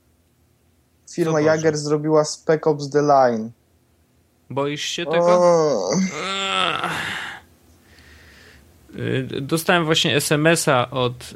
Firma? 1.13 1.41
Jager 1.41 1.77
zrobiła 1.77 2.25
Spec 2.25 2.67
Ops 2.67 2.91
The 2.91 3.03
Line. 3.03 3.51
boisz 4.51 4.83
się 4.83 5.05
tego? 5.07 5.27
O. 5.27 5.91
Y, 8.97 9.41
dostałem 9.41 9.85
właśnie 9.85 10.17
SMS-a 10.17 10.91
od 10.91 11.35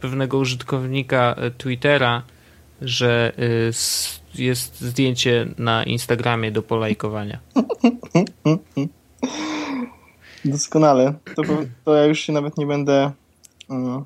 pewnego 0.00 0.38
użytkownika 0.38 1.36
Twittera, 1.58 2.22
że 2.82 3.32
jest 4.34 4.80
zdjęcie 4.80 5.46
na 5.58 5.84
Instagramie 5.84 6.52
do 6.52 6.62
polajkowania. 6.62 7.38
Doskonale. 10.44 11.14
To, 11.36 11.42
to 11.84 11.94
ja 11.94 12.04
już 12.04 12.20
się 12.20 12.32
nawet 12.32 12.58
nie 12.58 12.66
będę. 12.66 13.12
Mm. 13.70 14.04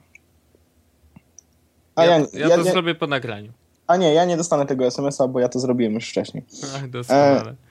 A 1.94 2.04
ja, 2.04 2.18
ja, 2.18 2.26
ja, 2.32 2.48
ja 2.48 2.56
to 2.56 2.64
ja, 2.64 2.72
zrobię 2.72 2.94
po 2.94 3.06
nagraniu. 3.06 3.52
A 3.86 3.96
nie, 3.96 4.14
ja 4.14 4.24
nie 4.24 4.36
dostanę 4.36 4.66
tego 4.66 4.86
SMS-a, 4.86 5.28
bo 5.28 5.40
ja 5.40 5.48
to 5.48 5.60
zrobiłem 5.60 5.94
już 5.94 6.08
wcześniej. 6.08 6.44
Ach, 6.76 6.90
doskonale. 6.90 7.50
E, 7.50 7.65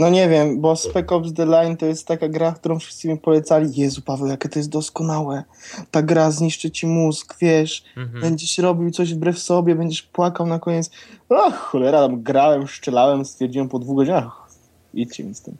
no 0.00 0.10
nie 0.10 0.28
wiem, 0.28 0.60
bo 0.60 0.76
Spec 0.76 1.12
Ops 1.12 1.32
The 1.32 1.46
Line 1.46 1.76
to 1.76 1.86
jest 1.86 2.06
taka 2.06 2.28
gra, 2.28 2.52
którą 2.52 2.78
wszyscy 2.78 3.08
mi 3.08 3.18
polecali. 3.18 3.80
Jezu, 3.80 4.02
Paweł, 4.02 4.26
jakie 4.26 4.48
to 4.48 4.58
jest 4.58 4.70
doskonałe. 4.70 5.44
Ta 5.90 6.02
gra 6.02 6.30
zniszczy 6.30 6.70
ci 6.70 6.86
mózg, 6.86 7.36
wiesz. 7.40 7.84
Mhm. 7.96 8.20
Będziesz 8.20 8.58
robił 8.58 8.90
coś 8.90 9.14
wbrew 9.14 9.38
sobie, 9.38 9.74
będziesz 9.74 10.02
płakał 10.02 10.46
na 10.46 10.58
koniec. 10.58 10.90
Ach, 11.28 11.54
cholera, 11.54 11.98
tam 11.98 12.22
grałem, 12.22 12.66
szczelałem, 12.66 13.24
stwierdziłem 13.24 13.68
po 13.68 13.78
dwóch 13.78 13.96
godzinach. 13.96 14.48
Idźcie 14.94 15.24
mi 15.24 15.34
z 15.34 15.40
tym. 15.40 15.56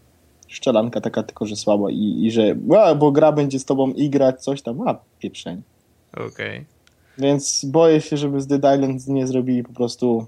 Szczelanka 0.49 1.01
taka 1.01 1.23
tylko, 1.23 1.47
że 1.47 1.57
słaba 1.57 1.91
i, 1.91 2.27
i 2.27 2.31
że, 2.31 2.57
a, 2.79 2.95
bo 2.95 3.13
gra 3.13 3.33
będzie 3.33 3.59
z 3.59 3.65
tobą 3.65 3.91
i 3.93 4.11
grać 4.11 4.43
coś 4.43 4.63
tam, 4.63 4.89
a 4.89 4.99
pieprzenie. 5.19 5.63
Okej. 6.13 6.27
Okay. 6.27 6.65
Więc 7.19 7.65
boję 7.65 8.01
się, 8.01 8.17
żeby 8.17 8.41
z 8.41 8.47
Dead 8.47 8.77
Island 8.77 9.09
nie 9.09 9.27
zrobili 9.27 9.65
po 9.65 9.73
prostu 9.73 10.27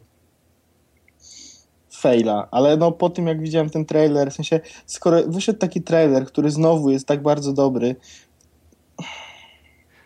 faila, 2.02 2.48
ale 2.50 2.76
no 2.76 2.92
po 2.92 3.10
tym 3.10 3.26
jak 3.26 3.40
widziałem 3.40 3.70
ten 3.70 3.84
trailer, 3.84 4.30
w 4.30 4.34
sensie 4.34 4.60
skoro 4.86 5.22
wyszedł 5.26 5.58
taki 5.58 5.82
trailer, 5.82 6.26
który 6.26 6.50
znowu 6.50 6.90
jest 6.90 7.06
tak 7.06 7.22
bardzo 7.22 7.52
dobry, 7.52 7.96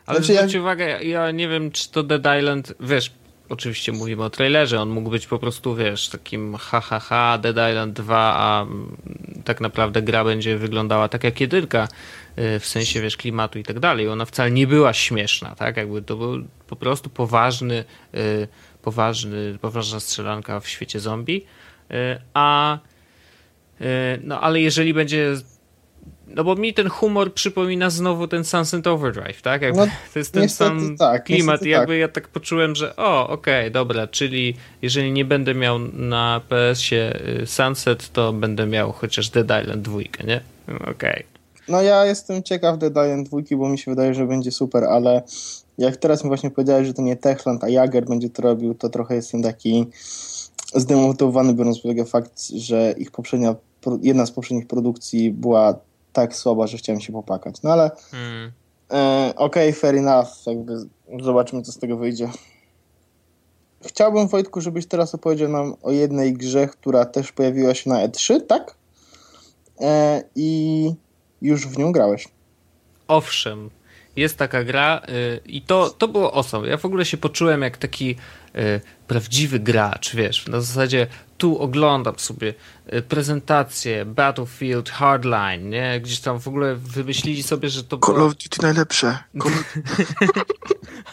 ale 0.07 0.19
znaczy, 0.19 0.35
zwróć 0.35 0.55
ja... 0.55 0.61
uwagę, 0.61 1.05
ja 1.05 1.31
nie 1.31 1.49
wiem, 1.49 1.71
czy 1.71 1.91
to 1.91 2.03
Dead 2.03 2.39
Island, 2.39 2.75
wiesz, 2.81 3.13
oczywiście 3.49 3.93
mówimy 3.93 4.25
o 4.25 4.31
trailerze, 4.31 4.81
on 4.81 4.89
mógł 4.89 5.11
być 5.11 5.27
po 5.27 5.39
prostu, 5.39 5.75
wiesz, 5.75 6.09
takim 6.09 6.55
ha, 6.55 6.81
ha, 6.81 7.01
ha 7.01 7.39
Dead 7.39 7.71
Island 7.71 7.93
2, 7.95 8.17
a 8.19 8.67
tak 9.45 9.61
naprawdę 9.61 10.03
gra 10.03 10.25
będzie 10.25 10.59
wyglądała 10.59 11.09
tak 11.09 11.25
jak 11.25 11.41
jedynka, 11.41 11.89
y, 12.39 12.61
w 12.61 12.67
sensie, 12.67 13.01
wiesz, 13.01 13.17
klimatu 13.17 13.59
i 13.59 13.63
tak 13.63 13.81
dalej. 13.81 14.09
Ona 14.09 14.25
wcale 14.25 14.51
nie 14.51 14.67
była 14.67 14.93
śmieszna, 14.93 15.55
tak? 15.55 15.77
Jakby 15.77 16.03
to 16.03 16.17
był 16.17 16.45
po 16.67 16.77
prostu 16.77 17.11
poważny, 17.11 17.85
y, 18.15 18.49
poważny, 18.83 19.59
poważna 19.61 20.01
strzelanka 20.01 20.61
w 20.61 20.69
świecie 20.69 21.01
zombie. 21.01 21.47
E, 21.91 22.21
a 22.35 22.79
e, 23.81 24.19
no 24.23 24.41
ale 24.41 24.61
jeżeli 24.61 24.95
będzie 24.95 25.37
no 26.27 26.45
bo 26.45 26.55
mi 26.55 26.75
ten 26.75 26.89
humor 26.89 27.35
przypomina 27.35 27.91
znowu 27.91 28.29
ten 28.29 28.45
Sunset 28.45 28.87
Overdrive, 28.87 29.43
tak? 29.43 29.63
Jakby, 29.63 29.81
no, 29.81 29.87
to 30.13 30.19
jest 30.19 30.33
ten 30.33 30.49
sam 30.49 30.97
tak, 30.99 31.25
klimat 31.25 31.63
i 31.63 31.69
jakby 31.69 31.93
tak. 31.93 32.01
ja 32.01 32.09
tak 32.09 32.29
poczułem, 32.29 32.75
że 32.75 32.97
o, 32.97 33.29
okej, 33.29 33.61
okay, 33.61 33.71
dobra, 33.71 34.07
czyli 34.07 34.55
jeżeli 34.83 35.13
nie 35.13 35.25
będę 35.25 35.55
miał 35.55 35.79
na 35.79 36.41
PS-ie 36.49 37.21
y, 37.43 37.47
Sunset, 37.47 38.13
to 38.13 38.33
będę 38.33 38.67
miał 38.67 38.93
chociaż 38.93 39.29
Dead 39.29 39.63
Island 39.63 39.83
2, 39.83 39.99
nie? 40.27 40.41
Okej. 40.77 40.91
Okay. 40.91 41.25
No 41.69 41.83
ja 41.83 42.07
jestem 42.07 42.43
ciekaw 42.43 42.79
Dead 42.79 42.93
Island 42.93 43.29
2, 43.29 43.57
bo 43.57 43.69
mi 43.69 43.79
się 43.79 43.91
wydaje, 43.91 44.15
że 44.15 44.27
będzie 44.27 44.53
super, 44.53 44.85
ale 44.85 45.23
jak 45.79 45.97
teraz 45.97 46.25
mi 46.25 46.29
właśnie 46.29 46.51
powiedziałeś, 46.51 46.87
że 46.87 46.95
to 46.95 47.03
nie 47.03 47.17
Techland, 47.17 47.65
a 47.65 47.69
Jager 47.69 48.05
będzie 48.05 48.31
to 48.31 48.43
robił, 48.43 48.75
to 48.75 48.89
trochę 48.89 49.15
jestem 49.15 49.43
taki 49.43 49.87
zdemotywowany, 50.75 51.55
biorąc 51.55 51.77
pod 51.77 51.85
uwagę 51.85 52.05
fakt, 52.05 52.49
że 52.49 52.95
ich 52.99 53.11
poprzednia, 53.11 53.55
jedna 54.03 54.27
z 54.27 54.31
poprzednich 54.31 54.67
produkcji 54.67 55.31
była 55.31 55.75
tak 56.13 56.37
słaba, 56.37 56.67
że 56.67 56.77
chciałem 56.77 57.01
się 57.01 57.13
popakać. 57.13 57.63
No 57.63 57.73
ale 57.73 57.91
hmm. 58.11 58.53
e, 58.91 59.33
okej, 59.37 59.69
okay, 59.69 59.73
fair 59.73 59.97
enough, 59.97 60.47
jakby 60.47 60.77
zobaczymy, 61.23 61.63
co 61.63 61.73
z 61.73 61.79
tego 61.79 61.97
wyjdzie. 61.97 62.31
Chciałbym, 63.85 64.29
Wojtku, 64.29 64.61
żebyś 64.61 64.87
teraz 64.87 65.15
opowiedział 65.15 65.49
nam 65.49 65.75
o 65.83 65.91
jednej 65.91 66.33
grze, 66.33 66.67
która 66.69 67.05
też 67.05 67.33
pojawiła 67.33 67.75
się 67.75 67.91
na 67.91 68.09
E3, 68.09 68.41
tak? 68.41 68.75
E, 69.81 70.23
I 70.35 70.93
już 71.43 71.67
w 71.67 71.79
nią 71.79 71.93
grałeś. 71.93 72.29
Owszem, 73.09 73.71
jest 74.17 74.39
taka 74.39 74.65
gra 74.65 75.03
y, 75.09 75.41
i 75.47 75.63
to, 75.63 75.91
to 75.91 76.09
było 76.09 76.35
awesome. 76.35 76.69
Ja 76.69 76.77
w 76.77 76.85
ogóle 76.85 77.05
się 77.05 77.17
poczułem 77.17 77.63
jak 77.63 77.77
taki 77.77 78.17
y, 78.57 78.81
prawdziwy 79.07 79.61
gracz, 79.61 80.15
wiesz, 80.15 80.47
na 80.47 80.61
zasadzie 80.61 81.07
tu 81.39 81.59
oglądam 81.59 82.19
sobie 82.19 82.55
y, 82.93 83.03
prezentację 83.03 84.05
Battlefield 84.05 84.91
Hardline, 84.91 85.71
nie? 85.71 86.01
Gdzieś 86.01 86.21
tam 86.21 86.41
w 86.41 86.49
ogóle 86.49 86.75
wymyślili 86.75 87.43
sobie, 87.43 87.69
że 87.69 87.85
to 87.85 87.99
Call 87.99 88.15
było... 88.15 88.27
of 88.27 88.35
Duty 88.35 88.63
najlepsze. 88.63 89.19
Call... 89.43 89.53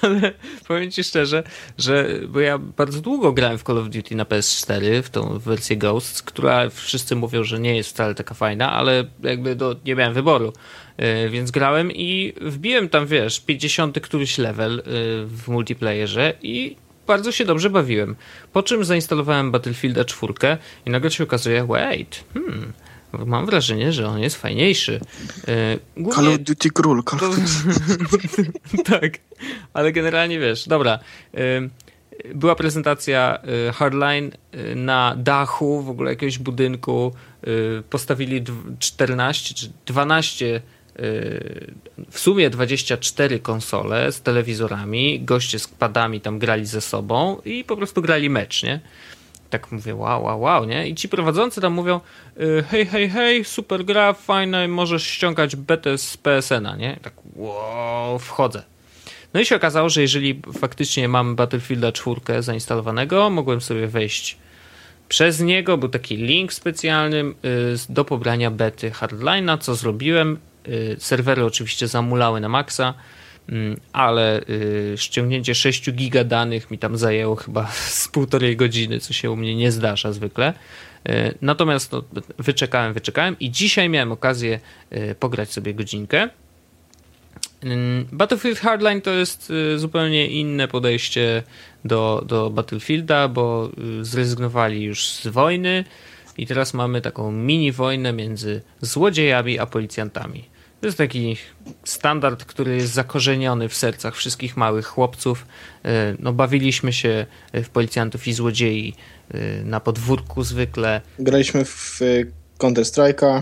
Ale 0.02 0.32
powiem 0.68 0.92
ci 0.92 1.04
szczerze, 1.04 1.44
że 1.78 2.08
bo 2.28 2.40
ja 2.40 2.58
bardzo 2.58 3.02
długo 3.02 3.34
grałem 3.34 3.58
w 3.58 3.64
Call 3.64 3.78
of 3.78 3.90
Duty 3.90 4.16
na 4.16 4.24
PS4, 4.24 5.02
w 5.02 5.10
tą 5.10 5.40
wersję 5.40 5.78
Ghosts, 5.78 6.22
która 6.22 6.70
wszyscy 6.70 7.16
mówią, 7.16 7.44
że 7.44 7.60
nie 7.60 7.78
jest 7.78 7.90
wcale 7.90 8.16
taka 8.16 8.34
fajna, 8.34 8.72
ale 8.72 9.06
jakby 9.24 9.56
do, 9.56 9.76
nie 9.86 9.96
miałem 9.96 10.14
wyboru. 10.14 10.54
Y, 11.00 11.30
więc 11.30 11.52
grałem 11.52 11.92
i 11.92 12.34
wbiłem 12.42 12.90
tam, 12.90 13.08
wiesz, 13.08 13.40
50 13.40 14.00
któryś 14.00 14.38
level 14.38 14.80
y, 14.80 14.84
w 15.26 15.48
multiplayerze 15.48 16.34
i 16.42 16.76
bardzo 17.08 17.32
się 17.32 17.46
dobrze 17.46 17.70
bawiłem. 17.70 18.16
Po 18.54 18.64
czym 18.64 18.86
zainstalowałem 18.86 19.52
Battlefielda 19.52 20.06
4 20.06 20.34
i 20.86 20.90
nagle 20.90 21.12
się 21.12 21.24
okazuje, 21.24 21.66
wait, 21.66 22.24
hmm, 22.34 22.74
mam 23.26 23.46
wrażenie, 23.46 23.92
że 23.92 24.08
on 24.08 24.20
jest 24.20 24.36
fajniejszy. 24.36 25.00
E, 25.48 25.78
głównie... 25.98 26.24
Call 26.24 26.34
of 26.34 26.40
Duty 26.40 26.70
Król. 26.70 27.04
Call 27.04 27.30
of 27.30 27.36
Duty. 27.38 28.52
tak, 29.00 29.14
ale 29.74 29.92
generalnie 29.92 30.40
wiesz, 30.40 30.68
dobra. 30.68 31.00
E, 31.34 31.40
była 32.36 32.56
prezentacja 32.56 33.38
e, 33.68 33.72
Hardline 33.72 34.32
na 34.76 35.16
dachu 35.18 35.82
w 35.82 35.90
ogóle 35.90 36.12
jakiegoś 36.12 36.40
budynku. 36.40 37.14
Postawili 37.90 38.44
14 38.80 39.54
czy 39.54 39.72
12 39.86 40.62
w 42.10 42.20
sumie 42.20 42.50
24 42.50 43.40
konsole 43.40 44.12
z 44.12 44.22
telewizorami, 44.22 45.22
goście 45.22 45.60
z 45.60 45.68
padami 45.68 46.22
tam 46.22 46.40
grali 46.40 46.66
ze 46.66 46.82
sobą 46.82 47.42
i 47.46 47.64
po 47.64 47.78
prostu 47.78 48.02
grali 48.02 48.30
mecz, 48.30 48.64
nie? 48.64 48.80
Tak 49.50 49.72
mówię, 49.72 49.96
wow, 49.96 50.24
wow, 50.24 50.42
wow, 50.42 50.66
nie? 50.66 50.88
I 50.88 50.96
ci 50.96 51.10
prowadzący 51.10 51.62
tam 51.62 51.74
mówią, 51.74 52.00
y, 52.42 52.64
hej, 52.70 52.86
hej, 52.86 53.10
hej, 53.10 53.46
super 53.46 53.86
gra, 53.86 54.14
fajna, 54.14 54.68
możesz 54.68 55.04
ściągać 55.08 55.56
betę 55.56 55.98
z 55.98 56.18
PSN-a, 56.18 56.76
nie? 56.76 57.00
Tak, 57.02 57.14
wow, 57.36 58.20
wchodzę. 58.20 58.64
No 59.34 59.40
i 59.40 59.46
się 59.46 59.56
okazało, 59.56 59.90
że 59.90 60.02
jeżeli 60.02 60.42
faktycznie 60.60 61.08
mam 61.08 61.36
Battlefielda 61.36 61.92
4 61.92 62.44
zainstalowanego, 62.44 63.30
mogłem 63.30 63.62
sobie 63.62 63.88
wejść 63.88 64.38
przez 65.10 65.40
niego, 65.40 65.78
był 65.78 65.90
taki 65.90 66.18
link 66.18 66.54
specjalny 66.54 67.18
y, 67.18 67.34
do 67.90 68.06
pobrania 68.06 68.52
bety 68.52 68.92
Hardline'a, 68.92 69.58
co 69.58 69.76
zrobiłem, 69.76 70.38
Y, 70.38 70.53
serwery 70.98 71.46
oczywiście 71.46 71.88
zamulały 71.88 72.42
na 72.42 72.50
maksa, 72.50 72.94
mm, 73.50 73.80
ale 73.94 74.42
y, 74.50 74.94
ściągnięcie 74.98 75.56
6 75.56 75.92
giga 75.92 76.24
danych 76.24 76.72
mi 76.72 76.78
tam 76.78 76.98
zajęło 76.98 77.36
chyba 77.36 77.72
z 78.02 78.08
półtorej 78.08 78.58
godziny, 78.58 79.00
co 79.00 79.14
się 79.14 79.32
u 79.32 79.36
mnie 79.36 79.56
nie 79.56 79.72
zdarza 79.72 80.12
zwykle. 80.12 80.54
Y, 81.10 81.38
natomiast 81.42 81.92
no, 81.92 82.04
wyczekałem, 82.40 82.94
wyczekałem 82.94 83.36
i 83.40 83.52
dzisiaj 83.52 83.90
miałem 83.90 84.12
okazję 84.12 84.60
pograć 85.20 85.52
sobie 85.52 85.74
godzinkę. 85.74 86.30
Mm, 87.64 88.06
Battlefield 88.12 88.60
Hardline 88.60 89.02
to 89.02 89.12
jest 89.12 89.54
zupełnie 89.76 90.28
inne 90.28 90.68
podejście 90.68 91.44
do, 91.86 92.24
do 92.28 92.50
Battlefielda, 92.50 93.28
bo 93.28 93.70
zrezygnowali 94.02 94.84
już 94.84 95.08
z 95.08 95.28
wojny 95.28 95.84
i 96.38 96.48
teraz 96.48 96.74
mamy 96.74 97.02
taką 97.02 97.32
mini 97.32 97.72
wojnę 97.72 98.14
między 98.14 98.62
złodziejami 98.82 99.60
a 99.60 99.66
policjantami. 99.66 100.53
To 100.84 100.88
jest 100.88 100.98
taki 100.98 101.38
standard, 101.84 102.46
który 102.46 102.76
jest 102.76 102.94
zakorzeniony 102.94 103.70
w 103.70 103.76
sercach 103.76 104.16
wszystkich 104.16 104.58
małych 104.58 104.86
chłopców. 104.86 105.46
E, 105.86 106.16
no, 106.20 106.34
bawiliśmy 106.34 106.94
się 106.94 107.26
w 107.54 107.70
policjantów 107.70 108.28
i 108.28 108.34
złodziei 108.34 108.94
e, 109.34 109.64
na 109.64 109.80
podwórku 109.80 110.44
zwykle. 110.44 111.02
Graliśmy 111.20 111.66
w 111.66 112.00
Counter 112.58 112.84
Strike'a. 112.84 113.42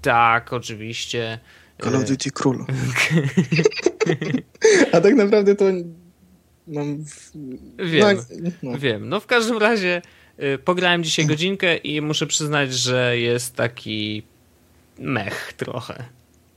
Tak, 0.00 0.52
oczywiście. 0.52 1.38
Call 1.82 1.96
of 1.96 2.04
Duty 2.04 2.30
Król. 2.30 2.64
A 4.92 5.00
tak 5.00 5.14
naprawdę 5.14 5.54
to 5.54 5.64
mam... 6.66 7.04
Wiem, 7.78 8.16
no, 8.40 8.50
no. 8.62 8.78
wiem. 8.78 9.08
No 9.08 9.20
w 9.20 9.26
każdym 9.26 9.58
razie 9.58 10.02
e, 10.36 10.58
pograłem 10.58 11.04
dzisiaj 11.04 11.26
godzinkę 11.26 11.76
i 11.76 12.00
muszę 12.00 12.26
przyznać, 12.26 12.74
że 12.74 13.18
jest 13.18 13.56
taki 13.56 14.22
mech 14.98 15.52
trochę. 15.56 16.04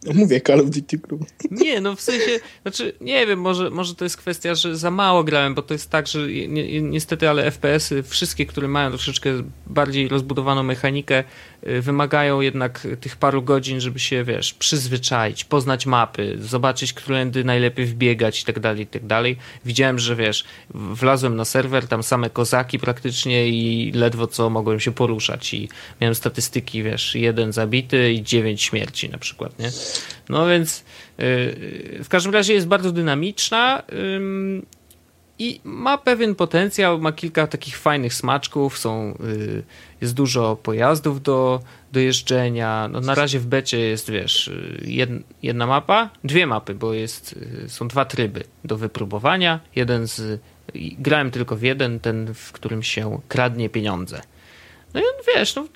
No 0.06 0.14
mówię 0.14 0.42
Call 0.42 0.60
of 0.60 0.70
Duty 0.70 1.00
Crew. 1.00 1.22
Nie, 1.52 1.82
no 1.82 1.96
w 1.96 2.02
sensie, 2.02 2.40
znaczy 2.62 2.94
nie 3.02 3.28
wiem, 3.28 3.42
może, 3.42 3.70
może 3.70 3.96
to 3.96 4.06
jest 4.06 4.18
kwestia, 4.18 4.56
że 4.56 4.78
za 4.78 4.92
mało 4.92 5.24
grałem, 5.24 5.56
bo 5.56 5.62
to 5.62 5.74
jest 5.74 5.90
tak, 5.90 6.08
że 6.08 6.28
ni 6.28 6.82
niestety, 6.82 7.30
ale 7.30 7.52
FPS-y, 7.52 8.04
wszystkie, 8.04 8.46
które 8.46 8.68
mają 8.68 8.90
troszeczkę 8.90 9.30
bardziej 9.68 10.08
rozbudowaną 10.08 10.64
mechanikę, 10.64 11.24
wymagają 11.66 12.42
jednak 12.42 12.88
tych 13.02 13.16
paru 13.16 13.42
godzin, 13.42 13.80
żeby 13.80 14.00
się, 14.00 14.24
wiesz, 14.24 14.54
przyzwyczaić, 14.54 15.44
poznać 15.44 15.86
mapy, 15.86 16.38
zobaczyć, 16.40 16.94
którędy 16.94 17.44
najlepiej 17.44 17.86
wbiegać 17.86 18.42
i 18.42 18.46
tak 18.46 18.60
dalej, 18.60 18.82
i 18.82 18.88
tak 18.88 19.06
dalej. 19.06 19.38
Widziałem, 19.66 20.00
że 20.00 20.16
wiesz, 20.16 20.44
wlazłem 20.74 21.36
na 21.36 21.46
serwer, 21.46 21.88
tam 21.88 22.04
same 22.04 22.30
kozaki 22.30 22.80
praktycznie 22.80 23.50
i 23.50 23.92
ledwo 23.92 24.28
co 24.28 24.50
mogłem 24.50 24.80
się 24.80 24.92
poruszać 24.92 25.54
i 25.54 25.70
miałem 26.02 26.16
statystyki, 26.16 26.84
wiesz, 26.84 27.16
jeden 27.16 27.54
zabity 27.54 28.14
i 28.14 28.24
dziewięć 28.24 28.62
śmierci 28.62 29.10
na 29.10 29.18
przykład, 29.18 29.60
nie? 29.60 29.72
No 30.30 30.48
więc 30.48 30.84
yy, 31.18 31.26
w 32.04 32.08
każdym 32.10 32.34
razie 32.34 32.54
jest 32.54 32.68
bardzo 32.68 32.92
dynamiczna 32.92 33.84
i 35.40 35.62
ma 35.64 35.98
pewien 35.98 36.36
potencjał, 36.36 37.00
ma 37.00 37.12
kilka 37.12 37.48
takich 37.48 37.78
fajnych 37.78 38.14
smaczków, 38.14 38.78
są, 38.78 39.18
yy, 39.20 39.64
jest 40.02 40.14
dużo 40.14 40.56
pojazdów 40.56 41.22
do, 41.22 41.60
do 41.92 42.00
jeżdżenia. 42.00 42.88
No, 42.92 43.02
na 43.02 43.16
razie 43.16 43.40
w 43.40 43.46
becie 43.46 43.80
jest, 43.80 44.12
wiesz, 44.12 44.52
jedna, 45.42 45.68
mapa, 45.68 46.10
dwie 46.24 46.48
mapy, 46.48 46.76
bo 46.76 46.94
jest, 46.94 47.40
są 47.68 47.88
dwa 47.88 48.06
tryby 48.06 48.44
do 48.64 48.78
wypróbowania. 48.78 49.60
Jeden 49.76 50.08
z, 50.08 50.42
grałem 50.76 51.32
tylko 51.32 51.56
w 51.56 51.62
jeden, 51.62 52.00
ten, 52.00 52.34
w 52.34 52.52
którym 52.52 52.84
się 52.84 53.20
kradnie 53.28 53.70
pieniądze. 53.70 54.22
No 54.94 55.02
i 55.02 55.04
wiesz, 55.36 55.56
no 55.56 55.68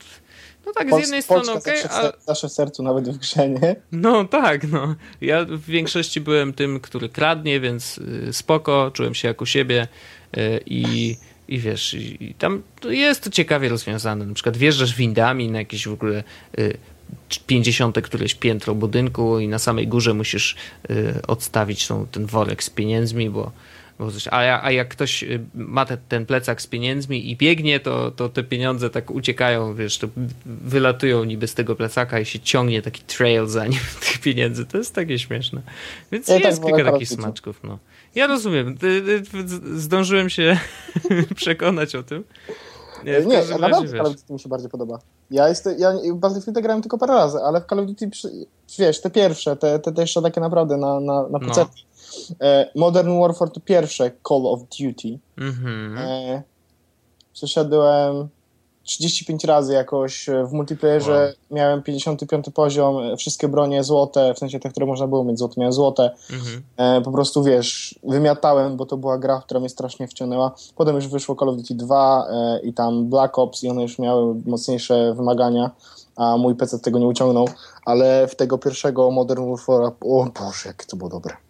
no 0.70 0.74
tak, 0.74 0.95
z 0.95 0.99
jednej 0.99 1.24
strony 1.24 1.51
okej, 1.51 1.84
okay, 1.86 1.91
ale... 1.91 2.13
W 2.36 2.51
sercu, 2.51 2.84
nawet 2.84 3.09
w 3.09 3.17
grze, 3.17 3.49
nie? 3.49 3.76
No 3.91 4.26
tak, 4.26 4.67
no. 4.72 4.95
Ja 5.22 5.45
w 5.45 5.65
większości 5.65 6.22
byłem 6.22 6.53
tym, 6.53 6.80
który 6.80 7.09
kradnie, 7.09 7.59
więc 7.59 7.97
y, 7.97 8.34
spoko, 8.34 8.91
czułem 8.93 9.15
się 9.15 9.28
jak 9.28 9.41
u 9.41 9.45
siebie 9.45 9.88
y, 10.38 10.59
i, 10.65 11.15
i 11.47 11.59
wiesz, 11.59 11.93
i 11.93 12.36
tam 12.39 12.63
jest 12.89 13.24
to 13.24 13.30
ciekawie 13.30 13.70
rozwiązane. 13.70 14.26
Na 14.26 14.34
przykład 14.34 14.57
wjeżdżasz 14.57 14.95
windami 14.95 15.51
na 15.51 15.59
jakieś 15.59 15.88
w 15.88 15.93
ogóle 15.93 16.24
50 17.47 17.97
y, 17.97 18.01
któreś 18.01 18.36
piętro 18.36 18.76
budynku 18.76 19.39
i 19.39 19.47
na 19.47 19.59
samej 19.59 19.88
górze 19.88 20.13
musisz 20.13 20.55
odstawić 21.28 21.88
tą, 21.88 22.07
ten 22.07 22.26
worek 22.26 22.63
z 22.63 22.70
pieniędzmi, 22.70 23.30
bo 23.30 23.51
a, 24.32 24.64
a 24.64 24.72
jak 24.72 24.89
ktoś 24.89 25.24
y, 25.24 25.39
ma 25.54 25.86
te, 25.86 25.97
ten 25.97 26.26
plecak 26.26 26.62
z 26.62 26.68
pieniędzmi 26.68 27.32
i 27.32 27.36
biegnie, 27.36 27.80
to, 27.80 28.12
to 28.12 28.30
te 28.30 28.43
pieniądze 28.43 28.89
tak 28.89 29.12
uciekają, 29.12 29.76
wiesz, 29.76 29.97
to 29.97 30.08
wylatują 30.45 31.24
niby 31.24 31.47
z 31.47 31.54
tego 31.54 31.76
plecaka 31.76 32.20
i 32.20 32.26
się 32.26 32.39
ciągnie 32.39 32.82
taki 32.82 33.04
trail 33.04 33.47
za 33.47 33.68
nim 33.68 33.80
tych 34.06 34.20
pieniędzy. 34.20 34.66
To 34.66 34.78
jest 34.78 34.95
takie 34.95 35.20
śmieszne. 35.20 35.62
Więc 36.12 36.28
ja 36.28 36.38
jest 36.38 36.62
tak 36.62 36.76
kilka 36.76 36.91
takich 36.91 37.10
smaczków. 37.10 37.60
No. 37.64 37.78
Ja 38.16 38.28
rozumiem. 38.28 38.78
Zdążyłem 39.76 40.30
się 40.30 40.58
przekonać 41.36 41.95
o 41.95 42.04
tym. 42.04 42.24
Nie, 43.06 43.26
nie 43.26 43.43
naprawdę 43.60 43.89
Call 43.89 44.06
of 44.06 44.16
Duty 44.16 44.34
mi 44.34 44.39
się 44.39 44.50
bardziej 44.50 44.70
podoba. 44.70 45.00
Ja, 45.32 45.50
jestem, 45.50 45.76
ja 45.80 45.91
w 46.14 46.16
Battlefield 46.16 46.60
grałem 46.60 46.82
tylko 46.82 46.97
parę 46.97 47.14
razy, 47.14 47.38
ale 47.38 47.62
w 47.62 47.66
Call 47.66 47.80
of 47.80 47.86
Duty, 47.86 48.10
wiesz, 48.80 49.02
te 49.02 49.10
pierwsze, 49.10 49.56
te, 49.56 49.80
te, 49.80 49.91
te 49.91 50.02
jeszcze 50.02 50.22
takie 50.22 50.41
naprawdę 50.41 50.78
na, 50.78 51.00
na, 51.00 51.28
na 51.30 51.39
PC. 51.39 51.62
No 51.62 51.68
Modern 52.76 53.20
Warfare 53.20 53.49
to 53.49 53.60
pierwsze 53.60 54.12
Call 54.28 54.45
of 54.45 54.60
Duty. 54.60 55.20
Mhm. 55.38 55.97
E, 55.97 56.43
przeszedłem 57.34 58.30
35 58.84 59.43
razy 59.43 59.74
jakoś 59.74 60.30
w 60.45 60.51
multiplayerze. 60.51 61.26
Wow. 61.26 61.57
Miałem 61.57 61.84
55 61.84 62.45
poziom, 62.53 63.18
wszystkie 63.18 63.47
bronie 63.47 63.84
złote, 63.84 64.34
w 64.34 64.39
sensie 64.39 64.60
te, 64.60 64.70
które 64.70 64.86
można 64.86 65.07
było 65.07 65.24
mieć 65.24 65.39
złote, 65.39 65.53
miałem 65.57 65.74
złote. 65.74 66.12
Mhm. 66.32 66.64
E, 66.78 67.01
po 67.01 67.12
prostu 67.12 67.43
wiesz, 67.43 67.99
wymiatałem, 68.03 68.78
bo 68.78 68.86
to 68.86 68.97
była 68.97 69.18
gra, 69.18 69.41
która 69.45 69.60
mnie 69.60 69.70
strasznie 69.70 70.07
wciągnęła. 70.07 70.55
Potem 70.76 70.95
już 70.95 71.07
wyszło 71.07 71.36
Call 71.36 71.49
of 71.49 71.55
Duty 71.57 71.76
2 71.76 72.28
i 72.64 72.74
tam 72.74 73.10
Black 73.10 73.39
Ops 73.39 73.64
i 73.64 73.70
one 73.70 73.82
już 73.82 73.99
miały 73.99 74.36
mocniejsze 74.45 75.14
wymagania, 75.14 75.72
a 76.16 76.38
mój 76.38 76.55
PC 76.55 76.80
tego 76.80 76.99
nie 76.99 77.07
uciągnął. 77.07 77.49
Ale 77.86 78.28
w 78.28 78.36
tego 78.36 78.57
pierwszego 78.57 79.12
Modern 79.12 79.49
Warfare, 79.49 79.91
o 80.01 80.26
Boże, 80.39 80.70
jak 80.70 80.86
to 80.86 80.97
było 80.97 81.10
dobre. 81.10 81.49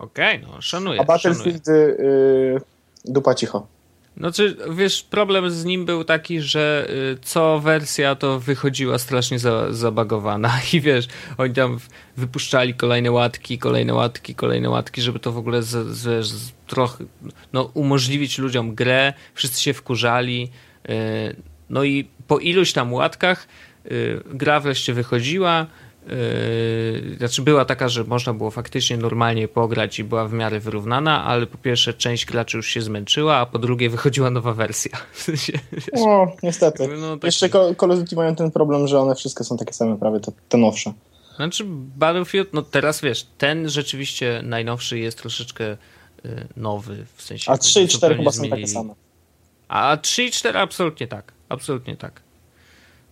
Okej, 0.00 0.38
okay, 0.38 0.48
no 0.52 0.62
szanuję. 0.62 1.00
A 1.00 1.04
Battlefield 1.04 1.66
yy, 1.66 2.60
dupa 3.04 3.34
cicho. 3.34 3.66
No 4.16 4.32
czy 4.32 4.56
wiesz, 4.70 5.02
problem 5.02 5.50
z 5.50 5.64
nim 5.64 5.84
był 5.84 6.04
taki, 6.04 6.40
że 6.40 6.86
y, 7.14 7.18
co 7.22 7.60
wersja 7.60 8.14
to 8.14 8.40
wychodziła 8.40 8.98
strasznie 8.98 9.38
za, 9.38 9.72
zabagowana 9.72 10.52
i 10.72 10.80
wiesz, 10.80 11.08
oni 11.38 11.54
tam 11.54 11.78
wypuszczali 12.16 12.74
kolejne 12.74 13.10
łatki, 13.10 13.58
kolejne 13.58 13.94
łatki, 13.94 14.34
kolejne 14.34 14.70
łatki, 14.70 15.02
żeby 15.02 15.18
to 15.18 15.32
w 15.32 15.38
ogóle 15.38 15.62
z, 15.62 15.86
z, 15.96 16.26
z 16.26 16.52
trochę 16.66 17.04
no, 17.52 17.70
umożliwić 17.74 18.38
ludziom 18.38 18.74
grę, 18.74 19.12
wszyscy 19.34 19.62
się 19.62 19.74
wkurzali, 19.74 20.50
y, 20.90 21.36
no 21.70 21.84
i 21.84 22.08
po 22.26 22.38
iluś 22.38 22.72
tam 22.72 22.92
łatkach 22.92 23.48
y, 23.86 24.20
gra 24.26 24.60
wreszcie 24.60 24.94
wychodziła, 24.94 25.66
Yy, 26.06 27.16
znaczy 27.18 27.42
była 27.42 27.64
taka, 27.64 27.88
że 27.88 28.04
można 28.04 28.34
było 28.34 28.50
faktycznie 28.50 28.96
normalnie 28.96 29.48
pograć 29.48 29.98
i 29.98 30.04
była 30.04 30.28
w 30.28 30.32
miarę 30.32 30.60
wyrównana, 30.60 31.24
ale 31.24 31.46
po 31.46 31.58
pierwsze 31.58 31.94
część 31.94 32.26
graczy 32.26 32.56
już 32.56 32.66
się 32.66 32.82
zmęczyła, 32.82 33.36
a 33.36 33.46
po 33.46 33.58
drugie 33.58 33.90
wychodziła 33.90 34.30
nowa 34.30 34.52
wersja. 34.54 34.92
No, 35.92 36.32
niestety. 36.42 36.88
No, 36.88 37.16
tak... 37.16 37.24
Jeszcze 37.24 37.48
Call 37.48 37.90
of 37.90 37.98
Duty 37.98 38.16
mają 38.16 38.36
ten 38.36 38.50
problem, 38.50 38.88
że 38.88 39.00
one 39.00 39.14
wszystkie 39.14 39.44
są 39.44 39.56
takie 39.56 39.72
same 39.72 39.96
prawie, 39.98 40.20
te, 40.20 40.32
te 40.48 40.58
nowsze. 40.58 40.92
Znaczy 41.36 41.64
Battlefield, 41.96 42.52
no 42.52 42.62
teraz 42.62 43.00
wiesz, 43.00 43.26
ten 43.38 43.68
rzeczywiście 43.68 44.40
najnowszy 44.44 44.98
jest 44.98 45.18
troszeczkę 45.18 45.76
y, 46.24 46.46
nowy, 46.56 47.06
w 47.16 47.22
sensie... 47.22 47.52
A 47.52 47.58
3 47.58 47.82
i 47.82 47.88
4 47.88 48.16
chyba 48.16 48.32
są 48.32 48.48
takie 48.48 48.66
same. 48.66 48.94
A 49.68 49.96
3 49.96 50.24
i 50.24 50.30
4 50.30 50.58
absolutnie 50.58 51.08
tak, 51.08 51.32
absolutnie 51.48 51.96
tak. 51.96 52.25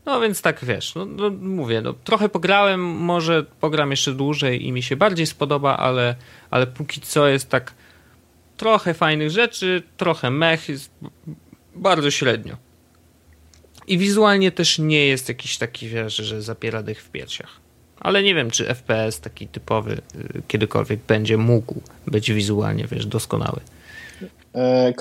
No 0.07 0.21
więc 0.21 0.43
tak 0.43 0.65
wiesz, 0.65 0.95
no, 0.95 1.05
no, 1.05 1.31
mówię, 1.31 1.81
no, 1.81 1.93
trochę 1.93 2.29
pograłem, 2.29 2.81
może 2.81 3.43
pogram 3.61 3.91
jeszcze 3.91 4.13
dłużej 4.13 4.67
i 4.67 4.73
mi 4.73 4.83
się 4.83 4.97
bardziej 4.97 5.27
spodoba, 5.27 5.77
ale, 5.77 6.15
ale 6.51 6.67
póki 6.67 7.01
co 7.01 7.29
jest 7.29 7.49
tak 7.49 7.75
trochę 8.57 8.95
fajnych 8.95 9.31
rzeczy, 9.31 9.83
trochę 9.97 10.31
mech, 10.31 10.69
jest 10.69 10.91
bardzo 11.75 12.11
średnio. 12.11 12.57
I 13.87 13.99
wizualnie 13.99 14.53
też 14.53 14.79
nie 14.79 15.07
jest 15.07 15.29
jakiś 15.29 15.59
taki, 15.59 15.89
wiesz, 15.89 16.17
że 16.17 16.43
zapiera 16.43 16.83
dych 16.83 17.03
w 17.03 17.11
piersiach. 17.11 17.61
Ale 18.01 18.23
nie 18.23 18.35
wiem, 18.35 18.51
czy 18.51 18.75
FPS 18.75 19.21
taki 19.21 19.49
typowy 19.49 19.93
y, 19.93 20.43
kiedykolwiek 20.49 21.01
będzie 21.01 21.37
mógł 21.37 21.83
być 22.07 22.33
wizualnie, 22.33 22.87
wiesz, 22.87 23.07
doskonały. 23.07 23.61
E? 24.55 24.93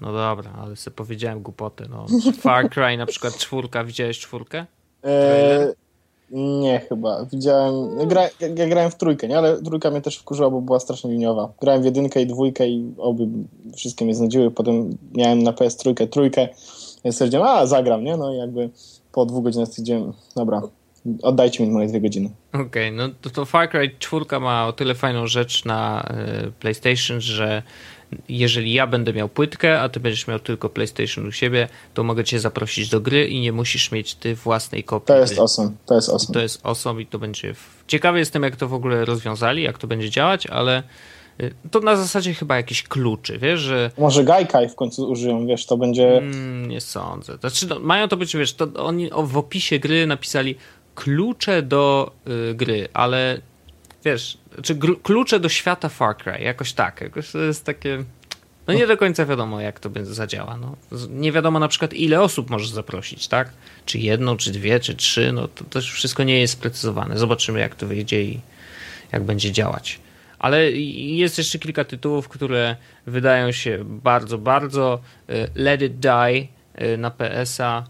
No 0.00 0.12
dobra, 0.12 0.50
ale 0.62 0.76
sobie 0.76 0.94
powiedziałem 0.94 1.42
głupotę. 1.42 1.84
No. 1.90 2.06
Far 2.42 2.70
Cry 2.70 2.96
na 2.96 3.06
przykład 3.06 3.36
czwórka, 3.36 3.84
widziałeś 3.84 4.18
czwórkę? 4.18 4.66
Eee, 5.02 5.74
nie, 6.30 6.80
chyba. 6.80 7.24
Widziałem. 7.24 7.98
Ja, 7.98 8.06
gra, 8.06 8.28
ja, 8.56 8.66
grałem 8.68 8.90
w 8.90 8.94
trójkę, 8.94 9.28
nie? 9.28 9.38
Ale 9.38 9.62
trójka 9.62 9.90
mnie 9.90 10.00
też 10.00 10.16
wkurzyła, 10.16 10.50
bo 10.50 10.60
była 10.60 10.80
strasznie 10.80 11.10
liniowa. 11.10 11.52
Grałem 11.60 11.82
w 11.82 11.84
jedynkę 11.84 12.22
i 12.22 12.26
dwójkę 12.26 12.68
i 12.68 12.94
obie 12.98 13.26
wszystkie 13.76 14.04
mnie 14.04 14.14
znudziły. 14.14 14.50
Potem 14.50 14.96
miałem 15.14 15.42
na 15.42 15.52
PS 15.52 15.76
trójkę, 15.76 16.06
trójkę, 16.06 16.48
więc 17.04 17.16
stwierdziłem, 17.16 17.46
a 17.46 17.66
zagram, 17.66 18.04
nie? 18.04 18.16
No 18.16 18.34
i 18.34 18.36
jakby 18.36 18.70
po 19.12 19.26
dwóch 19.26 19.44
godzinach 19.44 19.68
stwierdziłem, 19.68 20.12
dobra, 20.36 20.62
oddajcie 21.22 21.66
mi 21.66 21.70
moje 21.72 21.88
dwie 21.88 22.00
godziny. 22.00 22.30
Okej, 22.48 22.66
okay, 22.66 22.92
no 22.92 23.08
to, 23.20 23.30
to 23.30 23.44
Far 23.44 23.70
Cry 23.70 23.90
4 23.98 24.24
ma 24.40 24.66
o 24.66 24.72
tyle 24.72 24.94
fajną 24.94 25.26
rzecz 25.26 25.64
na 25.64 26.08
y, 26.46 26.52
PlayStation, 26.52 27.20
że 27.20 27.62
jeżeli 28.28 28.72
ja 28.72 28.86
będę 28.86 29.12
miał 29.12 29.28
płytkę, 29.28 29.80
a 29.80 29.88
ty 29.88 30.00
będziesz 30.00 30.26
miał 30.26 30.38
tylko 30.38 30.68
PlayStation 30.68 31.26
u 31.26 31.32
siebie, 31.32 31.68
to 31.94 32.04
mogę 32.04 32.24
cię 32.24 32.40
zaprosić 32.40 32.88
do 32.88 33.00
gry 33.00 33.28
i 33.28 33.40
nie 33.40 33.52
musisz 33.52 33.92
mieć 33.92 34.14
ty 34.14 34.34
własnej 34.34 34.84
kopii. 34.84 35.06
To 35.06 35.16
jest 35.16 35.38
awesome. 35.38 35.70
To 35.86 35.94
jest 35.94 36.08
awesome. 36.08 36.34
To 36.34 36.40
jest 36.40 36.66
awesome 36.66 37.02
i 37.02 37.06
to 37.06 37.18
będzie. 37.18 37.54
Ciekawy 37.86 38.18
jestem, 38.18 38.42
jak 38.42 38.56
to 38.56 38.68
w 38.68 38.74
ogóle 38.74 39.04
rozwiązali, 39.04 39.62
jak 39.62 39.78
to 39.78 39.86
będzie 39.86 40.10
działać, 40.10 40.46
ale 40.46 40.82
y, 41.40 41.54
to 41.70 41.80
na 41.80 41.96
zasadzie 41.96 42.34
chyba 42.34 42.56
jakieś 42.56 42.82
kluczy, 42.82 43.38
wiesz, 43.38 43.60
że... 43.60 43.90
Może 43.98 44.24
Gaikai 44.24 44.68
w 44.68 44.74
końcu 44.74 45.10
użyją, 45.10 45.46
wiesz, 45.46 45.66
to 45.66 45.76
będzie... 45.76 46.18
Mm, 46.18 46.68
nie 46.68 46.80
sądzę. 46.80 47.36
Znaczy, 47.36 47.66
no, 47.66 47.78
mają 47.78 48.08
to 48.08 48.16
być, 48.16 48.36
wiesz, 48.36 48.54
to 48.54 48.68
oni 48.76 49.10
w 49.24 49.36
opisie 49.36 49.78
gry 49.78 50.06
napisali 50.06 50.54
klucze 50.94 51.62
do 51.62 52.12
y, 52.50 52.54
gry, 52.54 52.88
ale 52.94 53.40
wiesz, 54.06 54.38
czy 54.62 54.78
klucze 55.02 55.40
do 55.40 55.48
świata 55.48 55.88
Far 55.88 56.16
Cry, 56.16 56.38
jakoś 56.40 56.72
tak, 56.72 57.00
jakoś 57.00 57.30
to 57.30 57.38
jest 57.38 57.64
takie... 57.64 58.04
No 58.66 58.74
nie 58.74 58.86
do 58.86 58.96
końca 58.96 59.26
wiadomo, 59.26 59.60
jak 59.60 59.80
to 59.80 59.90
będzie 59.90 60.14
zadziała. 60.14 60.56
No. 60.56 60.76
Nie 61.08 61.32
wiadomo 61.32 61.58
na 61.58 61.68
przykład, 61.68 61.94
ile 61.94 62.20
osób 62.20 62.50
możesz 62.50 62.68
zaprosić, 62.68 63.28
tak? 63.28 63.50
Czy 63.86 63.98
jedną, 63.98 64.36
czy 64.36 64.50
dwie, 64.50 64.80
czy 64.80 64.94
trzy, 64.94 65.32
no 65.32 65.48
to 65.48 65.64
też 65.64 65.92
wszystko 65.92 66.22
nie 66.24 66.40
jest 66.40 66.52
sprecyzowane. 66.52 67.18
Zobaczymy, 67.18 67.60
jak 67.60 67.74
to 67.74 67.86
wyjdzie 67.86 68.22
i 68.22 68.40
jak 69.12 69.24
będzie 69.24 69.52
działać. 69.52 70.00
Ale 70.38 70.70
jest 70.70 71.38
jeszcze 71.38 71.58
kilka 71.58 71.84
tytułów, 71.84 72.28
które 72.28 72.76
wydają 73.06 73.52
się 73.52 73.78
bardzo, 73.84 74.38
bardzo. 74.38 75.00
Y, 75.30 75.48
Let 75.54 75.82
It 75.82 75.98
Die 75.98 76.46
y, 76.82 76.98
na 76.98 77.10
PS-a 77.10 77.84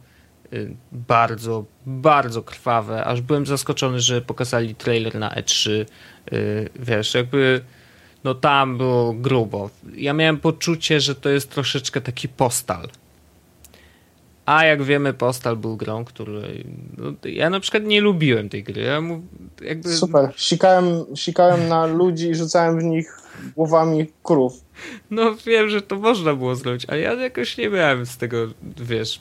bardzo, 0.92 1.64
bardzo 1.86 2.42
krwawe, 2.42 3.04
aż 3.04 3.20
byłem 3.20 3.46
zaskoczony, 3.46 4.00
że 4.00 4.22
pokazali 4.22 4.74
trailer 4.74 5.14
na 5.14 5.30
E3. 5.30 5.70
Y, 6.32 6.68
wiesz, 6.76 7.14
jakby 7.14 7.60
no 8.24 8.34
tam 8.34 8.78
było 8.78 9.12
grubo. 9.12 9.70
Ja 9.94 10.12
miałem 10.12 10.38
poczucie, 10.38 11.00
że 11.00 11.14
to 11.14 11.28
jest 11.28 11.50
troszeczkę 11.50 12.00
taki 12.00 12.28
postal. 12.28 12.88
A 14.46 14.64
jak 14.64 14.82
wiemy, 14.82 15.14
Postal 15.14 15.56
był 15.56 15.76
grą, 15.76 16.04
której. 16.04 16.66
No, 16.98 17.12
ja 17.24 17.50
na 17.50 17.60
przykład 17.60 17.84
nie 17.84 18.00
lubiłem 18.00 18.48
tej 18.48 18.62
gry. 18.62 18.82
Ja 18.82 19.00
mu, 19.00 19.22
jakby... 19.62 19.92
Super. 19.96 20.32
Sikałem, 20.36 21.04
sikałem 21.16 21.68
na 21.68 21.86
ludzi 21.86 22.28
i 22.28 22.34
rzucałem 22.34 22.80
w 22.80 22.84
nich 22.84 23.18
głowami 23.56 24.06
krów. 24.22 24.64
No 25.10 25.34
wiem, 25.46 25.68
że 25.68 25.82
to 25.82 25.96
można 25.96 26.34
było 26.34 26.54
zrobić, 26.54 26.86
ale 26.88 27.00
ja 27.00 27.14
jakoś 27.14 27.58
nie 27.58 27.68
miałem 27.68 28.06
z 28.06 28.16
tego, 28.16 28.36
wiesz, 28.76 29.20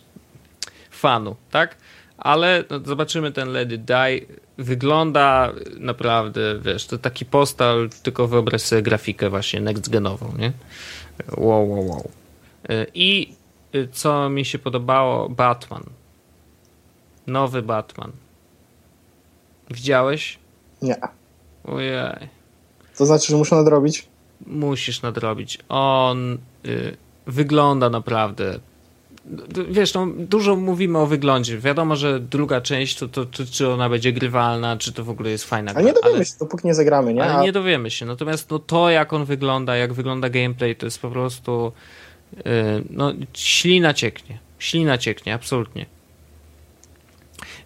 fanu, 1.05 1.35
tak? 1.51 1.75
Ale 2.17 2.63
no, 2.69 2.79
zobaczymy 2.79 3.31
ten 3.31 3.49
Let 3.49 3.71
It 3.71 3.85
Die. 3.85 4.21
Wygląda 4.57 5.53
naprawdę, 5.79 6.59
wiesz, 6.59 6.87
to 6.87 6.97
taki 6.97 7.25
postal, 7.25 7.89
tylko 8.03 8.27
wyobraź 8.27 8.61
sobie 8.61 8.81
grafikę 8.81 9.29
właśnie 9.29 9.61
next 9.61 9.89
genową, 9.89 10.33
nie? 10.37 10.51
Wow, 11.37 11.69
wow, 11.69 11.87
wow. 11.87 12.09
I 12.93 13.33
co 13.91 14.29
mi 14.29 14.45
się 14.45 14.59
podobało, 14.59 15.29
Batman. 15.29 15.83
Nowy 17.27 17.61
Batman. 17.61 18.11
Widziałeś? 19.71 20.39
Nie. 20.81 20.95
Ojej. 21.63 22.29
To 22.97 23.05
znaczy, 23.05 23.27
że 23.31 23.37
muszę 23.37 23.55
nadrobić? 23.55 24.07
Musisz 24.47 25.01
nadrobić. 25.01 25.59
On 25.69 26.37
y, 26.65 26.97
wygląda 27.27 27.89
naprawdę. 27.89 28.59
Wiesz, 29.69 29.93
no, 29.93 30.07
dużo 30.17 30.55
mówimy 30.55 30.97
o 30.97 31.05
wyglądzie. 31.05 31.59
Wiadomo, 31.59 31.95
że 31.95 32.19
druga 32.19 32.61
część, 32.61 32.97
to, 32.97 33.07
to, 33.07 33.25
to 33.25 33.43
czy 33.51 33.69
ona 33.69 33.89
będzie 33.89 34.13
grywalna, 34.13 34.77
czy 34.77 34.93
to 34.93 35.03
w 35.03 35.09
ogóle 35.09 35.29
jest 35.29 35.45
fajna. 35.45 35.71
Ale 35.75 35.83
nie 35.83 35.93
dowiemy 35.93 36.15
ale, 36.15 36.25
się, 36.25 36.33
dopóki 36.39 36.67
nie 36.67 36.73
zagramy, 36.73 37.13
nie? 37.13 37.23
Ale 37.23 37.43
nie 37.43 37.51
dowiemy 37.51 37.91
się. 37.91 38.05
Natomiast 38.05 38.51
no, 38.51 38.59
to, 38.59 38.89
jak 38.89 39.13
on 39.13 39.25
wygląda, 39.25 39.75
jak 39.75 39.93
wygląda 39.93 40.29
gameplay, 40.29 40.75
to 40.75 40.85
jest 40.85 40.99
po 40.99 41.09
prostu 41.09 41.71
y, 42.33 42.41
no, 42.89 43.13
ślina 43.33 43.93
cieknie. 43.93 44.39
Ślina 44.59 44.97
cieknie, 44.97 45.33
absolutnie. 45.33 45.85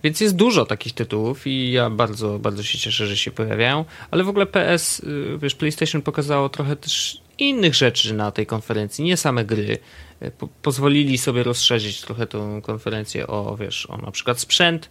Więc 0.03 0.21
jest 0.21 0.35
dużo 0.35 0.65
takich 0.65 0.93
tytułów 0.93 1.47
i 1.47 1.71
ja 1.71 1.89
bardzo, 1.89 2.39
bardzo 2.39 2.63
się 2.63 2.77
cieszę, 2.77 3.07
że 3.07 3.17
się 3.17 3.31
pojawiają, 3.31 3.85
ale 4.11 4.23
w 4.23 4.29
ogóle 4.29 4.45
PS, 4.45 4.99
y, 4.99 5.37
wiesz, 5.37 5.55
PlayStation 5.55 6.01
pokazało 6.01 6.49
trochę 6.49 6.75
też 6.75 7.21
innych 7.41 7.75
rzeczy 7.75 8.13
na 8.13 8.31
tej 8.31 8.45
konferencji, 8.45 9.03
nie 9.03 9.17
same 9.17 9.45
gry. 9.45 9.77
Y, 10.23 10.31
po 10.31 10.47
pozwolili 10.61 11.17
sobie 11.17 11.43
rozszerzyć 11.43 12.01
trochę 12.01 12.27
tą 12.27 12.61
konferencję 12.61 13.27
o, 13.27 13.57
wiesz, 13.59 13.85
o 13.85 13.97
na 13.97 14.11
przykład 14.11 14.39
sprzęt, 14.39 14.89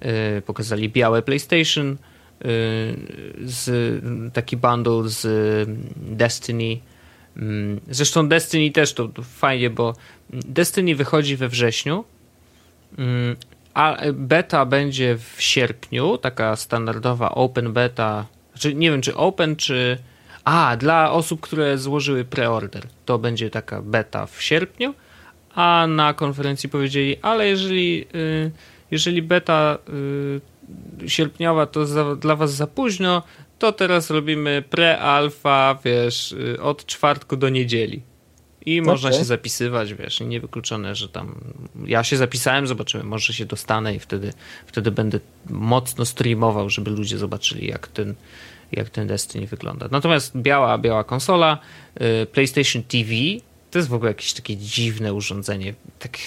yy, 0.00 0.42
pokazali 0.46 0.88
białe 0.88 1.22
PlayStation, 1.22 1.90
yy, 1.90 1.96
z, 3.44 3.70
taki 4.34 4.56
bundle 4.56 5.02
z 5.04 5.68
Destiny. 5.96 6.80
Mm, 7.36 7.80
zresztą 7.90 8.28
Destiny 8.28 8.70
też 8.70 8.92
to, 8.92 9.08
fajnie, 9.22 9.70
bo 9.70 9.94
Destiny 10.30 10.94
wychodzi 10.94 11.36
we 11.36 11.48
wrześniu, 11.48 12.04
mm, 12.98 13.36
a 13.74 13.96
beta 14.12 14.66
będzie 14.66 15.18
w 15.18 15.42
sierpniu, 15.42 16.18
taka 16.18 16.56
standardowa 16.56 17.30
open 17.30 17.72
beta. 17.72 18.26
Znaczy, 18.52 18.74
nie 18.74 18.90
wiem, 18.90 19.00
czy 19.02 19.16
open, 19.16 19.56
czy. 19.56 19.98
A, 20.50 20.76
dla 20.76 21.12
osób, 21.12 21.40
które 21.40 21.78
złożyły 21.78 22.24
preorder. 22.24 22.86
To 23.04 23.18
będzie 23.18 23.50
taka 23.50 23.82
beta 23.82 24.26
w 24.26 24.42
sierpniu, 24.42 24.94
a 25.54 25.86
na 25.88 26.14
konferencji 26.14 26.68
powiedzieli, 26.68 27.16
ale 27.22 27.48
jeżeli, 27.48 28.06
y, 28.14 28.50
jeżeli 28.90 29.22
beta 29.22 29.78
y, 31.02 31.10
sierpniowa 31.10 31.66
to 31.66 31.86
za, 31.86 32.16
dla 32.16 32.36
was 32.36 32.54
za 32.54 32.66
późno, 32.66 33.22
to 33.58 33.72
teraz 33.72 34.10
robimy 34.10 34.64
pre-alfa, 34.70 35.76
wiesz, 35.84 36.32
y, 36.32 36.62
od 36.62 36.86
czwartku 36.86 37.36
do 37.36 37.48
niedzieli. 37.48 38.02
I 38.66 38.80
okay. 38.80 38.92
można 38.92 39.12
się 39.12 39.24
zapisywać, 39.24 39.94
wiesz, 39.94 40.20
niewykluczone, 40.20 40.94
że 40.94 41.08
tam 41.08 41.40
ja 41.86 42.04
się 42.04 42.16
zapisałem, 42.16 42.66
zobaczymy, 42.66 43.04
może 43.04 43.32
się 43.32 43.46
dostanę 43.46 43.94
i 43.94 43.98
wtedy, 43.98 44.32
wtedy 44.66 44.90
będę 44.90 45.20
mocno 45.50 46.04
streamował, 46.04 46.70
żeby 46.70 46.90
ludzie 46.90 47.18
zobaczyli, 47.18 47.66
jak 47.66 47.88
ten, 47.88 48.14
jak 48.72 48.90
ten 48.90 49.06
Destiny 49.06 49.46
wygląda. 49.46 49.88
Natomiast 49.90 50.36
biała, 50.36 50.78
biała 50.78 51.04
konsola, 51.04 51.58
y, 52.22 52.26
PlayStation 52.26 52.82
TV, 52.82 53.10
to 53.70 53.78
jest 53.78 53.88
w 53.88 53.94
ogóle 53.94 54.10
jakieś 54.10 54.32
takie 54.32 54.56
dziwne 54.56 55.14
urządzenie, 55.14 55.74
tak 55.98 56.18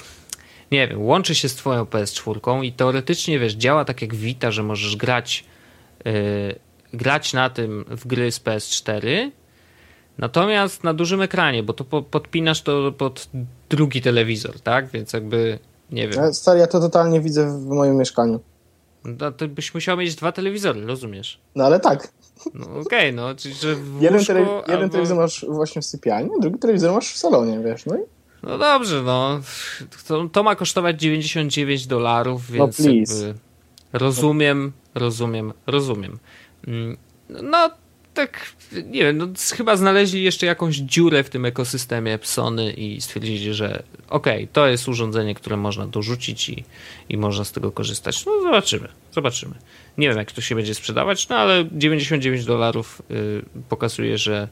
nie 0.71 0.87
wiem, 0.87 1.01
łączy 1.01 1.35
się 1.35 1.49
z 1.49 1.55
twoją 1.55 1.83
PS4 1.83 2.63
i 2.63 2.71
teoretycznie, 2.71 3.39
wiesz, 3.39 3.53
działa 3.53 3.85
tak 3.85 4.01
jak 4.01 4.15
Vita, 4.15 4.51
że 4.51 4.63
możesz 4.63 4.95
grać 4.95 5.43
yy, 6.05 6.11
grać 6.93 7.33
na 7.33 7.49
tym 7.49 7.85
w 7.87 8.07
gry 8.07 8.31
z 8.31 8.39
PS4, 8.39 9.31
Natomiast 10.17 10.83
na 10.83 10.93
dużym 10.93 11.21
ekranie, 11.21 11.63
bo 11.63 11.73
to 11.73 11.83
po, 11.83 12.01
podpinasz 12.01 12.61
to 12.61 12.91
pod 12.91 13.29
drugi 13.69 14.01
telewizor, 14.01 14.59
tak? 14.59 14.87
Więc 14.87 15.13
jakby 15.13 15.59
nie 15.91 16.07
wiem. 16.07 16.33
Stary, 16.33 16.59
ja 16.59 16.67
to 16.67 16.79
totalnie 16.79 17.21
widzę 17.21 17.59
w 17.59 17.65
moim 17.65 17.95
mieszkaniu. 17.95 18.39
No 19.05 19.31
to 19.31 19.47
byś 19.47 19.73
musiał 19.73 19.97
mieć 19.97 20.15
dwa 20.15 20.31
telewizory, 20.31 20.85
rozumiesz? 20.85 21.39
No 21.55 21.65
ale 21.65 21.79
tak. 21.79 22.11
No 22.53 22.65
okej, 22.65 22.81
okay, 22.81 23.11
no, 23.11 23.35
czyli 23.35 23.55
że 23.55 23.75
w 23.75 24.01
jeden, 24.01 24.19
łóżko, 24.19 24.33
jeden 24.33 24.73
albo... 24.73 24.89
telewizor 24.89 25.17
masz 25.17 25.45
właśnie 25.49 25.81
w 25.81 25.85
sypialni, 25.85 26.29
drugi 26.39 26.59
telewizor 26.59 26.93
masz 26.93 27.13
w 27.13 27.17
salonie, 27.17 27.59
wiesz, 27.59 27.85
no 27.85 27.95
i... 27.95 27.99
No 28.43 28.57
dobrze, 28.57 29.01
no. 29.01 29.39
To, 30.07 30.29
to 30.31 30.43
ma 30.43 30.55
kosztować 30.55 31.01
99 31.01 31.87
dolarów, 31.87 32.41
no 32.49 32.55
więc 32.55 32.79
no 32.79 33.33
rozumiem, 33.93 34.71
rozumiem, 34.95 35.53
rozumiem. 35.67 36.19
Mm, 36.67 36.97
no 37.29 37.69
tak, 38.13 38.53
nie 38.85 39.03
wiem, 39.03 39.17
no, 39.17 39.27
chyba 39.55 39.77
znaleźli 39.77 40.23
jeszcze 40.23 40.45
jakąś 40.45 40.75
dziurę 40.75 41.23
w 41.23 41.29
tym 41.29 41.45
ekosystemie 41.45 42.19
Sony 42.21 42.71
i 42.71 43.01
stwierdzili, 43.01 43.53
że 43.53 43.83
okej, 44.09 44.43
okay, 44.43 44.47
to 44.53 44.67
jest 44.67 44.87
urządzenie, 44.87 45.35
które 45.35 45.57
można 45.57 45.87
dorzucić 45.87 46.49
i, 46.49 46.63
i 47.09 47.17
można 47.17 47.43
z 47.43 47.51
tego 47.51 47.71
korzystać. 47.71 48.25
No 48.25 48.41
zobaczymy, 48.41 48.87
zobaczymy. 49.11 49.55
Nie 49.97 50.09
wiem, 50.09 50.17
jak 50.17 50.31
to 50.31 50.41
się 50.41 50.55
będzie 50.55 50.73
sprzedawać, 50.73 51.29
no 51.29 51.35
ale 51.35 51.65
99 51.71 52.45
dolarów 52.45 53.01
y, 53.11 53.43
pokazuje, 53.69 54.17
że 54.17 54.47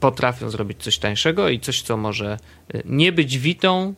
potrafią 0.00 0.50
zrobić 0.50 0.82
coś 0.82 0.98
tańszego 0.98 1.48
i 1.48 1.60
coś, 1.60 1.82
co 1.82 1.96
może 1.96 2.38
y, 2.74 2.82
nie 2.84 3.12
być 3.12 3.38
witą, 3.38 3.94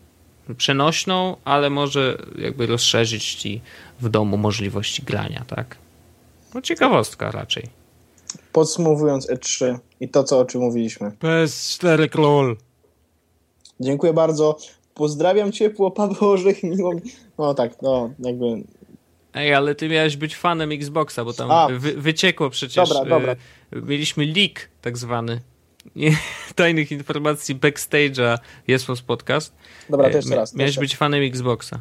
przenośną, 0.57 1.37
ale 1.45 1.71
może 1.71 2.19
jakby 2.39 2.67
rozszerzyć 2.67 3.35
ci 3.35 3.61
w 4.01 4.09
domu 4.09 4.37
możliwości 4.37 5.03
grania, 5.03 5.45
tak? 5.47 5.77
No 6.55 6.63
ciekawostka 6.63 7.31
raczej. 7.31 7.78
Podsumowując 8.59 9.29
E3 9.29 9.79
i 10.01 10.09
to, 10.09 10.25
co 10.25 10.39
o 10.39 10.45
czym 10.45 10.61
mówiliśmy. 10.61 11.11
PS4 11.11 12.09
król. 12.09 12.57
Dziękuję 13.81 14.13
bardzo. 14.13 14.59
Pozdrawiam 14.95 15.53
ciepło, 15.53 15.91
Paweł 16.01 16.31
Orzech, 16.31 16.63
miło 16.63 16.93
No 17.39 17.55
tak, 17.55 17.83
no 17.83 18.11
jakby... 18.19 18.47
Ej, 19.35 19.55
ale 19.55 19.75
ty 19.75 19.89
miałeś 19.89 20.17
być 20.17 20.37
fanem 20.37 20.73
Xboxa, 20.73 21.25
bo 21.25 21.33
tam 21.33 21.79
wy, 21.79 21.93
wyciekło 21.93 22.51
przecież. 22.51 22.89
Dobra, 22.89 23.05
dobra. 23.05 23.33
Y, 23.33 23.83
mieliśmy 23.83 24.27
leak 24.27 24.69
tak 24.81 24.99
zwany. 24.99 25.41
tajnych 26.55 26.93
informacji 26.93 27.57
backstage'a 27.57 28.39
jest 28.69 28.87
podcast. 29.07 29.55
Dobra, 29.91 30.11
to 30.11 30.17
jeszcze 30.17 30.37
raz. 30.37 30.55
Miałeś 30.55 30.79
być 30.79 30.97
fanem 30.97 31.23
Xboxa. 31.23 31.81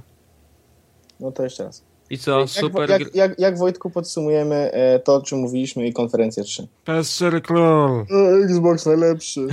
No 1.19 1.32
to 1.32 1.43
jeszcze 1.43 1.63
raz. 1.63 1.84
I 2.10 2.18
co, 2.18 2.39
jak, 2.39 2.49
super... 2.49 2.89
Jak, 2.89 3.16
jak, 3.16 3.39
jak 3.39 3.58
Wojtku 3.58 3.89
podsumujemy 3.89 4.55
e, 4.55 4.99
to, 4.99 5.16
o 5.16 5.22
czym 5.22 5.39
mówiliśmy 5.39 5.88
i 5.88 5.93
konferencję 5.93 6.43
3? 6.43 6.68
PS4 6.86 7.41
król. 7.41 8.05
Xbox 8.43 8.86
najlepszy. 8.86 9.47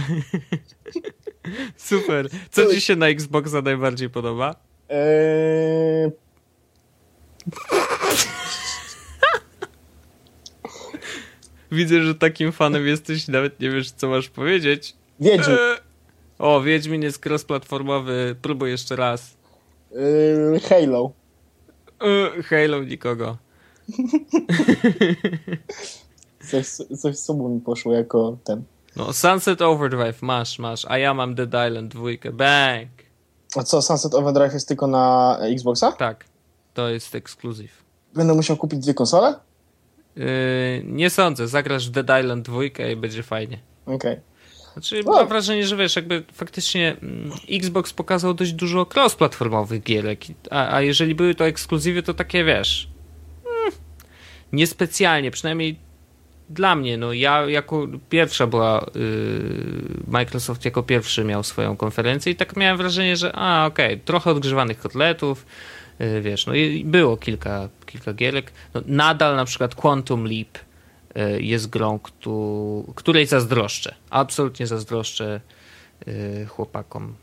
super. 1.77 2.29
Co 2.51 2.67
ci 2.75 2.81
się 2.81 2.97
na 2.97 3.09
Xboxa 3.09 3.63
najbardziej 3.63 4.11
podoba? 4.11 4.55
Eee... 4.89 6.11
Widzę, 11.73 12.03
że 12.03 12.15
takim 12.15 12.53
fanem 12.53 12.87
jesteś 12.87 13.29
nawet 13.29 13.61
nie 13.61 13.71
wiesz, 13.71 13.91
co 13.91 14.09
masz 14.09 14.29
powiedzieć. 14.29 14.97
Wiedźmin. 15.21 15.57
Eee... 15.57 15.79
O, 16.39 16.63
Wiedźmin 16.63 17.03
jest 17.03 17.27
cross-platformowy. 17.27 18.35
Próbuj 18.43 18.71
jeszcze 18.71 18.97
raz. 18.97 19.37
Eee, 19.93 20.61
Halo. 20.61 21.13
E, 22.01 22.43
Halo 22.43 22.85
nikogo. 22.85 23.37
coś, 26.51 26.67
coś 27.01 27.17
z 27.17 27.25
sobą 27.25 27.49
mi 27.49 27.61
poszło 27.61 27.95
jako 27.95 28.37
ten. 28.45 28.63
No, 28.97 29.13
Sunset 29.13 29.63
Overdrive 29.63 30.23
masz, 30.23 30.59
masz, 30.59 30.87
a 30.89 30.99
ja 30.99 31.15
mam 31.15 31.35
Dead 31.35 31.69
Island 31.69 31.95
2. 31.95 32.33
Bang! 32.33 32.89
A 33.57 33.63
co, 33.63 33.83
Sunset 33.83 34.15
Overdrive 34.15 34.55
jest 34.55 34.69
tylko 34.69 34.87
na 34.87 35.37
Xboxa? 35.41 35.93
Tak, 35.93 36.25
to 36.75 36.89
jest 36.89 37.15
ekskluzyw. 37.15 37.85
Będę 38.15 38.35
musiał 38.35 38.57
kupić 38.57 38.81
dwie 38.81 38.95
konsole? 38.95 39.35
Yy, 40.17 40.25
nie 40.85 41.11
sądzę, 41.11 41.49
zagrasz 41.49 41.91
Dead 41.91 42.21
Island 42.21 42.47
2 42.47 42.65
i 42.65 42.97
będzie 42.97 43.23
fajnie. 43.23 43.59
Okej. 43.87 43.97
Okay. 43.97 44.21
Znaczy, 44.75 45.03
mam 45.05 45.29
wrażenie, 45.29 45.67
że 45.67 45.77
wiesz, 45.77 45.97
jakby 45.97 46.23
faktycznie 46.33 46.97
mm, 47.03 47.31
Xbox 47.51 47.93
pokazał 47.93 48.35
dość 48.35 48.53
dużo 48.53 48.87
cross-platformowych 48.95 49.83
gierek, 49.83 50.21
a, 50.51 50.75
a 50.75 50.81
jeżeli 50.81 51.15
były 51.15 51.35
to 51.35 51.47
ekskluzywy, 51.47 52.03
to 52.03 52.15
takie 52.15 52.45
wiesz. 52.45 52.89
Mm, 53.47 53.73
niespecjalnie, 54.53 55.31
przynajmniej 55.31 55.77
dla 56.51 56.77
mnie. 56.77 56.97
No 56.97 57.13
ja 57.13 57.47
jako 57.47 57.89
pierwsza 58.09 58.47
była 58.47 58.87
yy, 58.95 59.01
Microsoft 60.07 60.65
jako 60.65 60.83
pierwszy 60.83 61.25
miał 61.25 61.43
swoją 61.43 61.77
konferencję 61.77 62.33
i 62.33 62.37
tak 62.37 62.57
miałem 62.57 62.77
wrażenie, 62.77 63.17
że 63.17 63.33
a 63.35 63.67
okej, 63.67 63.87
okay, 63.87 64.05
trochę 64.05 64.31
odgrzewanych 64.31 64.79
kotletów. 64.79 65.47
Yy, 65.99 66.23
wiesz, 66.23 66.47
no 66.47 66.55
i 66.55 66.85
było 66.85 67.17
kilka, 67.17 67.69
kilka 67.87 68.15
gierek. 68.15 68.53
No, 68.75 68.83
nadal 68.87 69.37
na 69.37 69.45
przykład 69.45 69.75
Quantum 69.75 70.25
Leap 70.25 70.59
jest 71.39 71.71
grą, 71.71 72.01
której 72.95 73.27
zazdroszczę. 73.27 73.95
Absolutnie 74.11 74.67
zazdroszczę 74.67 75.41
e, 76.07 76.45
chłopakom 76.47 77.15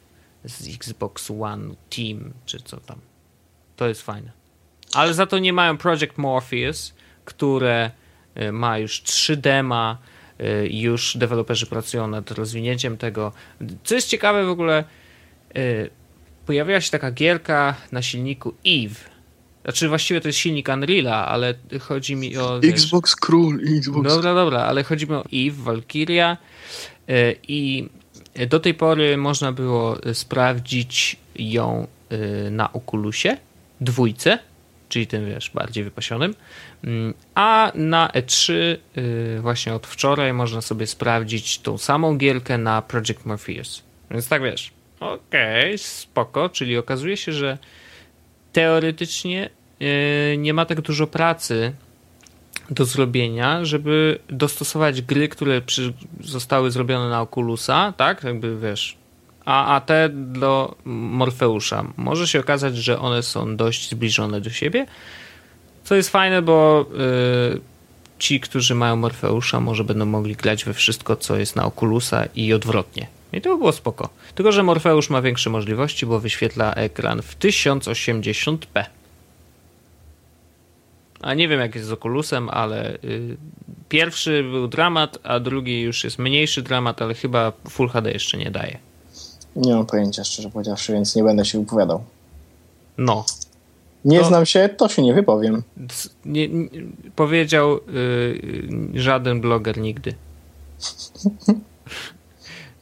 z 0.45 0.75
Xbox 0.75 1.31
One 1.31 1.75
Team, 1.89 2.33
czy 2.45 2.59
co 2.59 2.77
tam. 2.77 2.99
To 3.75 3.87
jest 3.87 4.01
fajne. 4.01 4.31
Ale 4.93 5.13
za 5.13 5.25
to 5.25 5.39
nie 5.39 5.53
mają 5.53 5.77
Project 5.77 6.17
Morpheus, 6.17 6.93
które 7.25 7.91
e, 8.35 8.51
ma 8.51 8.77
już 8.77 9.03
3 9.03 9.37
dema, 9.37 9.97
już 10.69 11.17
deweloperzy 11.17 11.65
pracują 11.65 12.07
nad 12.07 12.31
rozwinięciem 12.31 12.97
tego. 12.97 13.31
Co 13.83 13.95
jest 13.95 14.09
ciekawe 14.09 14.45
w 14.45 14.49
ogóle, 14.49 14.83
pojawiła 16.45 16.81
się 16.81 16.91
taka 16.91 17.11
gierka 17.11 17.75
na 17.91 18.01
silniku 18.01 18.53
Eve, 18.65 19.10
znaczy 19.63 19.89
właściwie 19.89 20.21
to 20.21 20.27
jest 20.27 20.39
silnik 20.39 20.69
Unreala, 20.69 21.27
ale 21.27 21.53
chodzi 21.79 22.15
mi 22.15 22.37
o... 22.37 22.59
Xbox 22.63 23.11
wiesz, 23.11 23.15
Król, 23.15 23.59
Xbox... 23.77 24.07
Dobra, 24.07 24.33
dobra, 24.33 24.59
ale 24.59 24.83
chodzi 24.83 25.07
mi 25.07 25.13
o 25.13 25.25
Eve, 25.33 25.63
Valkyria 25.63 26.37
e, 27.09 27.33
i 27.47 27.89
do 28.49 28.59
tej 28.59 28.73
pory 28.73 29.17
można 29.17 29.51
było 29.51 29.97
sprawdzić 30.13 31.17
ją 31.35 31.87
e, 32.09 32.49
na 32.51 32.73
Oculusie, 32.73 33.37
dwójce, 33.81 34.39
czyli 34.89 35.07
tym, 35.07 35.25
wiesz, 35.25 35.51
bardziej 35.53 35.83
wypasionym, 35.83 36.35
mm, 36.83 37.13
a 37.35 37.71
na 37.75 38.07
E3 38.07 38.53
e, 38.53 39.41
właśnie 39.41 39.73
od 39.73 39.87
wczoraj 39.87 40.33
można 40.33 40.61
sobie 40.61 40.87
sprawdzić 40.87 41.59
tą 41.59 41.77
samą 41.77 42.17
gierkę 42.17 42.57
na 42.57 42.81
Project 42.81 43.25
Morpheus. 43.25 43.83
Więc 44.11 44.27
tak, 44.27 44.43
wiesz, 44.43 44.71
okej, 44.99 45.65
okay, 45.65 45.77
spoko, 45.77 46.49
czyli 46.49 46.77
okazuje 46.77 47.17
się, 47.17 47.31
że 47.33 47.57
teoretycznie 48.51 49.49
e, 49.79 50.37
nie 50.37 50.53
ma 50.53 50.65
tak 50.65 50.81
dużo 50.81 51.07
pracy 51.07 51.73
do 52.69 52.85
zrobienia, 52.85 53.65
żeby 53.65 54.19
dostosować 54.29 55.01
gry, 55.01 55.29
które 55.29 55.61
przy, 55.61 55.93
zostały 56.23 56.71
zrobione 56.71 57.09
na 57.09 57.21
Oculusa, 57.21 57.93
tak? 57.97 58.23
Jakby 58.23 58.59
wiesz. 58.59 58.97
A, 59.45 59.75
a 59.75 59.81
te 59.81 60.09
do 60.13 60.75
Morfeusza. 60.85 61.85
Może 61.97 62.27
się 62.27 62.39
okazać, 62.39 62.77
że 62.77 62.99
one 62.99 63.23
są 63.23 63.55
dość 63.55 63.89
zbliżone 63.89 64.41
do 64.41 64.49
siebie. 64.49 64.85
Co 65.83 65.95
jest 65.95 66.09
fajne, 66.09 66.41
bo 66.41 66.85
yy, 67.53 67.61
ci, 68.19 68.39
którzy 68.39 68.75
mają 68.75 68.95
Morfeusza, 68.95 69.59
może 69.59 69.83
będą 69.83 70.05
mogli 70.05 70.35
grać 70.35 70.65
we 70.65 70.73
wszystko, 70.73 71.15
co 71.15 71.37
jest 71.37 71.55
na 71.55 71.65
Oculusa 71.65 72.25
i 72.35 72.53
odwrotnie. 72.53 73.07
I 73.33 73.41
to 73.41 73.49
by 73.49 73.57
było 73.57 73.71
spoko. 73.71 74.09
Tylko, 74.35 74.51
że 74.51 74.63
Morfeusz 74.63 75.09
ma 75.09 75.21
większe 75.21 75.49
możliwości, 75.49 76.05
bo 76.05 76.19
wyświetla 76.19 76.73
ekran 76.73 77.21
w 77.21 77.39
1080p. 77.39 78.85
A 81.21 81.33
nie 81.33 81.47
wiem 81.47 81.59
jak 81.59 81.75
jest 81.75 81.87
z 81.87 81.91
Oculusem, 81.91 82.49
ale 82.49 82.93
y, 82.93 83.37
pierwszy 83.89 84.43
był 84.43 84.67
dramat, 84.67 85.17
a 85.23 85.39
drugi 85.39 85.81
już 85.81 86.03
jest 86.03 86.19
mniejszy 86.19 86.61
dramat, 86.61 87.01
ale 87.01 87.13
chyba 87.13 87.51
Full 87.69 87.89
HD 87.89 88.11
jeszcze 88.11 88.37
nie 88.37 88.51
daje. 88.51 88.77
Nie 89.55 89.73
mam 89.73 89.85
pojęcia, 89.85 90.23
szczerze 90.23 90.49
powiedziawszy, 90.49 90.93
więc 90.93 91.15
nie 91.15 91.23
będę 91.23 91.45
się 91.45 91.59
wypowiadał. 91.59 92.03
No. 92.97 93.25
Nie 94.05 94.19
to... 94.19 94.25
znam 94.25 94.45
się, 94.45 94.69
to 94.77 94.89
się 94.89 95.01
nie 95.01 95.13
wypowiem. 95.13 95.63
Nie, 96.25 96.47
nie, 96.47 96.69
powiedział 97.15 97.77
y, 97.77 97.81
żaden 98.93 99.41
bloger 99.41 99.77
nigdy. 99.77 100.13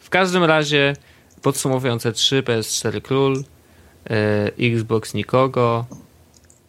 W 0.09 0.11
każdym 0.11 0.43
razie, 0.43 0.95
podsumowując 1.41 2.03
E3, 2.03 2.43
PS4 2.43 3.01
Król, 3.01 3.43
e, 4.09 4.51
Xbox 4.59 5.13
nikogo 5.13 5.85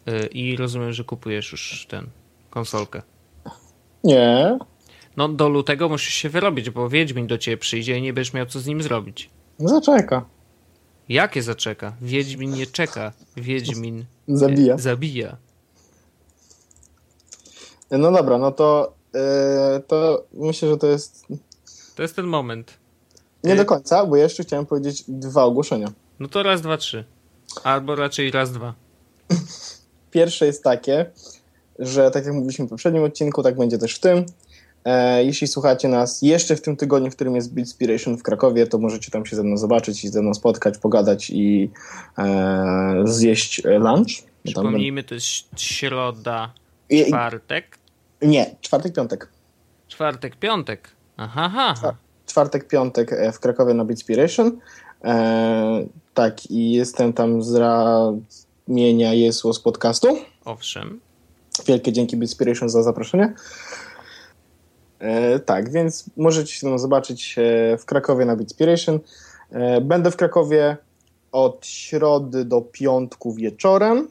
e, 0.07 0.27
i 0.27 0.55
rozumiem, 0.57 0.93
że 0.93 1.03
kupujesz 1.03 1.51
już 1.51 1.85
ten 1.89 2.07
konsolkę. 2.49 3.01
Nie. 4.03 4.59
No 5.17 5.29
do 5.29 5.49
lutego 5.49 5.89
musisz 5.89 6.13
się 6.13 6.29
wyrobić, 6.29 6.69
bo 6.69 6.89
Wiedźmin 6.89 7.27
do 7.27 7.37
ciebie 7.37 7.57
przyjdzie 7.57 7.97
i 7.97 8.01
nie 8.01 8.13
będziesz 8.13 8.33
miał 8.33 8.45
co 8.45 8.59
z 8.59 8.67
nim 8.67 8.81
zrobić. 8.81 9.29
Zaczeka. 9.59 10.25
Jakie 11.09 11.41
zaczeka? 11.41 11.93
Wiedźmin 12.01 12.51
nie 12.51 12.65
czeka. 12.65 13.11
Wiedźmin 13.37 14.05
zabija. 14.27 14.77
zabija. 14.77 15.37
No 17.91 18.11
dobra, 18.11 18.37
no 18.37 18.51
to, 18.51 18.93
yy, 19.13 19.19
to 19.87 20.23
myślę, 20.33 20.69
że 20.69 20.77
to 20.77 20.87
jest. 20.87 21.25
To 21.95 22.01
jest 22.01 22.15
ten 22.15 22.25
moment. 22.25 22.80
Nie 23.43 23.55
do 23.55 23.65
końca, 23.65 24.05
bo 24.05 24.15
jeszcze 24.15 24.43
chciałem 24.43 24.65
powiedzieć 24.65 25.03
dwa 25.07 25.43
ogłoszenia. 25.43 25.87
No 26.19 26.27
to 26.27 26.43
raz, 26.43 26.61
dwa, 26.61 26.77
trzy. 26.77 27.03
Albo 27.63 27.95
raczej 27.95 28.31
raz, 28.31 28.51
dwa. 28.51 28.73
Pierwsze 30.11 30.45
jest 30.45 30.63
takie, 30.63 31.05
że 31.79 32.11
tak 32.11 32.25
jak 32.25 32.33
mówiliśmy 32.33 32.65
w 32.65 32.69
poprzednim 32.69 33.03
odcinku, 33.03 33.43
tak 33.43 33.57
będzie 33.57 33.77
też 33.77 33.95
w 33.95 33.99
tym. 33.99 34.25
E, 34.85 35.23
jeśli 35.23 35.47
słuchacie 35.47 35.87
nas 35.87 36.21
jeszcze 36.21 36.55
w 36.55 36.61
tym 36.61 36.77
tygodniu, 36.77 37.11
w 37.11 37.15
którym 37.15 37.35
jest 37.35 37.53
Beatspiration 37.53 38.17
w 38.17 38.23
Krakowie, 38.23 38.67
to 38.67 38.77
możecie 38.77 39.11
tam 39.11 39.25
się 39.25 39.35
ze 39.35 39.43
mną 39.43 39.57
zobaczyć 39.57 40.03
i 40.03 40.09
ze 40.09 40.21
mną 40.21 40.33
spotkać, 40.33 40.77
pogadać 40.77 41.29
i 41.29 41.71
e, 42.17 43.03
zjeść 43.05 43.61
lunch. 43.63 44.07
Przypomnijmy, 44.43 45.03
to 45.03 45.15
jest 45.15 45.33
środa, 45.57 46.53
czwartek. 47.07 47.77
Nie, 48.21 48.55
czwartek, 48.61 48.93
piątek. 48.93 49.27
Czwartek, 49.87 50.35
piątek. 50.35 50.89
Aha, 51.17 51.51
aha 51.53 51.95
czwartek, 52.31 52.67
piątek 52.67 53.13
e, 53.13 53.31
w 53.31 53.39
Krakowie 53.39 53.73
na 53.73 53.85
Beatspiration. 53.85 54.57
E, 55.03 55.85
tak, 56.13 56.51
i 56.51 56.71
jestem 56.71 57.13
tam 57.13 57.43
z 57.43 57.55
ramienia 57.55 59.13
Jesło 59.13 59.53
z 59.53 59.59
podcastu. 59.59 60.07
Owszem. 60.45 60.99
Wielkie 61.67 61.91
dzięki 61.91 62.17
Beatspiration 62.17 62.69
za 62.69 62.83
zaproszenie. 62.83 63.33
E, 64.99 65.39
tak, 65.39 65.71
więc 65.71 66.05
możecie 66.17 66.53
się 66.53 66.79
zobaczyć 66.79 67.35
e, 67.37 67.77
w 67.77 67.85
Krakowie 67.85 68.25
na 68.25 68.35
Beatspiration. 68.35 68.99
E, 69.51 69.81
będę 69.81 70.11
w 70.11 70.15
Krakowie 70.15 70.77
od 71.31 71.65
środy 71.65 72.45
do 72.45 72.61
piątku 72.61 73.33
wieczorem. 73.33 74.07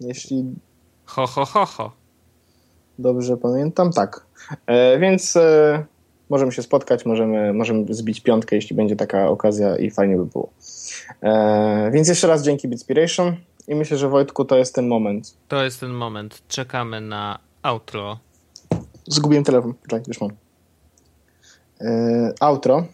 Jeśli. 0.00 0.44
Ho, 1.04 1.26
ho, 1.26 1.44
ho, 1.44 1.66
ho. 1.66 1.92
Dobrze 2.98 3.36
pamiętam, 3.36 3.92
tak. 3.92 4.26
E, 4.66 4.98
więc 4.98 5.36
e, 5.36 5.84
możemy 6.32 6.52
się 6.52 6.62
spotkać, 6.62 7.06
możemy, 7.06 7.52
możemy 7.52 7.94
zbić 7.94 8.20
piątkę, 8.20 8.56
jeśli 8.56 8.76
będzie 8.76 8.96
taka 8.96 9.28
okazja 9.28 9.76
i 9.76 9.90
fajnie 9.90 10.16
by 10.16 10.26
było. 10.26 10.50
E, 11.22 11.90
więc 11.92 12.08
jeszcze 12.08 12.26
raz 12.26 12.42
dzięki 12.42 12.68
Bitspiration 12.68 13.36
i 13.68 13.74
myślę, 13.74 13.98
że 13.98 14.08
Wojtku 14.08 14.44
to 14.44 14.56
jest 14.56 14.74
ten 14.74 14.88
moment. 14.88 15.36
To 15.48 15.64
jest 15.64 15.80
ten 15.80 15.90
moment. 15.90 16.42
Czekamy 16.48 17.00
na 17.00 17.38
outro. 17.62 18.18
Zgubiłem 19.06 19.44
telefon. 19.44 19.74
Czekaj, 19.82 20.02
już 20.08 20.20
mam. 20.20 20.30
E, 21.80 22.34
outro. 22.40 22.86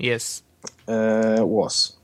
Yes. 0.00 0.42
E, 0.88 1.48
was. 1.58 1.98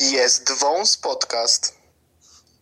Jest 0.00 0.60
wąs 0.60 0.96
podcast. 0.96 1.78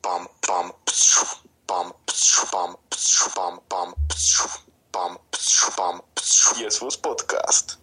Pam, 0.02 0.26
pam, 0.46 0.72
psiu, 0.84 1.26
pam, 1.66 1.92
psiu, 2.06 2.46
pam, 2.52 2.74
psiu, 2.90 3.30
pam, 3.34 3.58
pam, 3.68 3.92
psiu. 4.08 4.48
Pam, 4.94 5.16
psiu, 5.30 5.72
pam, 5.76 6.00
psiu. 6.14 6.62
Jest 6.62 6.80
was 6.80 6.96
podcast. 6.96 7.78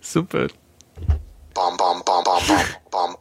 Super. 0.00 0.50
Pam, 1.54 1.76
pam, 1.76 2.02
pam, 2.02 2.24
pam, 2.24 2.42
pam, 2.46 2.64
pam. 2.90 3.14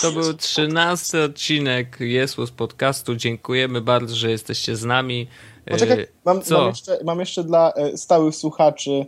To 0.00 0.12
był 0.12 0.34
trzynasty 0.34 1.22
odcinek 1.22 1.96
Jesłos 2.00 2.50
podcastu. 2.50 3.16
Dziękujemy 3.16 3.80
bardzo, 3.80 4.16
że 4.16 4.30
jesteście 4.30 4.76
z 4.76 4.84
nami. 4.84 5.28
Poczekaj, 5.70 6.06
mam, 6.24 6.40
mam, 6.50 6.68
jeszcze, 6.68 6.98
mam 7.04 7.20
jeszcze 7.20 7.44
dla 7.44 7.72
e, 7.72 7.96
stałych 7.96 8.36
słuchaczy 8.36 9.06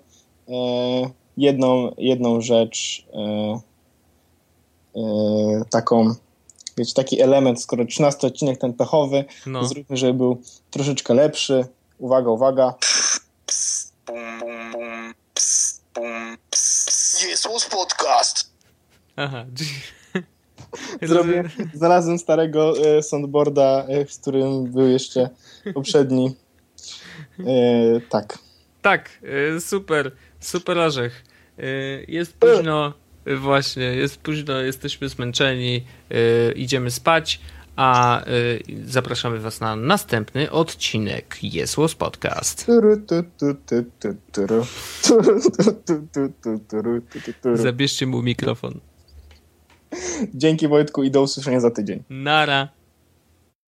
e, 0.49 0.53
jedną, 1.37 1.95
jedną 1.99 2.41
rzecz 2.41 3.07
e, 4.95 5.65
taką 5.71 6.15
wiecie, 6.77 6.95
taki 6.95 7.21
element, 7.21 7.63
skoro 7.63 7.85
13 7.85 8.27
odcinek 8.27 8.59
ten 8.59 8.73
pechowy, 8.73 9.25
no. 9.47 9.65
zróbmy, 9.65 9.97
żeby 9.97 10.15
był 10.15 10.43
troszeczkę 10.71 11.15
lepszy. 11.15 11.65
Uwaga, 11.99 12.31
uwaga. 12.31 12.75
Jest 17.29 17.49
podcast. 17.71 18.51
Aha. 19.17 19.45
Zrobię, 21.03 21.51
znalazłem 21.75 22.19
starego 22.19 22.75
e, 22.79 23.03
soundboarda, 23.03 23.85
e, 23.89 24.05
w 24.05 24.21
którym 24.21 24.65
był 24.65 24.89
jeszcze 24.89 25.31
poprzedni 25.75 26.37
E, 27.41 28.01
tak. 28.09 28.39
Tak, 28.83 29.11
e, 29.23 29.61
super, 29.61 30.13
super 30.41 30.79
orzech. 30.79 31.25
E, 31.59 31.65
Jest 32.09 32.37
późno, 32.37 32.87
e, 32.87 32.93
właśnie, 33.27 33.85
jest 33.85 34.19
późno, 34.19 34.61
jesteśmy 34.61 35.09
zmęczeni, 35.09 35.85
e, 36.11 36.53
idziemy 36.53 36.91
spać, 36.91 37.41
a 37.77 38.21
e, 38.21 38.25
zapraszamy 38.85 39.39
Was 39.39 39.61
na 39.61 39.77
następny 39.77 40.51
odcinek 40.51 41.39
Jesłos 41.43 41.95
Podcast. 41.95 42.67
Zabierzcie 47.55 48.07
mu 48.07 48.23
mikrofon. 48.23 48.81
Dzięki 50.35 50.69
Wojtku 50.69 51.03
i 51.03 51.11
do 51.11 51.23
usłyszenia 51.23 51.61
za 51.61 51.71
tydzień. 51.71 52.03
Nara. 52.11 52.82